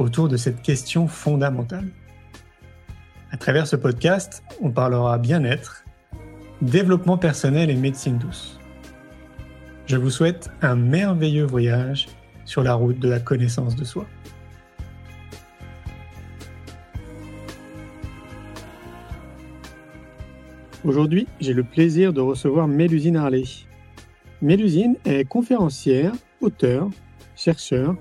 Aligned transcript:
autour 0.00 0.28
de 0.28 0.36
cette 0.36 0.62
question 0.62 1.06
fondamentale. 1.06 1.88
À 3.30 3.36
travers 3.36 3.66
ce 3.66 3.76
podcast, 3.76 4.42
on 4.60 4.70
parlera 4.70 5.18
bien-être, 5.18 5.84
développement 6.62 7.18
personnel 7.18 7.70
et 7.70 7.74
médecine 7.74 8.18
douce. 8.18 8.58
Je 9.86 9.96
vous 9.96 10.10
souhaite 10.10 10.50
un 10.62 10.74
merveilleux 10.74 11.44
voyage 11.44 12.08
sur 12.44 12.62
la 12.62 12.74
route 12.74 12.98
de 12.98 13.08
la 13.08 13.20
connaissance 13.20 13.76
de 13.76 13.84
soi. 13.84 14.06
Aujourd'hui, 20.82 21.28
j'ai 21.40 21.52
le 21.52 21.62
plaisir 21.62 22.14
de 22.14 22.22
recevoir 22.22 22.66
Mélusine 22.66 23.16
Harley. 23.16 23.44
Mélusine 24.40 24.96
est 25.04 25.26
conférencière, 25.28 26.12
auteur, 26.40 26.88
chercheur, 27.36 27.96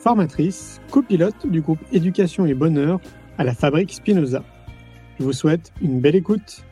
formatrice, 0.00 0.80
copilote 0.90 1.46
du 1.46 1.60
groupe 1.60 1.80
Éducation 1.92 2.46
et 2.46 2.54
Bonheur 2.54 3.00
à 3.36 3.44
la 3.44 3.54
Fabrique 3.54 3.92
Spinoza. 3.92 4.42
Je 5.18 5.24
vous 5.24 5.34
souhaite 5.34 5.72
une 5.82 6.00
belle 6.00 6.16
écoute. 6.16 6.64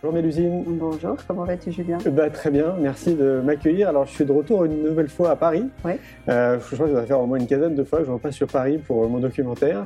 Bonjour 0.00 0.14
Mélusine. 0.14 0.62
Bonjour, 0.64 1.16
comment 1.26 1.42
vas-tu 1.42 1.72
Julien? 1.72 1.98
Bah, 2.12 2.30
Très 2.30 2.52
bien, 2.52 2.76
merci 2.80 3.16
de 3.16 3.40
m'accueillir. 3.44 3.88
Alors 3.88 4.06
je 4.06 4.12
suis 4.12 4.24
de 4.24 4.30
retour 4.30 4.64
une 4.64 4.84
nouvelle 4.84 5.08
fois 5.08 5.30
à 5.30 5.36
Paris. 5.36 5.64
Oui. 5.84 5.94
Euh, 6.28 6.60
je 6.70 6.74
crois 6.76 6.86
que 6.86 6.92
ça 6.94 7.00
va 7.00 7.04
faire 7.06 7.18
au 7.18 7.26
moins 7.26 7.36
une 7.40 7.48
quinzaine 7.48 7.74
de 7.74 7.82
fois 7.82 7.98
que 7.98 8.04
je 8.04 8.12
repasse 8.12 8.36
sur 8.36 8.46
Paris 8.46 8.78
pour 8.78 9.08
mon 9.08 9.18
documentaire. 9.18 9.84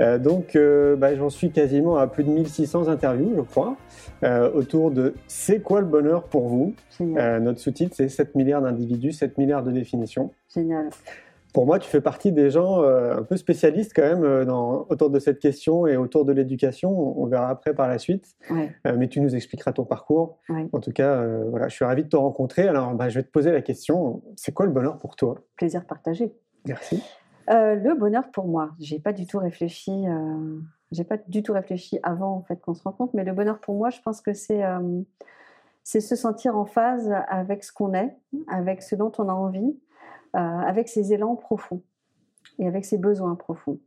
Euh, 0.00 0.18
donc 0.18 0.56
euh, 0.56 0.96
bah, 0.96 1.14
j'en 1.14 1.30
suis 1.30 1.52
quasiment 1.52 1.96
à 1.96 2.08
plus 2.08 2.24
de 2.24 2.30
1600 2.30 2.88
interviews, 2.88 3.34
je 3.36 3.42
crois, 3.42 3.76
euh, 4.24 4.50
autour 4.52 4.90
de 4.90 5.14
C'est 5.28 5.60
quoi 5.60 5.80
le 5.80 5.86
bonheur 5.86 6.24
pour 6.24 6.48
vous? 6.48 6.74
Génial. 6.98 7.40
Notre 7.44 7.60
sous-titre 7.60 7.94
c'est 7.94 8.08
7 8.08 8.34
milliards 8.34 8.62
d'individus, 8.62 9.12
7 9.12 9.38
milliards 9.38 9.62
de 9.62 9.70
définitions. 9.70 10.32
Génial. 10.52 10.90
Pour 11.52 11.66
moi, 11.66 11.78
tu 11.78 11.88
fais 11.88 12.00
partie 12.00 12.32
des 12.32 12.50
gens 12.50 12.82
euh, 12.82 13.18
un 13.18 13.22
peu 13.22 13.36
spécialistes 13.36 13.92
quand 13.94 14.02
même 14.02 14.24
euh, 14.24 14.44
dans, 14.44 14.86
autour 14.88 15.10
de 15.10 15.18
cette 15.18 15.38
question 15.38 15.86
et 15.86 15.96
autour 15.96 16.24
de 16.24 16.32
l'éducation. 16.32 16.90
On, 16.90 17.22
on 17.22 17.26
verra 17.26 17.48
après 17.48 17.74
par 17.74 17.88
la 17.88 17.98
suite. 17.98 18.34
Ouais. 18.50 18.74
Euh, 18.86 18.96
mais 18.96 19.08
tu 19.08 19.20
nous 19.20 19.34
expliqueras 19.34 19.72
ton 19.72 19.84
parcours. 19.84 20.38
Ouais. 20.48 20.68
En 20.72 20.80
tout 20.80 20.92
cas, 20.92 21.24
voilà, 21.50 21.68
je 21.68 21.74
suis 21.74 21.84
ravi 21.84 22.04
de 22.04 22.08
te 22.08 22.16
rencontrer. 22.16 22.66
Alors, 22.66 22.94
bah, 22.94 23.08
je 23.08 23.18
vais 23.18 23.22
te 23.22 23.30
poser 23.30 23.52
la 23.52 23.60
question. 23.60 24.22
C'est 24.36 24.52
quoi 24.52 24.66
le 24.66 24.72
bonheur 24.72 24.98
pour 24.98 25.16
toi? 25.16 25.34
Plaisir 25.56 25.84
partagé. 25.84 26.32
Merci. 26.66 27.02
Le 27.48 27.98
bonheur 27.98 28.30
pour 28.32 28.46
moi, 28.46 28.70
j'ai 28.78 28.98
pas 28.98 29.12
du 29.12 29.26
tout 29.26 29.38
réfléchi. 29.38 30.06
J'ai 30.90 31.04
pas 31.04 31.16
du 31.26 31.42
tout 31.42 31.52
réfléchi 31.52 31.98
avant 32.02 32.36
en 32.36 32.42
fait 32.42 32.60
qu'on 32.60 32.74
se 32.74 32.82
rencontre, 32.82 33.14
mais 33.14 33.24
le 33.24 33.32
bonheur 33.32 33.58
pour 33.58 33.74
moi, 33.74 33.90
je 33.90 34.00
pense 34.00 34.20
que 34.20 34.32
c'est 34.32 34.62
c'est 35.82 36.00
se 36.00 36.14
sentir 36.14 36.56
en 36.56 36.64
phase 36.64 37.12
avec 37.28 37.64
ce 37.64 37.72
qu'on 37.72 37.92
est, 37.92 38.14
avec 38.48 38.82
ce 38.82 38.94
dont 38.94 39.10
on 39.18 39.28
a 39.28 39.32
envie, 39.32 39.76
avec 40.34 40.88
ses 40.88 41.12
élans 41.12 41.36
profonds 41.36 41.82
et 42.58 42.66
avec 42.66 42.84
ses 42.84 42.98
besoins 42.98 43.34
profonds. 43.34 43.78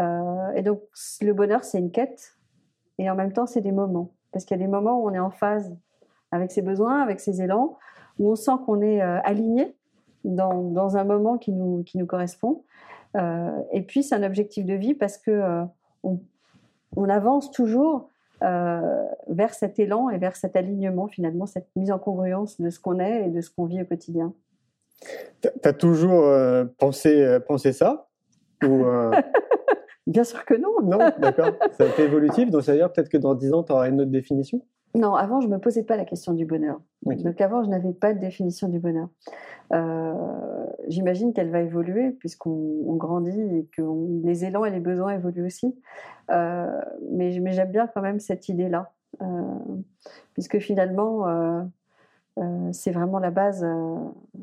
Euh, 0.00 0.52
et 0.54 0.62
donc 0.62 0.80
le 1.20 1.32
bonheur, 1.32 1.64
c'est 1.64 1.78
une 1.78 1.90
quête 1.90 2.36
et 2.98 3.10
en 3.10 3.14
même 3.14 3.32
temps, 3.32 3.46
c'est 3.46 3.60
des 3.60 3.72
moments 3.72 4.12
parce 4.32 4.44
qu'il 4.44 4.56
y 4.56 4.60
a 4.60 4.64
des 4.64 4.70
moments 4.70 5.00
où 5.00 5.08
on 5.08 5.12
est 5.12 5.18
en 5.18 5.30
phase 5.30 5.76
avec 6.30 6.50
ses 6.50 6.62
besoins, 6.62 7.02
avec 7.02 7.20
ses 7.20 7.42
élans, 7.42 7.76
où 8.18 8.30
on 8.30 8.36
sent 8.36 8.52
qu'on 8.64 8.80
est 8.80 9.02
euh, 9.02 9.20
aligné 9.24 9.76
dans, 10.24 10.62
dans 10.62 10.96
un 10.96 11.04
moment 11.04 11.36
qui 11.36 11.52
nous, 11.52 11.82
qui 11.84 11.98
nous 11.98 12.06
correspond. 12.06 12.64
Euh, 13.16 13.50
et 13.72 13.82
puis, 13.82 14.02
c'est 14.02 14.14
un 14.14 14.22
objectif 14.22 14.64
de 14.64 14.74
vie 14.74 14.94
parce 14.94 15.18
que 15.18 15.30
euh, 15.30 15.64
avance 17.08 17.50
toujours 17.50 18.08
euh, 18.42 19.06
vers 19.28 19.54
cet 19.54 19.78
élan 19.78 20.08
et 20.10 20.18
vers 20.18 20.36
cet 20.36 20.56
alignement, 20.56 21.06
finalement, 21.06 21.46
cette 21.46 21.68
mise 21.76 21.92
en 21.92 21.98
congruence 21.98 22.60
de 22.60 22.70
ce 22.70 22.80
qu'on 22.80 22.98
est 22.98 23.26
et 23.26 23.30
de 23.30 23.40
ce 23.40 23.50
qu'on 23.50 23.66
vit 23.66 23.82
au 23.82 23.84
quotidien. 23.84 24.32
Tu 25.40 25.48
as 25.64 25.72
toujours 25.72 26.24
euh, 26.24 26.64
pensé, 26.78 27.20
euh, 27.22 27.40
pensé 27.40 27.72
ça 27.72 28.08
Ou, 28.64 28.84
euh, 28.84 29.10
Bien 30.06 30.24
sûr 30.24 30.44
que 30.44 30.54
non. 30.54 30.70
Non, 30.82 30.98
d'accord. 31.18 31.54
Ça 31.72 31.84
a 31.84 31.86
été 31.86 32.02
évolutif. 32.02 32.50
Donc, 32.50 32.62
ça 32.62 32.72
veut 32.72 32.78
dire 32.78 32.92
peut-être 32.92 33.08
que 33.08 33.16
dans 33.18 33.34
10 33.34 33.52
ans, 33.52 33.62
tu 33.62 33.72
auras 33.72 33.88
une 33.88 34.00
autre 34.00 34.10
définition? 34.10 34.60
Non, 34.94 35.14
avant, 35.14 35.40
je 35.40 35.46
ne 35.48 35.54
me 35.54 35.58
posais 35.58 35.84
pas 35.84 35.96
la 35.96 36.04
question 36.04 36.32
du 36.34 36.44
bonheur. 36.44 36.78
Donc 37.06 37.40
avant, 37.40 37.62
je 37.64 37.70
n'avais 37.70 37.92
pas 37.94 38.12
de 38.12 38.18
définition 38.18 38.68
du 38.68 38.78
bonheur. 38.78 39.08
J'imagine 40.88 41.32
qu'elle 41.32 41.50
va 41.50 41.60
évoluer 41.62 42.10
puisqu'on 42.10 42.82
on 42.86 42.96
grandit 42.96 43.40
et 43.40 43.66
que 43.74 43.80
on- 43.80 44.20
les 44.22 44.44
élans 44.44 44.64
et 44.66 44.70
les 44.70 44.80
besoins 44.80 45.14
évoluent 45.14 45.46
aussi. 45.46 45.74
Mais 46.28 47.38
mais 47.40 47.52
j'aime 47.52 47.70
bien 47.70 47.86
quand 47.86 48.02
même 48.02 48.20
cette 48.20 48.50
idée-là, 48.50 48.92
puisque 50.34 50.58
finalement, 50.58 51.24
euh, 52.38 52.72
c'est 52.72 52.92
vraiment 52.92 53.18
la 53.18 53.30
base, 53.30 53.62
euh, 53.62 53.96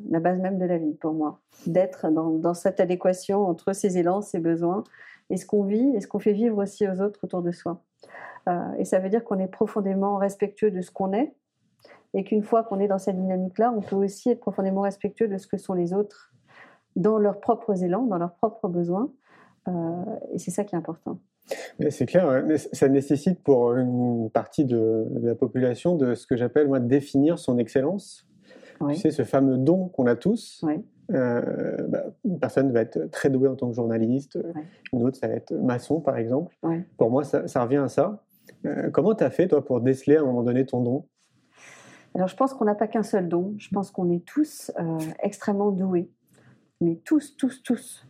la 0.10 0.20
base 0.20 0.40
même 0.40 0.60
de 0.60 0.66
la 0.66 0.78
vie 0.78 0.94
pour 0.94 1.14
moi, 1.14 1.40
d'être 1.66 2.10
dans, 2.10 2.54
cette 2.54 2.80
adéquation 2.80 3.48
entre 3.48 3.74
ses 3.74 3.98
élans, 3.98 4.22
ses 4.22 4.40
besoins, 4.40 4.84
et 5.30 5.38
ce 5.38 5.46
qu'on 5.46 5.64
vit 5.64 5.96
et 5.96 6.02
ce 6.02 6.08
qu'on 6.08 6.20
fait 6.20 6.34
vivre 6.34 6.62
aussi 6.62 6.88
aux 6.88 7.02
autres 7.02 7.20
autour 7.24 7.42
de 7.42 7.52
soi. 7.52 7.82
Euh, 8.48 8.74
et 8.78 8.86
ça 8.86 9.00
veut 9.00 9.10
dire 9.10 9.24
qu'on 9.24 9.40
est 9.40 9.48
profondément 9.48 10.18
respectueux 10.18 10.72
de 10.72 10.82
ce 10.82 10.92
qu'on 10.92 11.14
est, 11.14 11.34
et 12.14 12.24
qu'une 12.24 12.44
fois 12.44 12.64
qu'on 12.64 12.80
est 12.80 12.88
dans 12.88 13.00
cette 13.00 13.18
dynamique-là, 13.18 13.74
on 13.76 13.82
peut 13.82 13.96
aussi 13.96 14.30
être 14.30 14.40
profondément 14.40 14.82
respectueux 14.82 15.28
de 15.28 15.38
ce 15.38 15.48
que 15.48 15.58
sont 15.58 15.74
les 15.74 15.94
autres 15.94 16.32
dans 16.96 17.18
leurs 17.18 17.40
propres 17.40 17.84
élans, 17.84 18.04
dans 18.04 18.18
leurs 18.18 18.36
propres 18.36 18.68
besoins. 18.68 19.12
Et 20.34 20.40
c'est 20.40 20.50
ça 20.50 20.64
qui 20.64 20.74
est 20.74 20.78
important. 20.78 21.20
C'est 21.90 22.06
clair, 22.06 22.28
ouais. 22.28 22.44
mais 22.44 22.58
ça 22.58 22.88
nécessite 22.90 23.42
pour 23.44 23.74
une 23.76 24.30
partie 24.30 24.66
de, 24.66 25.06
de 25.10 25.28
la 25.28 25.36
population 25.36 25.96
de 25.96 26.16
ce 26.16 26.28
que 26.28 26.36
j'appelle 26.36 26.68
moi 26.68 26.80
définir 26.80 27.40
son 27.40 27.58
excellence. 27.58 28.28
Oui. 28.82 28.94
Tu 28.96 29.02
sais, 29.02 29.12
ce 29.12 29.24
fameux 29.24 29.58
don 29.58 29.88
qu'on 29.90 30.06
a 30.08 30.16
tous. 30.16 30.62
Oui. 30.64 30.86
Euh, 31.12 31.76
bah, 31.88 32.04
une 32.24 32.40
personne 32.40 32.72
va 32.72 32.82
être 32.82 33.10
très 33.12 33.30
douée 33.30 33.48
en 33.48 33.56
tant 33.56 33.70
que 33.70 33.76
journaliste, 33.76 34.36
Ouais. 34.36 34.64
une 34.94 35.04
autre, 35.04 35.18
ça 35.18 35.28
va 35.28 35.34
être 35.34 35.54
maçon, 35.54 36.00
par 36.02 36.18
exemple. 36.18 36.56
Ouais. 36.64 36.86
Pour 36.98 37.10
moi, 37.10 37.24
ça, 37.24 37.48
ça 37.48 37.64
revient 37.64 37.78
à 37.78 37.88
ça. 37.88 38.24
Euh, 38.66 38.90
comment 38.92 39.16
tu 39.16 39.24
as 39.24 39.30
fait, 39.32 39.48
toi, 39.48 39.64
pour 39.66 39.82
déceler 39.82 40.18
à 40.18 40.22
un 40.22 40.26
moment 40.26 40.44
donné 40.44 40.66
ton 40.66 40.82
don? 40.82 41.06
Alors, 42.16 42.28
je 42.28 42.36
pense 42.36 42.54
qu'on 42.54 42.66
n'a 42.66 42.76
pas 42.76 42.88
qu'un 42.88 43.04
seul 43.04 43.28
don. 43.28 43.56
Je 43.58 43.70
pense 43.70 43.92
qu'on 43.92 44.12
est 44.12 44.24
tous 44.26 44.72
euh, 44.80 44.98
extrêmement 45.22 45.72
doués. 45.72 46.10
Mais 46.82 46.96
tous, 47.04 47.36
tous, 47.38 47.62
tous. 47.64 48.06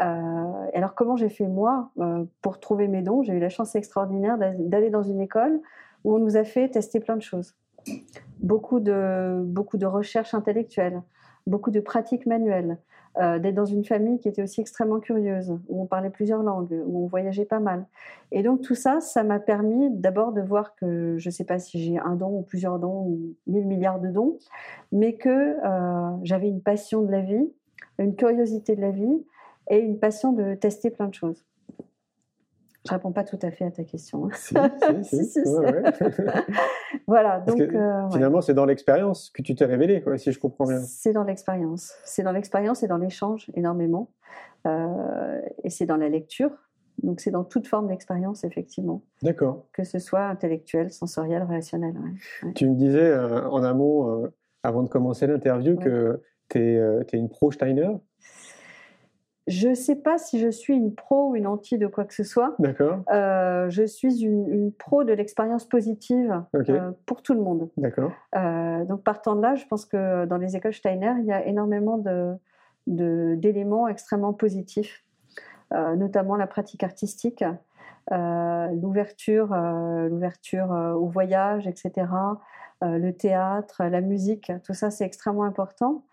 Euh, 0.00 0.66
alors, 0.74 0.94
comment 0.94 1.16
j'ai 1.16 1.28
fait, 1.28 1.46
moi, 1.48 1.90
euh, 1.98 2.24
pour 2.42 2.60
trouver 2.60 2.88
mes 2.88 3.02
dons? 3.02 3.22
J'ai 3.22 3.34
eu 3.34 3.40
la 3.40 3.48
chance 3.48 3.74
extraordinaire 3.74 4.38
d'a- 4.38 4.54
d'aller 4.54 4.90
dans 4.90 5.02
une 5.02 5.20
école 5.20 5.60
où 6.04 6.14
on 6.14 6.18
nous 6.18 6.36
a 6.36 6.44
fait 6.44 6.68
tester 6.68 7.00
plein 7.00 7.16
de 7.16 7.22
choses. 7.22 7.54
Beaucoup 8.40 8.80
de, 8.80 9.42
beaucoup 9.44 9.78
de 9.78 9.86
recherches 9.86 10.34
intellectuelles, 10.34 11.02
beaucoup 11.46 11.70
de 11.70 11.80
pratiques 11.80 12.26
manuelles, 12.26 12.78
euh, 13.18 13.40
d'être 13.40 13.56
dans 13.56 13.64
une 13.64 13.84
famille 13.84 14.20
qui 14.20 14.28
était 14.28 14.42
aussi 14.42 14.60
extrêmement 14.60 15.00
curieuse, 15.00 15.58
où 15.68 15.82
on 15.82 15.86
parlait 15.86 16.10
plusieurs 16.10 16.44
langues, 16.44 16.80
où 16.86 17.04
on 17.04 17.06
voyageait 17.08 17.46
pas 17.46 17.58
mal. 17.58 17.86
Et 18.30 18.44
donc 18.44 18.60
tout 18.60 18.76
ça, 18.76 19.00
ça 19.00 19.24
m'a 19.24 19.40
permis 19.40 19.90
d'abord 19.90 20.32
de 20.32 20.40
voir 20.40 20.76
que 20.76 21.16
je 21.18 21.28
ne 21.28 21.32
sais 21.32 21.44
pas 21.44 21.58
si 21.58 21.82
j'ai 21.82 21.98
un 21.98 22.14
don 22.14 22.38
ou 22.38 22.42
plusieurs 22.42 22.78
dons 22.78 23.06
ou 23.08 23.34
mille 23.48 23.66
milliards 23.66 23.98
de 23.98 24.08
dons, 24.08 24.38
mais 24.92 25.14
que 25.14 25.56
j'avais 26.22 26.48
une 26.48 26.60
passion 26.60 27.02
de 27.02 27.10
la 27.10 27.22
vie, 27.22 27.50
une 27.98 28.14
curiosité 28.14 28.76
de 28.76 28.80
la 28.82 28.92
vie 28.92 29.24
et 29.68 29.78
une 29.78 29.98
passion 29.98 30.32
de 30.32 30.54
tester 30.54 30.90
plein 30.90 31.08
de 31.08 31.14
choses. 31.14 31.44
Je 32.86 32.94
réponds 32.94 33.12
pas 33.12 33.24
tout 33.24 33.38
à 33.42 33.50
fait 33.50 33.64
à 33.66 33.70
ta 33.70 33.84
question. 33.84 34.28
Si, 34.32 34.54
Si, 35.02 35.24
si, 35.24 35.42
si. 35.44 35.48
Ouais, 35.48 35.82
ouais. 35.82 35.82
Voilà, 37.06 37.40
Parce 37.44 37.58
donc 37.58 37.68
que 37.68 37.76
euh, 37.76 38.04
ouais. 38.04 38.12
Finalement, 38.12 38.40
c'est 38.40 38.54
dans 38.54 38.64
l'expérience 38.64 39.30
que 39.30 39.42
tu 39.42 39.54
t'es 39.54 39.64
révélé, 39.66 40.00
quoi, 40.00 40.16
si 40.16 40.32
je 40.32 40.38
comprends 40.38 40.66
bien. 40.66 40.80
C'est 40.80 41.12
dans 41.12 41.24
l'expérience. 41.24 41.92
C'est 42.04 42.22
dans 42.22 42.32
l'expérience 42.32 42.82
et 42.82 42.86
dans 42.86 42.96
l'échange 42.96 43.50
énormément. 43.54 44.10
Euh, 44.66 45.40
et 45.64 45.70
c'est 45.70 45.86
dans 45.86 45.96
la 45.96 46.08
lecture. 46.08 46.50
Donc 47.02 47.20
c'est 47.20 47.30
dans 47.30 47.44
toute 47.44 47.66
forme 47.68 47.88
d'expérience, 47.88 48.42
effectivement, 48.42 49.02
D'accord. 49.22 49.66
que 49.72 49.84
ce 49.84 49.98
soit 50.00 50.24
intellectuelle, 50.24 50.90
sensorielle, 50.90 51.44
relationnelle. 51.44 51.94
ouais. 51.96 52.52
Tu 52.54 52.68
me 52.68 52.74
disais 52.74 52.98
euh, 53.00 53.48
en 53.48 53.62
amont, 53.62 54.24
euh, 54.24 54.34
avant 54.64 54.82
de 54.82 54.88
commencer 54.88 55.26
l'interview, 55.26 55.76
que 55.76 56.20
tu 56.48 56.58
es, 56.58 57.04
une 57.12 57.28
pro 57.28 57.52
Steiner. 57.52 57.90
Je 59.48 59.68
ne 59.68 59.74
sais 59.74 59.96
pas 59.96 60.18
si 60.18 60.38
je 60.38 60.48
suis 60.50 60.76
une 60.76 60.94
pro 60.94 61.30
ou 61.30 61.36
une 61.36 61.46
anti 61.46 61.78
de 61.78 61.86
quoi 61.86 62.04
que 62.04 62.14
ce 62.14 62.22
soit. 62.22 62.54
D'accord, 62.58 63.00
Euh, 63.10 63.68
je 63.70 63.82
suis 63.84 64.22
une, 64.22 64.46
une 64.48 64.72
pro 64.72 65.02
de 65.04 65.12
l'expérience 65.12 65.64
positive 65.64 66.42
euh, 66.54 66.92
pour 67.06 67.22
tout 67.22 67.34
le 67.34 67.40
monde. 67.40 67.68
d'accord. 67.76 68.12
Euh, 68.36 68.84
donc 68.84 69.02
partant 69.02 69.34
de 69.34 69.42
là, 69.42 69.54
je 69.54 69.64
pense 69.66 69.84
que 69.86 70.26
dans 70.26 70.36
les 70.36 70.54
écoles 70.56 70.74
Steiner, 70.74 71.14
il 71.20 71.24
y 71.26 71.32
a 71.32 71.44
énormément 71.46 71.98
de- 71.98 72.34
de- 72.86 73.34
d'éléments 73.36 73.88
extrêmement 73.88 74.32
positifs. 74.34 75.02
notamment 75.96 76.36
la 76.36 76.46
pratique 76.46 76.82
artistique, 76.82 77.44
l'ouverture, 78.10 79.54
l'ouverture 80.08 80.70
au 80.96 81.06
voyage, 81.06 81.66
etc. 81.66 82.06
le 82.82 83.10
théâtre, 83.12 83.84
la 83.84 84.00
musique, 84.00 84.52
tout 84.64 84.74
ça 84.74 84.90
c'est 84.90 85.04
extrêmement 85.04 85.44
important. 85.44 86.04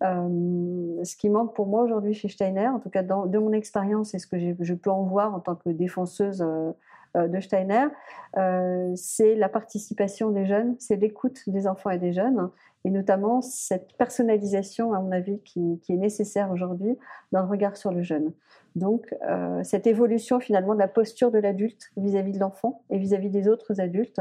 ce 0.00 1.16
qui 1.16 1.28
manque 1.28 1.54
pour 1.54 1.66
moi 1.66 1.82
aujourd'hui 1.82 2.14
chez 2.14 2.28
Steiner, 2.28 2.68
en 2.68 2.80
tout 2.80 2.90
cas 2.90 3.02
de 3.02 3.38
mon 3.38 3.52
expérience 3.52 4.14
et 4.14 4.18
ce 4.18 4.26
que 4.26 4.36
je 4.38 4.74
peux 4.74 4.90
en 4.90 5.04
voir 5.04 5.34
en 5.34 5.40
tant 5.40 5.54
que 5.54 5.70
défenseuse 5.70 6.44
euh, 7.16 7.28
de 7.28 7.40
Steiner, 7.40 7.86
euh, 8.36 8.92
c'est 8.96 9.36
la 9.36 9.48
participation 9.48 10.30
des 10.30 10.46
jeunes, 10.46 10.74
c'est 10.80 10.96
l'écoute 10.96 11.48
des 11.48 11.68
enfants 11.68 11.90
et 11.90 11.98
des 11.98 12.12
jeunes, 12.12 12.50
et 12.84 12.90
notamment 12.90 13.40
cette 13.40 13.96
personnalisation, 13.96 14.92
à 14.92 14.98
mon 14.98 15.12
avis, 15.12 15.38
qui, 15.44 15.80
est 15.88 15.96
nécessaire 15.96 16.50
aujourd'hui 16.50 16.98
dans 17.30 17.42
le 17.42 17.48
regard 17.48 17.76
sur 17.76 17.92
le 17.92 18.02
jeune. 18.02 18.32
Donc, 18.74 19.14
euh, 19.28 19.62
cette 19.62 19.86
évolution 19.86 20.40
finalement 20.40 20.74
de 20.74 20.80
la 20.80 20.88
posture 20.88 21.30
de 21.30 21.38
l'adulte 21.38 21.90
vis-à-vis 21.96 22.32
de 22.32 22.40
l'enfant 22.40 22.82
et 22.90 22.98
vis-à-vis 22.98 23.30
des 23.30 23.48
autres 23.48 23.80
adultes, 23.80 24.20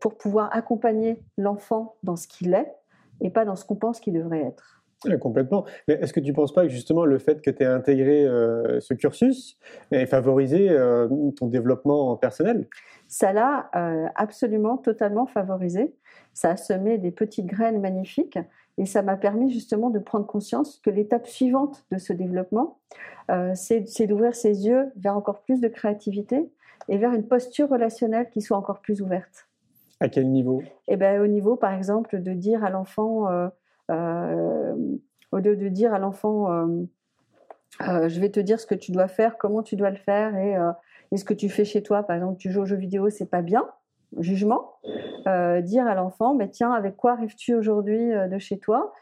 pour 0.00 0.16
pouvoir 0.16 0.48
accompagner 0.56 1.22
l'enfant 1.36 1.96
dans 2.02 2.16
ce 2.16 2.26
qu'il 2.26 2.54
est 2.54 2.72
et 3.20 3.28
pas 3.28 3.44
dans 3.44 3.56
ce 3.56 3.66
qu'on 3.66 3.76
pense 3.76 4.00
qu'il 4.00 4.14
devrait 4.14 4.40
être 4.40 4.80
complètement. 5.18 5.64
Mais 5.88 5.94
est-ce 5.94 6.12
que 6.12 6.20
tu 6.20 6.30
ne 6.30 6.34
penses 6.34 6.52
pas 6.52 6.62
que 6.62 6.68
justement 6.68 7.04
le 7.04 7.18
fait 7.18 7.40
que 7.40 7.50
tu 7.50 7.62
aies 7.62 7.66
intégré 7.66 8.24
euh, 8.24 8.80
ce 8.80 8.94
cursus 8.94 9.58
ait 9.90 10.06
favorisé 10.06 10.68
euh, 10.70 11.08
ton 11.36 11.46
développement 11.46 12.16
personnel? 12.16 12.68
Ça 13.08 13.32
l'a 13.32 13.70
euh, 13.74 14.06
absolument, 14.14 14.76
totalement 14.76 15.26
favorisé. 15.26 15.94
Ça 16.34 16.50
a 16.50 16.56
semé 16.56 16.98
des 16.98 17.10
petites 17.10 17.46
graines 17.46 17.80
magnifiques 17.80 18.38
et 18.80 18.86
ça 18.86 19.02
m'a 19.02 19.16
permis 19.16 19.52
justement 19.52 19.90
de 19.90 20.00
prendre 20.00 20.26
conscience 20.26 20.80
que 20.82 20.90
l'étape 20.90 21.26
suivante 21.26 21.84
de 21.92 21.98
ce 21.98 22.12
développement, 22.12 22.78
c'est 23.54 24.06
d'ouvrir 24.08 24.34
ses 24.34 24.66
yeux 24.66 24.90
vers 24.96 25.16
encore 25.16 25.42
plus 25.42 25.60
de 25.60 25.68
créativité 25.68 26.50
et 26.88 26.98
vers 26.98 27.12
une 27.12 27.28
posture 27.28 27.68
relationnelle 27.68 28.28
qui 28.30 28.40
soit 28.40 28.56
encore 28.56 28.80
plus 28.80 29.02
ouverte. 29.02 29.46
À 30.00 30.08
quel 30.08 30.28
niveau? 30.30 30.62
Eh 30.88 30.96
ben, 30.96 31.20
au 31.20 31.28
niveau, 31.28 31.54
par 31.54 31.72
exemple, 31.72 32.20
de 32.20 32.32
dire 32.32 32.64
à 32.64 32.70
l'enfant 32.70 33.28
euh, 33.90 34.74
au 35.32 35.38
lieu 35.38 35.56
de 35.56 35.68
dire 35.68 35.94
à 35.94 35.98
l'enfant, 35.98 36.50
euh, 36.50 36.66
euh, 37.82 38.08
je 38.08 38.20
vais 38.20 38.30
te 38.30 38.40
dire 38.40 38.60
ce 38.60 38.66
que 38.66 38.74
tu 38.74 38.92
dois 38.92 39.08
faire, 39.08 39.36
comment 39.38 39.62
tu 39.62 39.76
dois 39.76 39.90
le 39.90 39.96
faire 39.96 40.36
et, 40.36 40.56
ce 41.16 41.24
que 41.24 41.34
tu 41.34 41.48
fais 41.48 41.64
chez 41.64 41.82
toi, 41.82 42.04
par 42.04 42.14
exemple, 42.14 42.38
tu 42.38 42.52
joues 42.52 42.62
aux 42.62 42.66
jeux 42.66 42.76
vidéo, 42.76 43.10
c'est 43.10 43.28
pas 43.28 43.42
bien, 43.42 43.68
jugement. 44.18 44.74
dire 45.62 45.86
à 45.86 45.94
l'enfant, 45.94 46.34
mais 46.34 46.48
tiens, 46.48 46.72
avec 46.72 46.96
quoi 46.96 47.12
arrives-tu 47.12 47.54
aujourd'hui 47.54 48.10
de 48.10 48.38
chez 48.38 48.58
toi? 48.58 48.92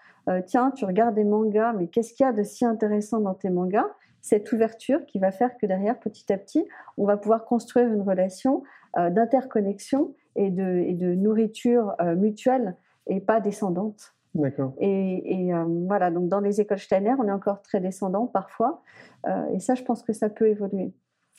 Tiens, 0.46 0.70
tu 0.70 0.84
regardes 0.84 1.14
des 1.14 1.25
mangas, 1.25 1.72
mais 1.72 1.88
qu'est-ce 1.88 2.12
qu'il 2.12 2.25
y 2.25 2.28
a 2.28 2.32
de 2.32 2.43
si 2.43 2.64
intéressant 2.64 3.20
dans 3.20 3.34
tes 3.34 3.50
mangas? 3.50 3.87
Cette 4.20 4.50
ouverture 4.52 5.06
qui 5.06 5.19
va 5.19 5.31
faire 5.31 5.56
que 5.56 5.64
derrière, 5.64 5.99
petit 5.99 6.32
à 6.32 6.37
petit, 6.37 6.66
on 6.99 7.06
va 7.06 7.16
pouvoir 7.16 7.44
construire 7.44 7.90
une 7.93 8.02
relation 8.02 8.62
d'interconnexion 8.96 10.14
et 10.37 10.50
de, 10.50 10.84
et 10.87 10.94
de 10.94 11.14
nourriture 11.14 11.94
mutuelle 12.16 12.76
et 13.06 13.20
pas 13.20 13.40
descendante. 13.40 14.14
D'accord. 14.34 14.72
Et, 14.78 15.52
euh, 15.52 15.64
voilà, 15.87 16.10
donc 16.10 16.28
dans 16.28 16.40
les 16.40 16.60
écoles 16.60 16.78
Steiner, 16.78 17.14
on 17.19 17.26
est 17.26 17.32
encore 17.32 17.62
très 17.62 17.81
descendant 17.81 18.26
parfois. 18.26 18.82
Euh, 19.26 19.46
et 19.55 19.58
ça, 19.58 19.75
je 19.75 19.82
pense 19.82 20.02
que 20.02 20.12
ça 20.12 20.28
peut 20.28 20.49
évoluer. 20.49 20.93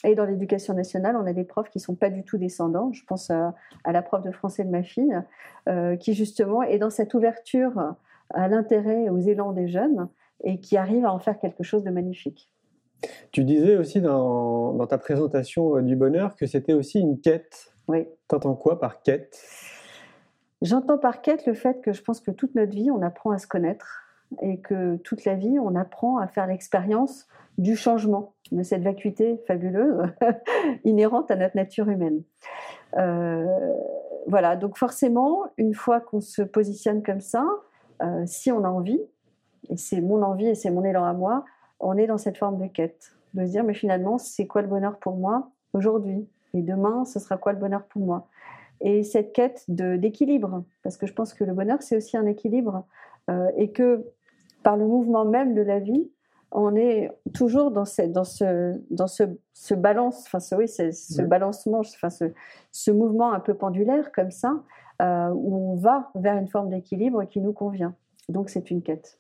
Et 0.04 0.16
dans 0.16 0.26
l'éducation 0.26 0.74
nationale, 0.74 1.18
on 1.18 1.26
a 1.26 1.34
des 1.34 1.44
profs 1.44 1.70
qui 1.70 1.80
sont 1.80 1.96
pas 1.96 2.10
du 2.10 2.24
tout 2.24 2.38
descendants. 2.38 2.92
Je 2.94 3.04
pense 3.06 3.30
à, 3.30 3.54
la 3.86 4.02
prof 4.02 4.24
de 4.24 4.32
français 4.32 4.64
de 4.64 4.70
ma 4.70 4.84
fille, 4.84 5.20
euh, 5.68 5.98
qui 5.98 6.14
justement 6.14 6.64
est 6.64 6.78
dans 6.78 6.90
cette 6.90 7.14
ouverture 7.14 7.96
à 8.34 8.48
l'intérêt 8.48 9.04
et 9.04 9.10
aux 9.10 9.20
élans 9.20 9.52
des 9.52 9.68
jeunes 9.68 10.08
et 10.44 10.60
qui 10.60 10.78
arrive 10.78 11.06
à 11.06 11.14
en 11.14 11.20
faire 11.20 11.38
quelque 11.40 11.64
chose 11.64 11.84
de 11.84 11.90
magnifique. 11.90 12.50
Tu 13.32 13.44
disais 13.44 13.76
aussi 13.76 14.02
dans, 14.02 14.74
dans 14.74 14.88
ta 14.88 14.98
présentation 14.98 15.82
du 15.82 15.96
bonheur 15.96 16.36
que 16.36 16.46
c'était 16.46 16.74
aussi 16.74 17.00
une 17.00 17.20
quête. 17.20 17.74
Oui. 17.88 18.08
T'entends 18.28 18.56
quoi 18.56 18.80
par 18.80 19.02
quête? 19.02 19.42
J'entends 20.62 20.98
par 20.98 21.22
quête 21.22 21.46
le 21.46 21.54
fait 21.54 21.82
que 21.82 21.94
je 21.94 22.02
pense 22.02 22.20
que 22.20 22.32
toute 22.32 22.56
notre 22.56 22.74
vie, 22.74 22.92
on 22.92 23.02
apprend 23.02 23.32
à 23.32 23.38
se 23.38 23.48
connaître 23.48 24.04
et 24.42 24.60
que 24.60 24.98
toute 24.98 25.26
la 25.26 25.36
vie, 25.36 25.58
on 25.60 25.76
apprend 25.76 26.18
à 26.18 26.28
faire 26.28 26.48
l'expérience 26.48 27.28
du 27.58 27.76
changement, 27.76 28.34
de 28.52 28.64
cette 28.64 28.82
vacuité 28.82 29.38
fabuleuse 29.48 30.02
inhérente 30.84 31.32
à 31.32 31.36
notre 31.36 31.56
nature 31.56 31.90
humaine. 31.90 32.22
Euh, 32.98 33.46
voilà, 34.28 34.56
donc 34.56 34.78
forcément, 34.78 35.44
une 35.58 35.74
fois 35.74 36.00
qu'on 36.00 36.22
se 36.22 36.42
positionne 36.42 37.04
comme 37.04 37.22
ça, 37.22 37.46
euh, 38.02 38.24
si 38.26 38.52
on 38.52 38.64
a 38.64 38.70
envie, 38.70 39.02
et 39.70 39.78
c'est 39.78 40.02
mon 40.02 40.22
envie 40.24 40.48
et 40.48 40.56
c'est 40.56 40.72
mon 40.72 40.84
élan 40.84 41.04
à 41.04 41.14
moi, 41.14 41.46
on 41.80 41.98
est 41.98 42.08
dans 42.08 42.18
cette 42.18 42.38
forme 42.38 42.62
de 42.62 42.68
quête, 42.68 43.14
de 43.34 43.46
se 43.46 43.52
dire, 43.52 43.64
mais 43.64 43.74
finalement, 43.74 44.18
c'est 44.18 44.48
quoi 44.48 44.62
le 44.62 44.68
bonheur 44.68 44.98
pour 45.00 45.16
moi 45.16 45.50
aujourd'hui? 45.74 46.28
Et 46.54 46.62
demain, 46.62 47.06
ce 47.06 47.20
sera 47.20 47.38
quoi 47.38 47.54
le 47.54 47.60
bonheur 47.60 47.84
pour 47.86 48.02
moi? 48.02 48.28
Et 48.82 49.04
cette 49.04 49.34
quête 49.34 49.66
d'équilibre, 49.68 50.64
parce 50.84 50.98
que 50.98 51.06
je 51.06 51.14
pense 51.14 51.34
que 51.34 51.44
le 51.44 51.54
bonheur, 51.54 51.82
c'est 51.82 51.98
aussi 51.98 52.18
un 52.18 52.26
équilibre, 52.26 52.86
euh, 53.30 53.50
et 53.58 53.72
que 53.72 54.06
par 54.64 54.78
le 54.78 54.86
mouvement 54.86 55.26
même 55.26 55.54
de 55.54 55.62
la 55.62 55.80
vie, 55.80 56.10
on 56.52 56.76
est 56.76 57.12
toujours 57.34 57.72
dans, 57.72 57.86
cette, 57.86 58.12
dans, 58.12 58.24
ce, 58.24 58.80
dans 58.90 59.08
ce, 59.08 59.24
ce 59.54 59.74
balance, 59.74 60.24
enfin 60.26 60.40
ce, 60.40 60.56
oui, 60.56 60.68
ce 60.68 61.22
balancement, 61.22 61.80
enfin 61.80 62.10
ce, 62.10 62.26
ce, 62.72 62.92
mouvement 62.92 63.34
un 63.34 63.40
peu 63.40 63.54
pendulaire 63.54 64.12
comme 64.12 64.32
ça, 64.32 64.62
euh, 65.02 65.30
où 65.30 65.72
on 65.72 65.76
va 65.76 66.10
vers 66.16 66.38
une 66.38 66.48
forme 66.48 66.70
d'équilibre 66.70 67.24
qui 67.26 67.42
nous 67.42 67.54
convient. 67.54 67.96
Donc 68.30 68.50
c'est 68.50 68.72
une 68.72 68.82
quête. 68.82 69.20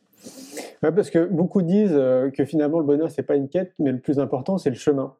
Ouais, 0.83 0.91
parce 0.91 1.09
que 1.09 1.25
beaucoup 1.25 1.61
disent 1.61 1.93
euh, 1.93 2.29
que 2.29 2.45
finalement 2.45 2.79
le 2.79 2.85
bonheur 2.85 3.09
c'est 3.11 3.23
pas 3.23 3.35
une 3.35 3.47
quête, 3.47 3.73
mais 3.79 3.91
le 3.91 3.99
plus 3.99 4.19
important 4.19 4.57
c'est 4.57 4.69
le 4.69 4.75
chemin. 4.75 5.15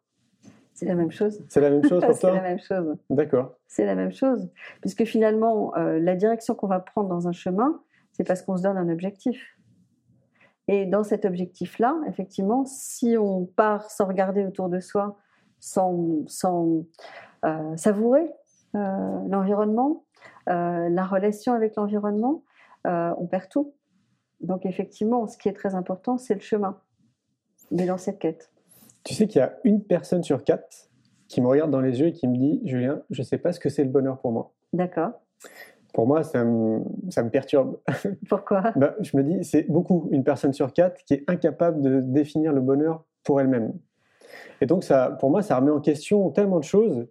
C'est 0.74 0.86
la 0.86 0.96
même 0.96 1.12
chose. 1.12 1.44
C'est 1.50 1.60
la 1.60 1.70
même 1.70 1.84
chose 1.84 2.02
pour 2.06 2.18
toi 2.20 2.32
C'est 2.32 2.32
la 2.32 2.42
même 2.42 2.60
chose. 2.60 2.96
D'accord. 3.10 3.56
C'est 3.68 3.86
la 3.86 3.96
même 3.96 4.14
chose. 4.14 4.48
Puisque 4.80 5.04
finalement, 5.04 5.76
euh, 5.76 6.00
la 6.00 6.16
direction 6.16 6.56
qu'on 6.56 6.68
va 6.68 6.80
prendre 6.80 7.10
dans 7.10 7.28
un 7.28 7.34
chemin, 7.34 7.82
c'est 8.14 8.24
parce 8.24 8.42
qu'on 8.42 8.56
se 8.56 8.64
donne 8.64 8.78
un 8.78 8.88
objectif. 8.88 9.59
Et 10.72 10.86
dans 10.86 11.04
cet 11.04 11.26
objectif-là, 11.26 12.00
effectivement, 12.08 12.64
si 12.64 13.18
on 13.18 13.48
part 13.48 13.90
sans 13.90 14.06
regarder 14.06 14.46
autour 14.46 14.70
de 14.70 14.80
soi, 14.80 15.18
sans, 15.60 16.24
sans 16.28 16.86
euh, 17.44 17.76
savourer 17.76 18.32
euh, 18.76 18.80
l'environnement, 19.28 20.06
la 20.46 21.06
relation 21.06 21.54
avec 21.54 21.76
l'environnement, 21.76 22.44
on 22.86 23.28
perd 23.30 23.50
tout. 23.50 23.74
Donc 24.42 24.66
effectivement, 24.66 25.28
ce 25.28 25.38
qui 25.38 25.48
est 25.48 25.54
très 25.54 25.76
important, 25.76 26.18
c'est 26.18 26.34
le 26.34 26.40
chemin. 26.40 26.80
Mais 27.72 27.86
dans 27.86 27.98
cette 27.98 28.20
quête. 28.20 28.52
Tu 29.04 29.14
sais 29.14 29.28
qu'il 29.28 29.40
y 29.40 29.44
a 29.44 29.58
une 29.64 29.84
personne 29.84 30.24
sur 30.24 30.44
quatre 30.44 30.90
qui 31.28 31.42
me 31.42 31.48
regarde 31.48 31.72
dans 31.72 31.82
les 31.82 32.00
yeux 32.00 32.08
et 32.08 32.14
qui 32.14 32.28
me 32.28 32.36
dit 32.36 32.62
Julien, 32.66 33.04
je 33.12 33.22
ne 33.22 33.26
sais 33.26 33.38
pas 33.38 33.54
ce 33.54 33.60
que 33.60 33.70
c'est 33.70 33.84
le 33.84 33.90
bonheur 33.90 34.20
pour 34.20 34.32
moi. 34.32 34.52
D'accord. 34.74 35.12
Pour 35.94 36.08
moi, 36.08 36.24
ça 36.24 36.44
me, 36.44 36.82
ça 37.10 37.24
me 37.24 37.30
perturbe. 37.30 37.80
Pourquoi? 38.30 38.72
Bah, 38.76 38.96
Je 39.02 39.18
me 39.18 39.24
dis, 39.24 39.44
c'est 39.44 39.64
beaucoup, 39.70 40.08
une 40.12 40.24
personne 40.24 40.54
sur 40.54 40.72
quatre 40.74 41.04
qui 41.04 41.16
est 41.16 41.24
incapable 41.28 41.82
de 41.82 42.00
définir 42.00 42.54
le 42.54 42.62
bonheur 42.62 43.04
pour 43.24 43.42
elle-même. 43.42 43.74
Et 44.62 44.66
donc, 44.66 44.84
ça, 44.84 45.18
pour 45.20 45.32
moi, 45.32 45.42
ça 45.42 45.58
remet 45.58 45.72
en 45.72 45.80
question 45.80 46.30
tellement 46.30 46.60
de 46.60 46.64
choses. 46.64 47.08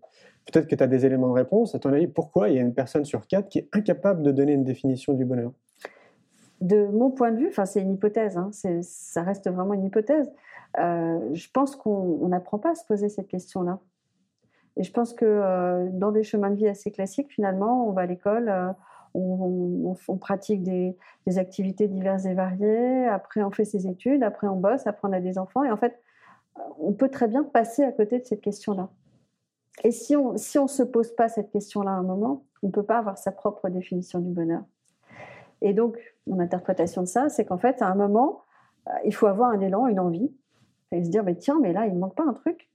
Peut-être 0.46 0.66
que 0.66 0.74
tu 0.74 0.82
as 0.82 0.86
des 0.86 1.04
éléments 1.04 1.28
de 1.28 1.34
réponse. 1.34 1.74
À 1.74 1.78
ton 1.78 1.92
avis, 1.92 2.06
pourquoi 2.06 2.48
il 2.48 2.56
y 2.56 2.58
a 2.58 2.62
une 2.62 2.74
personne 2.74 3.04
sur 3.04 3.26
quatre 3.26 3.48
qui 3.48 3.58
est 3.58 3.68
incapable 3.72 4.22
de 4.22 4.30
donner 4.30 4.52
une 4.52 4.64
définition 4.64 5.12
du 5.12 5.24
bonheur? 5.24 5.52
De 6.60 6.86
mon 6.86 7.10
point 7.10 7.30
de 7.32 7.38
vue, 7.38 7.48
enfin, 7.48 7.66
c'est 7.66 7.80
une 7.80 7.92
hypothèse, 7.92 8.36
hein, 8.36 8.50
ça 8.82 9.22
reste 9.22 9.48
vraiment 9.48 9.74
une 9.74 9.84
hypothèse. 9.84 10.28
Euh, 10.78 11.18
je 11.32 11.48
pense 11.52 11.76
qu'on 11.76 12.26
n'apprend 12.28 12.58
pas 12.58 12.70
à 12.70 12.74
se 12.74 12.84
poser 12.84 13.08
cette 13.08 13.28
question-là. 13.28 13.78
Et 14.78 14.84
je 14.84 14.92
pense 14.92 15.12
que 15.12 15.24
euh, 15.26 15.88
dans 15.92 16.12
des 16.12 16.22
chemins 16.22 16.50
de 16.50 16.54
vie 16.54 16.68
assez 16.68 16.92
classiques, 16.92 17.32
finalement, 17.32 17.86
on 17.88 17.92
va 17.92 18.02
à 18.02 18.06
l'école, 18.06 18.48
euh, 18.48 18.72
on, 19.12 20.16
pratique 20.20 20.62
des, 20.62 20.96
activités 21.36 21.88
diverses 21.88 22.24
et 22.24 22.34
variées, 22.34 23.06
après 23.06 23.42
on 23.42 23.50
fait 23.50 23.64
ses 23.64 23.86
études, 23.88 24.22
après 24.22 24.46
on 24.46 24.56
bosse, 24.56 24.86
après 24.86 25.08
on 25.08 25.12
a 25.12 25.20
des 25.20 25.36
enfants. 25.36 25.64
Et 25.64 25.70
en 25.70 25.76
fait, 25.76 26.00
on 26.78 26.92
peut 26.92 27.08
très 27.08 27.26
bien 27.26 27.42
passer 27.42 27.82
à 27.82 27.90
côté 27.90 28.20
de 28.20 28.24
cette 28.24 28.40
question-là. 28.40 28.88
Et 29.82 29.90
si 29.90 30.16
on 30.16 30.34
on 30.34 30.66
se 30.66 30.82
pose 30.82 31.14
pas 31.14 31.28
cette 31.28 31.50
question-là 31.50 31.90
à 31.90 31.94
un 31.94 32.02
moment, 32.02 32.44
on 32.62 32.68
ne 32.68 32.72
peut 32.72 32.84
pas 32.84 32.98
avoir 32.98 33.18
sa 33.18 33.32
propre 33.32 33.68
définition 33.68 34.20
du 34.20 34.30
bonheur. 34.30 34.62
Et 35.60 35.74
donc, 35.74 35.98
mon 36.28 36.38
interprétation 36.38 37.02
de 37.02 37.08
ça, 37.08 37.28
c'est 37.28 37.44
qu'en 37.44 37.58
fait, 37.58 37.82
à 37.82 37.88
un 37.88 37.94
moment, 37.96 38.42
il 39.04 39.14
faut 39.14 39.26
avoir 39.26 39.50
un 39.50 39.60
élan, 39.60 39.88
une 39.88 40.00
envie, 40.00 40.32
et 40.92 41.04
se 41.04 41.10
dire, 41.10 41.24
mais 41.24 41.34
tiens, 41.34 41.58
mais 41.60 41.72
là, 41.72 41.86
il 41.86 41.94
ne 41.94 41.98
manque 41.98 42.14
pas 42.14 42.24
un 42.24 42.32
truc. 42.32 42.67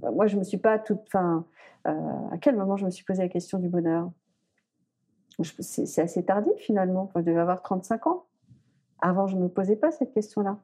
Bah, 0.00 0.10
moi, 0.10 0.26
je 0.26 0.36
me 0.36 0.44
suis 0.44 0.58
pas 0.58 0.78
toute. 0.78 1.00
Enfin, 1.06 1.46
euh, 1.86 1.92
à 2.32 2.38
quel 2.38 2.56
moment 2.56 2.76
je 2.76 2.84
me 2.84 2.90
suis 2.90 3.04
posé 3.04 3.22
la 3.22 3.28
question 3.28 3.58
du 3.58 3.68
bonheur? 3.68 4.10
C'est 5.60 6.02
assez 6.02 6.24
tardif 6.24 6.54
finalement. 6.56 7.10
je 7.14 7.20
devais 7.20 7.38
avoir 7.38 7.62
35 7.62 8.06
ans. 8.08 8.24
Avant, 9.00 9.28
je 9.28 9.36
ne 9.36 9.42
me 9.42 9.48
posais 9.48 9.76
pas 9.76 9.92
cette 9.92 10.12
question-là. 10.12 10.58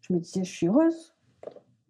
Je 0.00 0.14
me 0.14 0.18
disais, 0.18 0.44
je 0.44 0.50
suis 0.50 0.68
heureuse. 0.68 1.14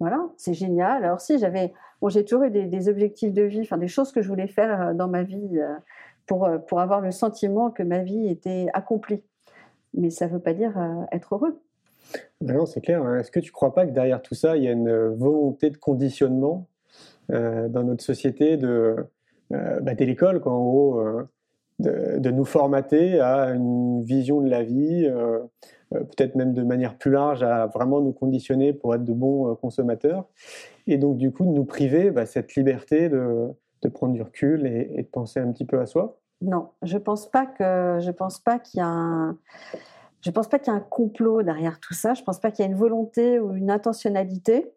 Voilà, 0.00 0.28
c'est 0.36 0.54
génial. 0.54 1.04
Alors, 1.04 1.20
si 1.20 1.38
j'avais. 1.38 1.72
Bon, 2.00 2.08
j'ai 2.08 2.24
toujours 2.24 2.44
eu 2.44 2.50
des, 2.50 2.88
objectifs 2.88 3.32
de 3.32 3.42
vie, 3.42 3.68
des 3.78 3.88
choses 3.88 4.10
que 4.10 4.20
je 4.20 4.28
voulais 4.28 4.48
faire 4.48 4.88
euh, 4.88 4.94
dans 4.94 5.08
ma 5.08 5.22
vie 5.22 5.58
euh, 5.58 5.76
pour, 6.26 6.48
pour 6.66 6.80
avoir 6.80 7.00
le 7.00 7.12
sentiment 7.12 7.70
que 7.70 7.82
ma 7.82 8.00
vie 8.00 8.26
était 8.28 8.66
accomplie. 8.74 9.22
Mais 9.94 10.10
ça 10.10 10.26
ne 10.26 10.32
veut 10.32 10.40
pas 10.40 10.54
dire 10.54 10.74
être 11.12 11.36
heureux. 11.36 11.62
Non, 12.40 12.66
c'est 12.66 12.80
clair. 12.80 13.02
Hein. 13.02 13.18
Est-ce 13.20 13.30
que 13.30 13.38
tu 13.38 13.50
ne 13.50 13.52
crois 13.52 13.72
pas 13.72 13.86
que 13.86 13.92
derrière 13.92 14.20
tout 14.20 14.34
ça, 14.34 14.56
il 14.56 14.64
y 14.64 14.68
a 14.68 14.72
une 14.72 14.92
volonté 15.14 15.70
de 15.70 15.76
conditionnement? 15.76 16.66
Dans 17.28 17.82
notre 17.82 18.02
société 18.02 18.56
de, 18.56 19.06
euh, 19.52 19.80
bah, 19.80 19.94
dès 19.94 20.06
l'école, 20.06 20.40
en 20.44 20.64
gros, 20.64 21.00
euh, 21.00 21.26
de, 21.78 22.30
nous 22.30 22.44
formater 22.44 23.20
à 23.20 23.50
une 23.50 24.02
vision 24.02 24.40
de 24.40 24.48
la 24.48 24.62
vie, 24.62 25.06
euh, 25.06 25.40
peut-être 25.90 26.34
même 26.34 26.52
de 26.52 26.62
manière 26.62 26.96
plus 26.96 27.10
large, 27.10 27.42
à 27.42 27.66
vraiment 27.66 28.00
nous 28.00 28.12
conditionner 28.12 28.72
pour 28.72 28.94
être 28.94 29.04
de 29.04 29.12
bons 29.12 29.54
consommateurs, 29.56 30.24
et 30.86 30.98
donc 30.98 31.18
du 31.18 31.30
coup 31.32 31.44
de 31.44 31.50
nous 31.50 31.64
priver 31.64 32.10
bah, 32.10 32.26
cette 32.26 32.54
liberté 32.54 33.08
de, 33.08 33.48
de, 33.82 33.88
prendre 33.88 34.14
du 34.14 34.22
recul 34.22 34.66
et, 34.66 35.02
de 35.02 35.08
penser 35.08 35.40
un 35.40 35.52
petit 35.52 35.64
peu 35.64 35.80
à 35.80 35.86
soi. 35.86 36.18
Non, 36.40 36.70
je 36.82 36.98
pense 36.98 37.26
pense 38.10 38.38
pas 38.40 38.58
qu'il 38.58 38.78
y 38.78 38.82
a 38.82 38.88
un 38.88 39.38
je 40.24 40.30
pense 40.30 40.48
pas 40.48 40.58
qu'il 40.58 40.72
y 40.72 40.76
a 40.76 40.78
un 40.78 40.82
complot 40.82 41.42
derrière 41.42 41.80
tout 41.80 41.92
ça. 41.92 42.14
Je 42.14 42.22
ne 42.22 42.24
pense 42.24 42.40
pas 42.40 42.50
qu'il 42.50 42.64
y 42.64 42.68
a 42.68 42.70
une 42.70 42.78
volonté 42.78 43.38
ou 43.38 43.54
une 43.54 43.70
intentionnalité. 43.70 44.72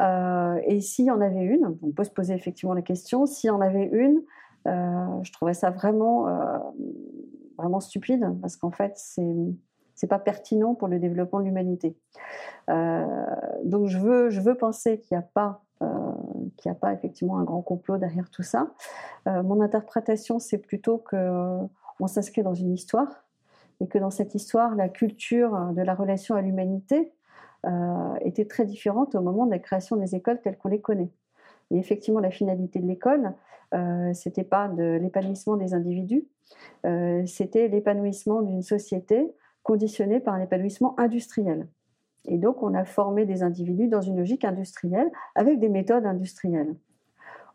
Euh, 0.00 0.60
et 0.64 0.80
s'il 0.80 1.06
y 1.06 1.10
en 1.10 1.20
avait 1.20 1.42
une, 1.42 1.76
on 1.82 1.90
peut 1.90 2.04
se 2.04 2.10
poser 2.10 2.34
effectivement 2.34 2.74
la 2.74 2.82
question, 2.82 3.26
s'il 3.26 3.48
y 3.48 3.50
en 3.50 3.60
avait 3.60 3.88
une, 3.92 4.22
euh, 4.68 5.22
je 5.22 5.32
trouverais 5.32 5.54
ça 5.54 5.70
vraiment, 5.70 6.28
euh, 6.28 6.58
vraiment 7.58 7.80
stupide 7.80 8.26
parce 8.40 8.56
qu'en 8.56 8.70
fait, 8.70 8.92
c'est 8.96 9.36
c'est 9.94 10.06
pas 10.06 10.18
pertinent 10.18 10.74
pour 10.74 10.88
le 10.88 10.98
développement 10.98 11.38
de 11.40 11.44
l'humanité. 11.44 11.96
Euh, 12.70 13.06
donc 13.64 13.86
je 13.86 13.98
veux, 13.98 14.30
je 14.30 14.40
veux 14.40 14.56
penser 14.56 14.98
qu'il 14.98 15.16
n'y 15.16 15.22
a 15.22 15.26
pas 15.34 15.62
euh, 15.82 15.86
qu'il 16.56 16.70
n'y 16.70 16.76
a 16.76 16.78
pas 16.78 16.92
effectivement 16.92 17.38
un 17.38 17.44
grand 17.44 17.62
complot 17.62 17.98
derrière 17.98 18.30
tout 18.30 18.42
ça. 18.42 18.68
Euh, 19.28 19.42
mon 19.42 19.60
interprétation, 19.60 20.38
c'est 20.38 20.58
plutôt 20.58 20.98
que 20.98 21.58
on 22.00 22.06
s'inscrit 22.06 22.42
dans 22.42 22.54
une 22.54 22.72
histoire 22.72 23.24
et 23.80 23.86
que 23.88 23.98
dans 23.98 24.10
cette 24.10 24.34
histoire, 24.34 24.74
la 24.74 24.88
culture 24.88 25.72
de 25.72 25.82
la 25.82 25.94
relation 25.94 26.34
à 26.34 26.42
l'humanité 26.42 27.12
euh, 27.66 28.14
était 28.22 28.44
très 28.44 28.64
différente 28.64 29.14
au 29.14 29.20
moment 29.20 29.46
de 29.46 29.52
la 29.52 29.58
création 29.58 29.96
des 29.96 30.14
écoles 30.14 30.40
telles 30.40 30.58
qu'on 30.58 30.68
les 30.68 30.80
connaît. 30.80 31.10
Et 31.70 31.78
effectivement, 31.78 32.20
la 32.20 32.30
finalité 32.30 32.80
de 32.80 32.86
l'école, 32.86 33.34
euh, 33.74 34.12
c'était 34.14 34.44
pas 34.44 34.68
de 34.68 34.98
l'épanouissement 35.00 35.56
des 35.56 35.72
individus, 35.72 36.26
euh, 36.84 37.24
c'était 37.26 37.68
l'épanouissement 37.68 38.42
d'une 38.42 38.62
société 38.62 39.32
conditionnée 39.62 40.20
par 40.20 40.34
un 40.34 40.40
épanouissement 40.40 40.98
industriel. 40.98 41.68
Et 42.26 42.38
donc, 42.38 42.62
on 42.62 42.74
a 42.74 42.84
formé 42.84 43.26
des 43.26 43.42
individus 43.42 43.88
dans 43.88 44.00
une 44.00 44.18
logique 44.18 44.44
industrielle 44.44 45.10
avec 45.34 45.60
des 45.60 45.68
méthodes 45.68 46.04
industrielles. 46.04 46.74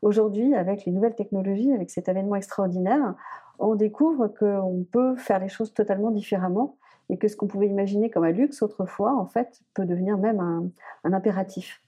Aujourd'hui, 0.01 0.55
avec 0.55 0.85
les 0.85 0.91
nouvelles 0.91 1.15
technologies, 1.15 1.73
avec 1.73 1.89
cet 1.89 2.07
avènement 2.07 2.35
extraordinaire, 2.35 3.15
on 3.59 3.75
découvre 3.75 4.27
qu'on 4.27 4.85
peut 4.91 5.15
faire 5.15 5.39
les 5.39 5.49
choses 5.49 5.73
totalement 5.73 6.11
différemment 6.11 6.77
et 7.09 7.17
que 7.17 7.27
ce 7.27 7.35
qu'on 7.35 7.47
pouvait 7.47 7.67
imaginer 7.67 8.09
comme 8.09 8.23
un 8.23 8.31
luxe 8.31 8.61
autrefois, 8.61 9.15
en 9.15 9.25
fait, 9.25 9.61
peut 9.73 9.85
devenir 9.85 10.17
même 10.17 10.39
un, 10.39 11.13
impératif. 11.13 11.81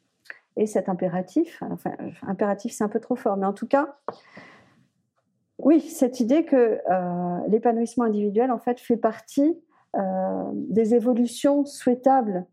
Et 0.55 0.65
cet 0.65 0.89
impératif, 0.89 1.61
impératif 2.23 2.73
c'est 2.73 2.83
un 2.83 2.89
peu 2.89 2.99
trop 2.99 3.15
fort, 3.15 3.38
mais 3.38 3.45
en 3.45 3.53
tout 3.53 3.67
cas, 3.67 3.97
oui, 5.57 5.81
cette 5.81 6.19
idée 6.19 6.45
que 6.45 6.79
euh, 6.89 7.38
l'épanouissement 7.47 8.05
individuel, 8.05 8.51
en 8.51 8.59
fait, 8.59 8.79
fait 8.79 8.97
partie 8.97 9.59
euh, 9.95 10.43
des 10.53 10.95
évolutions 10.95 11.65
souhaitables 11.65 12.45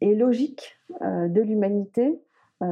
et 0.00 0.14
logiques 0.14 0.78
euh, 1.02 1.28
de 1.28 1.40
l'humanité 1.40 2.20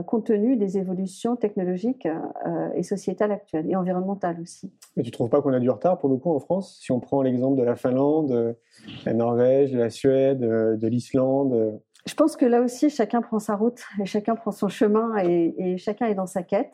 compte 0.07 0.27
tenu 0.27 0.57
des 0.57 0.79
évolutions 0.79 1.37
technologiques 1.37 2.07
euh, 2.07 2.69
et 2.75 2.83
sociétales 2.83 3.33
actuelles, 3.33 3.71
et 3.71 3.77
environnementales 3.77 4.41
aussi. 4.41 4.73
Mais 4.97 5.03
tu 5.03 5.11
ne 5.11 5.13
trouves 5.13 5.31
pas 5.31 5.43
qu'on 5.43 5.53
a 5.53 5.61
du 5.61 5.71
retard 5.71 5.99
pour 5.99 6.09
le 6.09 6.17
coup 6.17 6.31
en 6.31 6.41
France? 6.41 6.79
Si 6.81 6.93
on 6.93 7.01
prend 7.01 7.23
l'exemple 7.23 7.59
de 7.59 7.65
la 7.65 7.77
Finlande, 7.77 8.29
de 8.31 8.57
la 9.05 9.15
Norvège, 9.15 9.73
de 9.73 9.79
la 9.79 9.91
Suède, 9.91 10.43
euh, 10.43 10.77
de 10.77 10.87
l'Islande 10.87 11.81
je 12.07 12.15
pense 12.15 12.35
que 12.35 12.47
là 12.47 12.63
aussi, 12.63 12.89
chacun 12.89 13.21
prend 13.21 13.39
sa 13.39 13.57
route 13.57 13.83
et 14.01 14.07
chacun 14.07 14.35
prend 14.35 14.53
son 14.53 14.69
chemin 14.69 15.19
et, 15.19 15.55
et 15.59 15.77
chacun 15.77 16.07
est 16.07 16.15
dans 16.15 16.27
sa 16.27 16.43
quête. 16.43 16.73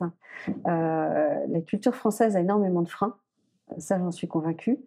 Euh, 0.48 1.46
la 1.48 1.60
culture 1.62 1.96
française 1.96 2.36
a 2.36 2.40
énormément 2.40 2.82
de 2.82 2.88
freins, 2.88 3.16
ça 3.76 3.98
j'en 3.98 4.12
suis 4.12 4.28
convaincue. 4.28 4.78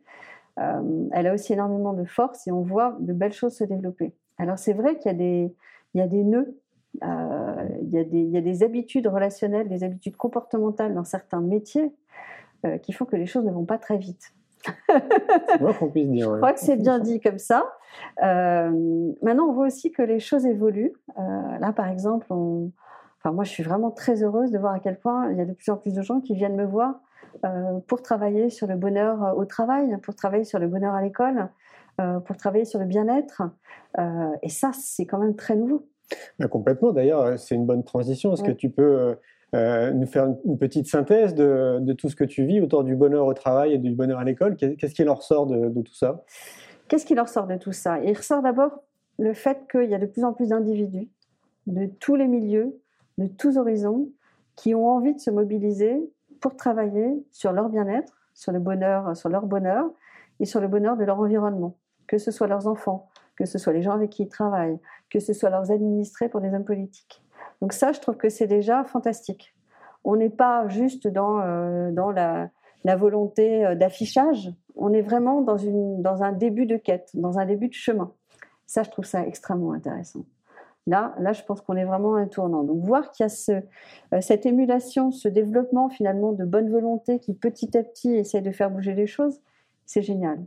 Euh, 0.57 1.07
elle 1.11 1.27
a 1.27 1.33
aussi 1.33 1.51
énormément 1.51 1.93
de 1.93 2.05
force 2.05 2.47
et 2.47 2.51
on 2.51 2.61
voit 2.61 2.95
de 3.01 3.11
belles 3.11 3.33
choses 3.33 3.57
se 3.57 3.65
développer. 3.65 4.15
Alors 4.37 4.57
c'est 4.57 4.73
vrai 4.73 4.97
qu'il 4.97 5.11
y 5.11 5.15
a 5.15 5.17
des, 5.17 5.55
il 5.93 5.97
y 5.99 6.01
a 6.01 6.07
des 6.07 6.23
nœuds 6.23 6.57
euh, 7.03 7.65
il, 7.81 7.89
y 7.89 7.99
a 7.99 8.03
des, 8.03 8.19
il 8.19 8.29
y, 8.29 8.37
a 8.37 8.41
des 8.41 8.63
habitudes 8.63 9.07
relationnelles, 9.07 9.69
des 9.69 9.83
habitudes 9.83 10.17
comportementales 10.17 10.93
dans 10.93 11.03
certains 11.03 11.41
métiers 11.41 11.93
euh, 12.65 12.77
qui 12.77 12.93
font 12.93 13.05
que 13.05 13.15
les 13.15 13.25
choses 13.25 13.45
ne 13.45 13.51
vont 13.51 13.65
pas 13.65 13.77
très 13.77 13.97
vite. 13.97 14.33
qu'on 15.79 15.89
puisse 15.89 16.09
dire. 16.09 16.29
Je 16.33 16.37
crois 16.37 16.53
que 16.53 16.59
c'est 16.59 16.75
bien 16.75 16.99
dit 16.99 17.19
comme 17.21 17.37
ça. 17.37 17.71
Euh, 18.23 18.71
maintenant, 19.21 19.45
on 19.45 19.53
voit 19.53 19.67
aussi 19.67 19.91
que 19.91 20.01
les 20.01 20.19
choses 20.19 20.45
évoluent. 20.45 20.93
Là, 21.17 21.71
par 21.73 21.87
exemple, 21.87 22.27
on... 22.31 22.71
enfin, 23.19 23.33
moi, 23.33 23.43
je 23.43 23.51
suis 23.51 23.63
vraiment 23.63 23.91
très 23.91 24.23
heureuse 24.23 24.51
de 24.51 24.57
voir 24.57 24.73
à 24.73 24.79
quel 24.79 24.99
point 24.99 25.31
il 25.31 25.37
y 25.37 25.41
a 25.41 25.45
de 25.45 25.53
plus 25.53 25.69
en 25.69 25.77
plus 25.77 25.93
de 25.93 26.01
gens 26.01 26.21
qui 26.21 26.33
viennent 26.33 26.55
me 26.55 26.65
voir 26.65 26.99
pour 27.87 28.01
travailler 28.01 28.49
sur 28.49 28.67
le 28.67 28.75
bonheur 28.75 29.37
au 29.37 29.45
travail, 29.45 29.97
pour 30.01 30.15
travailler 30.15 30.43
sur 30.43 30.59
le 30.59 30.67
bonheur 30.67 30.93
à 30.93 31.01
l'école, 31.01 31.49
pour 31.97 32.37
travailler 32.37 32.65
sur 32.65 32.79
le 32.79 32.85
bien-être. 32.85 33.43
et 34.41 34.49
ça, 34.49 34.71
c'est 34.73 35.05
quand 35.05 35.19
même 35.19 35.35
très 35.35 35.55
nouveau. 35.55 35.85
Ben, 36.39 36.47
complètement. 36.47 36.91
D'ailleurs, 36.91 37.37
c'est 37.37 37.55
une 37.55 37.65
bonne 37.65 37.83
transition. 37.83 38.33
Est-ce 38.33 38.43
que 38.43 38.51
tu 38.51 38.69
peux 38.69 39.15
euh, 39.55 39.91
nous 39.91 40.05
faire 40.05 40.27
une 40.45 40.57
petite 40.57 40.87
synthèse 40.87 41.33
de, 41.33 41.79
de, 41.81 41.93
tout 41.93 42.09
ce 42.09 42.15
que 42.15 42.23
tu 42.23 42.45
vis 42.45 42.61
autour 42.61 42.83
du 42.83 42.95
bonheur 42.95 43.25
au 43.25 43.33
travail 43.33 43.73
et 43.73 43.77
du 43.77 43.91
bonheur 43.91 44.19
à 44.19 44.23
l'école? 44.23 44.55
Qu'est-ce 44.55 44.93
qui 44.93 45.03
leur 45.03 45.19
de, 45.47 45.69
de 45.69 45.81
tout 45.81 45.93
ça? 45.93 46.23
Qu'est-ce 46.87 47.05
qui 47.05 47.15
leur 47.15 47.29
sort 47.29 47.47
de 47.47 47.55
tout 47.55 47.71
ça? 47.71 47.99
Il 47.99 48.15
ressort 48.15 48.41
d'abord 48.41 48.83
le 49.17 49.33
fait 49.33 49.59
qu'il 49.71 49.89
y 49.89 49.95
a 49.95 49.99
de 49.99 50.05
plus 50.05 50.23
en 50.23 50.33
plus 50.33 50.49
d'individus 50.49 51.09
de 51.67 51.85
tous 51.99 52.15
les 52.15 52.27
milieux, 52.27 52.79
de 53.17 53.27
tous 53.27 53.57
horizons, 53.57 54.09
qui 54.55 54.75
ont 54.75 54.87
envie 54.87 55.13
de 55.13 55.19
se 55.19 55.29
mobiliser 55.29 55.99
pour 56.41 56.55
travailler 56.55 57.23
sur 57.31 57.51
leur 57.51 57.69
bien-être, 57.69 58.17
sur 58.33 58.51
le 58.51 58.59
bonheur, 58.59 59.15
sur 59.15 59.29
leur 59.29 59.45
bonheur 59.45 59.89
et 60.39 60.45
sur 60.45 60.61
le 60.61 60.67
bonheur 60.67 60.97
de 60.97 61.03
leur 61.03 61.19
environnement, 61.19 61.75
que 62.07 62.17
ce 62.17 62.31
soit 62.31 62.47
leurs 62.47 62.67
enfants, 62.67 63.08
que 63.39 63.45
ce 63.45 63.57
soit 63.57 63.71
les 63.71 63.81
gens 63.81 63.93
avec 63.93 64.09
qui 64.09 64.23
ils 64.23 64.29
travaillent, 64.29 64.77
que 65.09 65.21
ce 65.21 65.31
soit 65.31 65.49
leurs 65.49 65.71
administrés 65.71 66.27
pour 66.27 66.41
des 66.41 66.53
hommes 66.53 66.65
politiques. 66.65 67.23
Donc 67.61 67.71
ça, 67.71 67.93
je 67.93 68.01
trouve 68.01 68.17
que 68.17 68.27
c'est 68.27 68.47
déjà 68.47 68.83
fantastique. 68.83 69.55
On 70.03 70.17
n'est 70.17 70.29
pas 70.29 70.67
juste 70.67 71.07
dans, 71.07 71.39
euh, 71.39 71.89
dans 71.91 72.11
la, 72.11 72.49
volonté 72.97 73.65
euh, 73.65 73.75
d'affichage, 73.75 74.51
on 74.75 74.91
est 74.91 75.01
vraiment 75.01 75.41
dans, 75.41 75.57
une, 75.57 76.01
dans 76.01 76.21
un 76.21 76.33
début 76.33 76.65
de 76.65 76.75
quête, 76.75 77.11
dans 77.13 77.39
un 77.39 77.45
début 77.45 77.69
de 77.69 77.73
chemin. 77.73 78.11
Ça, 78.65 78.83
je 78.83 78.89
trouve 78.89 79.05
ça 79.05 79.25
extrêmement 79.25 79.71
intéressant. 79.71 80.25
Là, 80.85 81.15
là, 81.19 81.31
je 81.31 81.43
pense 81.43 81.61
qu'on 81.61 81.77
est 81.77 81.85
vraiment 81.85 82.15
à 82.15 82.19
un 82.19 82.27
tournant. 82.27 82.63
Donc, 82.63 82.83
voir 82.83 83.11
qu'il 83.11 83.23
y 83.23 83.25
a 83.25 83.29
ce, 83.29 83.51
euh, 84.13 84.21
cette 84.21 84.45
émulation, 84.45 85.11
ce 85.11 85.29
développement 85.29 85.87
finalement 85.87 86.33
de 86.33 86.43
bonne 86.43 86.69
volonté 86.69 87.19
qui 87.19 87.33
petit 87.33 87.77
à 87.77 87.83
petit 87.83 88.15
essaye 88.15 88.41
de 88.41 88.51
faire 88.51 88.69
bouger 88.69 88.95
les 88.95 89.07
choses, 89.07 89.39
c'est 89.89 90.03
génial. 90.03 90.45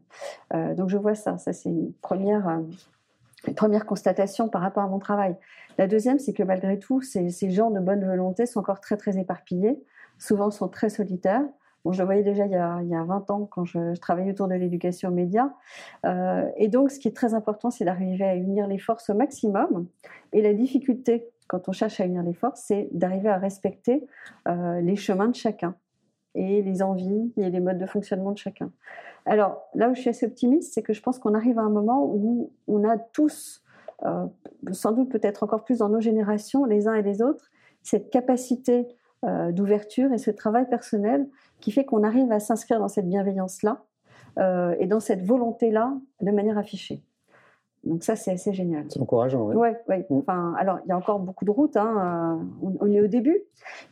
Euh, 0.55 0.73
donc 0.75 0.89
je 0.89 0.97
vois 0.97 1.17
ça, 1.17 1.37
ça 1.37 1.53
c'est 1.53 1.69
une 1.69 1.93
première, 1.95 2.49
euh, 2.49 3.53
première 3.57 3.87
constatation 3.87 4.49
par 4.49 4.63
rapport 4.63 4.85
à 4.85 4.87
mon 4.87 5.01
travail. 5.01 5.37
La 5.79 5.89
deuxième, 5.89 6.21
c'est 6.21 6.33
que 6.33 6.45
malgré 6.45 6.79
tout, 6.79 7.03
ces, 7.03 7.29
gens 7.51 7.73
de 7.73 7.81
bonne 7.81 8.05
volonté 8.07 8.47
sont 8.47 8.61
encore 8.61 8.81
très 8.81 8.97
très 8.97 9.19
éparpillés, 9.19 9.83
souvent 10.17 10.53
sont 10.53 10.69
très 10.69 10.91
solitaires. 10.91 11.43
Bon, 11.85 11.91
je 11.91 11.99
le 11.99 12.05
voyais 12.05 12.23
déjà 12.23 12.47
il 12.47 12.53
y 12.53 12.57
a, 12.57 12.79
il 12.83 12.89
y 12.89 12.95
a 12.95 13.03
20 13.03 13.31
ans 13.33 13.49
quand 13.51 13.65
je, 13.65 13.97
travaillais 13.97 14.31
autour 14.31 14.47
de 14.47 14.55
l'éducation 14.55 15.09
aux 15.09 15.13
médias. 15.13 15.51
Euh, 16.07 16.49
et 16.57 16.69
donc, 16.69 16.93
ce 16.93 17.01
qui 17.01 17.09
est 17.09 17.17
très 17.17 17.35
important, 17.35 17.73
c'est 17.73 17.85
d'arriver 17.85 18.25
à 18.25 18.37
unir 18.37 18.69
les 18.69 18.79
forces 18.79 19.11
au 19.11 19.15
maximum. 19.15 19.89
Et 20.33 20.41
la 20.41 20.55
difficulté, 20.55 21.29
quand 21.49 21.69
on 21.69 21.73
cherche 21.73 22.01
à 22.01 22.05
unir 22.05 22.23
les 22.23 22.35
forces, 22.35 22.63
c'est 22.65 22.89
d'arriver 22.93 23.29
à 23.29 23.39
respecter 23.39 24.07
les 24.47 24.95
chemins 24.95 25.27
de 25.27 25.35
chacun 25.35 25.75
et 26.35 26.63
les 26.63 26.83
envies 26.83 27.33
et 27.37 27.51
les 27.51 27.61
modes 27.61 27.79
de 27.79 27.87
fonctionnement 27.87 28.33
de 28.33 28.39
chacun. 28.39 28.71
Alors 29.27 29.63
là 29.75 29.89
où 29.89 29.95
je 29.95 30.01
suis 30.01 30.11
assez 30.11 30.27
optimiste, 30.27 30.73
c'est 30.75 30.83
que 30.83 30.93
je 30.93 31.03
pense 31.03 31.19
qu'on 31.19 31.35
arrive 31.35 31.59
à 31.59 31.63
un 31.63 31.71
moment 31.71 32.05
où 32.05 32.51
on 32.67 32.89
a 32.89 32.99
tous, 32.99 33.63
euh, 34.05 34.27
sans 34.73 34.93
doute 34.93 35.11
peut-être 35.11 35.43
encore 35.43 35.65
plus 35.65 35.79
dans 35.79 35.89
nos 35.89 36.01
générations, 36.01 36.65
les 36.65 36.89
uns 36.89 36.95
et 36.95 37.03
les 37.03 37.23
autres, 37.23 37.51
cette 37.83 38.11
capacité 38.11 38.89
euh, 39.25 39.53
d'ouverture 39.53 40.13
et 40.13 40.19
ce 40.19 40.31
travail 40.31 40.69
personnel 40.69 41.29
qui 41.61 41.71
fait 41.71 41.85
qu'on 41.85 42.03
arrive 42.03 42.33
à 42.33 42.41
s'inscrire 42.41 42.81
dans 42.81 42.89
cette 42.89 43.09
bienveillance-là 43.09 43.85
euh, 44.39 44.75
et 44.81 44.87
dans 44.87 45.01
cette 45.01 45.23
volonté-là 45.23 45.95
de 46.21 46.31
manière 46.33 46.59
affichée. 46.59 47.05
Donc 47.85 48.05
ça, 48.05 48.17
c'est 48.17 48.33
assez 48.33 48.53
génial. 48.53 48.85
C'est 48.89 49.01
encourageant, 49.01 49.49
oui. 49.49 49.57
Ouais, 49.57 49.81
ouais. 49.89 50.07
Mm. 50.09 50.19
Enfin, 50.19 50.55
alors, 50.59 50.79
il 50.85 50.89
y 50.89 50.93
a 50.93 50.97
encore 50.97 51.19
beaucoup 51.19 51.45
de 51.45 51.51
routes. 51.51 51.77
Hein, 51.77 52.39
euh, 52.41 52.45
on, 52.63 52.77
on, 52.81 52.93
est 52.93 53.01
au 53.01 53.09
début, 53.09 53.43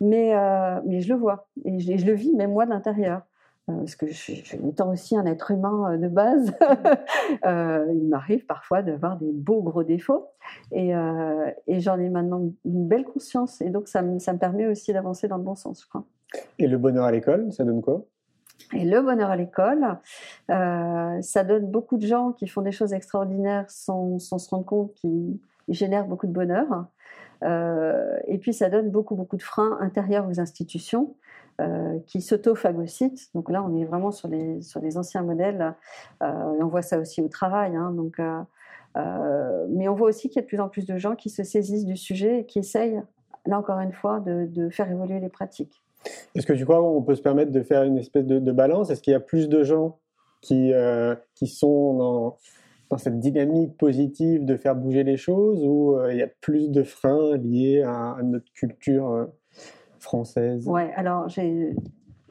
mais, 0.00 0.34
euh, 0.34 0.80
mais 0.86 1.00
je 1.00 1.12
le 1.12 1.18
vois 1.18 1.48
et 1.64 1.78
je, 1.80 1.96
je 1.96 2.06
le 2.06 2.12
vis, 2.12 2.34
même 2.34 2.52
moi 2.52 2.66
de 2.66 2.70
l'intérieur. 2.70 3.22
Euh, 3.68 3.76
parce 3.78 3.96
que 3.96 4.06
je, 4.06 4.32
je, 4.44 4.56
étant 4.68 4.90
aussi 4.90 5.16
un 5.16 5.26
être 5.26 5.50
humain 5.50 5.96
de 5.98 6.08
base, 6.08 6.52
il 7.44 8.08
m'arrive 8.08 8.46
parfois 8.46 8.82
d'avoir 8.82 9.16
des 9.16 9.32
beaux 9.32 9.62
gros 9.62 9.82
défauts. 9.82 10.28
Et, 10.72 10.92
et 11.66 11.80
j'en 11.80 11.98
ai 11.98 12.08
maintenant 12.08 12.50
une 12.64 12.86
belle 12.86 13.04
conscience. 13.04 13.60
Et 13.60 13.70
donc, 13.70 13.88
ça 13.88 14.02
me, 14.02 14.18
ça 14.18 14.32
me 14.32 14.38
permet 14.38 14.66
aussi 14.66 14.92
d'avancer 14.92 15.28
dans 15.28 15.36
le 15.36 15.44
bon 15.44 15.54
sens, 15.54 15.82
je 15.82 15.88
crois. 15.88 16.04
Et 16.58 16.68
le 16.68 16.78
bonheur 16.78 17.04
à 17.04 17.12
l'école, 17.12 17.52
ça 17.52 17.64
donne 17.64 17.82
quoi? 17.82 18.04
Et 18.72 18.84
le 18.84 19.00
bonheur 19.02 19.30
à 19.30 19.36
l'école, 19.36 19.98
euh, 20.50 21.20
ça 21.22 21.44
donne 21.44 21.70
beaucoup 21.70 21.96
de 21.96 22.06
gens 22.06 22.32
qui 22.32 22.46
font 22.46 22.62
des 22.62 22.72
choses 22.72 22.92
extraordinaires 22.92 23.68
sans, 23.68 24.18
sans 24.18 24.38
se 24.38 24.48
rendre 24.50 24.64
compte 24.64 24.94
qu'ils 24.94 25.38
il 25.68 25.74
génère 25.74 26.06
beaucoup 26.06 26.26
de 26.26 26.32
bonheur. 26.32 26.86
et 28.26 28.38
puis 28.38 28.52
ça 28.52 28.68
donne 28.68 28.90
beaucoup, 28.90 29.14
beaucoup 29.14 29.36
de 29.36 29.42
freins 29.42 29.78
intérieurs 29.80 30.28
aux 30.28 30.40
institutions 30.40 31.14
qui 32.06 32.22
s'auto-phagocytent. 32.22 33.30
Donc 33.34 33.50
là, 33.50 33.62
on 33.62 33.76
est 33.76 33.84
vraiment 33.84 34.10
sur 34.10 34.26
les, 34.28 34.62
sur 34.62 34.80
les 34.80 34.96
anciens 34.98 35.22
modèles. 35.22 35.74
et 36.22 36.62
on 36.62 36.66
voit 36.66 36.82
ça 36.82 36.98
aussi 36.98 37.22
au 37.22 37.28
travail. 37.28 37.76
Hein. 37.76 37.92
donc, 37.92 38.20
mais 39.68 39.88
on 39.88 39.94
voit 39.94 40.08
aussi 40.08 40.28
qu'il 40.28 40.36
y 40.36 40.38
a 40.40 40.42
de 40.42 40.48
plus 40.48 40.60
en 40.60 40.68
plus 40.68 40.86
de 40.86 40.96
gens 40.96 41.14
qui 41.14 41.30
se 41.30 41.44
saisissent 41.44 41.84
du 41.84 41.96
sujet 41.96 42.40
et 42.40 42.46
qui 42.46 42.58
essayent, 42.58 43.00
là 43.46 43.58
encore 43.58 43.78
une 43.78 43.92
fois, 43.92 44.18
de 44.18 44.68
faire 44.70 44.90
évoluer 44.90 45.20
les 45.20 45.28
pratiques. 45.28 45.84
Est-ce 46.34 46.46
que 46.46 46.52
tu 46.52 46.64
crois 46.64 46.78
qu'on 46.78 47.02
peut 47.02 47.14
se 47.14 47.22
permettre 47.22 47.52
de 47.52 47.62
faire 47.62 47.82
une 47.82 47.98
espèce 47.98 48.24
de, 48.24 48.38
de 48.38 48.52
balance? 48.52 48.90
Est-ce 48.90 49.02
qu'il 49.02 49.12
y 49.12 49.16
a 49.16 49.20
plus 49.20 49.48
de 49.48 49.62
gens 49.62 49.98
qui, 50.40 50.72
euh, 50.72 51.14
qui 51.34 51.46
sont 51.46 51.94
dans, 51.96 52.38
dans, 52.90 52.98
cette 52.98 53.18
dynamique 53.18 53.76
positive 53.76 54.44
de 54.44 54.56
faire 54.56 54.74
bouger 54.74 55.04
les 55.04 55.16
choses 55.16 55.64
ou 55.64 55.96
euh, 55.96 56.12
il 56.12 56.18
y 56.18 56.22
a 56.22 56.28
plus 56.40 56.70
de 56.70 56.82
freins 56.82 57.36
liés 57.36 57.82
à, 57.82 58.16
notre 58.22 58.50
culture 58.52 59.10
euh, 59.10 59.26
française? 59.98 60.66
Ouais, 60.66 60.92
alors 60.94 61.28
je 61.28 61.72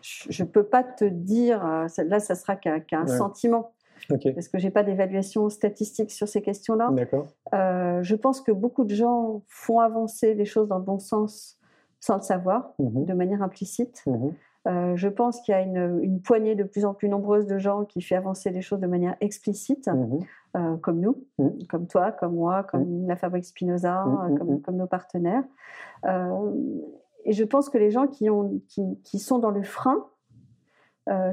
ne 0.02 0.48
peux 0.48 0.64
pas 0.64 0.84
te 0.84 1.06
dire, 1.06 1.64
là 1.64 2.20
ça 2.20 2.36
sera 2.36 2.56
qu'un 2.56 3.08
sentiment. 3.08 3.74
Parce 4.08 4.48
que 4.48 4.58
j'ai 4.58 4.72
pas 4.72 4.82
d'évaluation 4.84 5.50
statistique 5.50 6.10
sur 6.12 6.28
ces 6.28 6.42
questions-là. 6.42 6.90
Je 8.02 8.16
pense 8.16 8.42
que 8.42 8.52
beaucoup 8.52 8.86
de 8.86 8.96
gens 8.96 9.44
font 9.48 9.80
avancer 9.80 10.34
les 10.34 10.46
choses 10.46 10.70
dans 10.70 10.80
le 10.80 10.86
bon 10.86 11.00
sens 11.00 11.59
sans 12.00 12.16
le 12.16 12.22
savoir, 12.22 12.74
mmh 12.80 13.06
de 13.06 13.14
manière 13.14 13.44
implicite. 13.44 14.04
Mmh 14.06 14.30
euh, 14.68 14.98
je 14.98 15.08
pense 15.08 15.40
qu'il 15.42 15.54
y 15.54 15.56
a 15.56 15.62
une, 15.62 16.22
poignée 16.22 16.54
de 16.54 16.64
plus 16.64 16.84
en 16.84 16.94
plus 16.94 17.08
nombreuse 17.08 17.48
de 17.48 17.58
gens 17.58 17.86
qui 17.86 18.02
fait 18.02 18.16
avancer 18.16 18.50
les 18.50 18.62
choses 18.62 18.82
de 18.82 18.88
manière 18.88 19.16
explicite, 19.22 19.88
mmh 19.88 20.20
euh, 20.58 20.78
comme 20.78 21.00
nous, 21.00 21.24
comme 21.70 21.88
toi, 21.88 22.12
comme 22.12 22.36
moi, 22.36 22.64
comme 22.64 23.08
la 23.08 23.16
Fabrique 23.16 23.46
Spinoza, 23.46 24.04
euh, 24.04 24.60
comme, 24.64 24.76
nos 24.76 24.88
partenaires. 24.88 25.44
et 26.06 27.34
je 27.34 27.44
pense 27.44 27.70
que 27.70 27.78
les 27.78 27.92
gens 27.92 28.08
qui, 28.08 28.30
ont, 28.30 28.60
qui, 28.68 29.20
sont 29.20 29.40
dans 29.40 29.52
le 29.52 29.64
frein, 29.64 30.06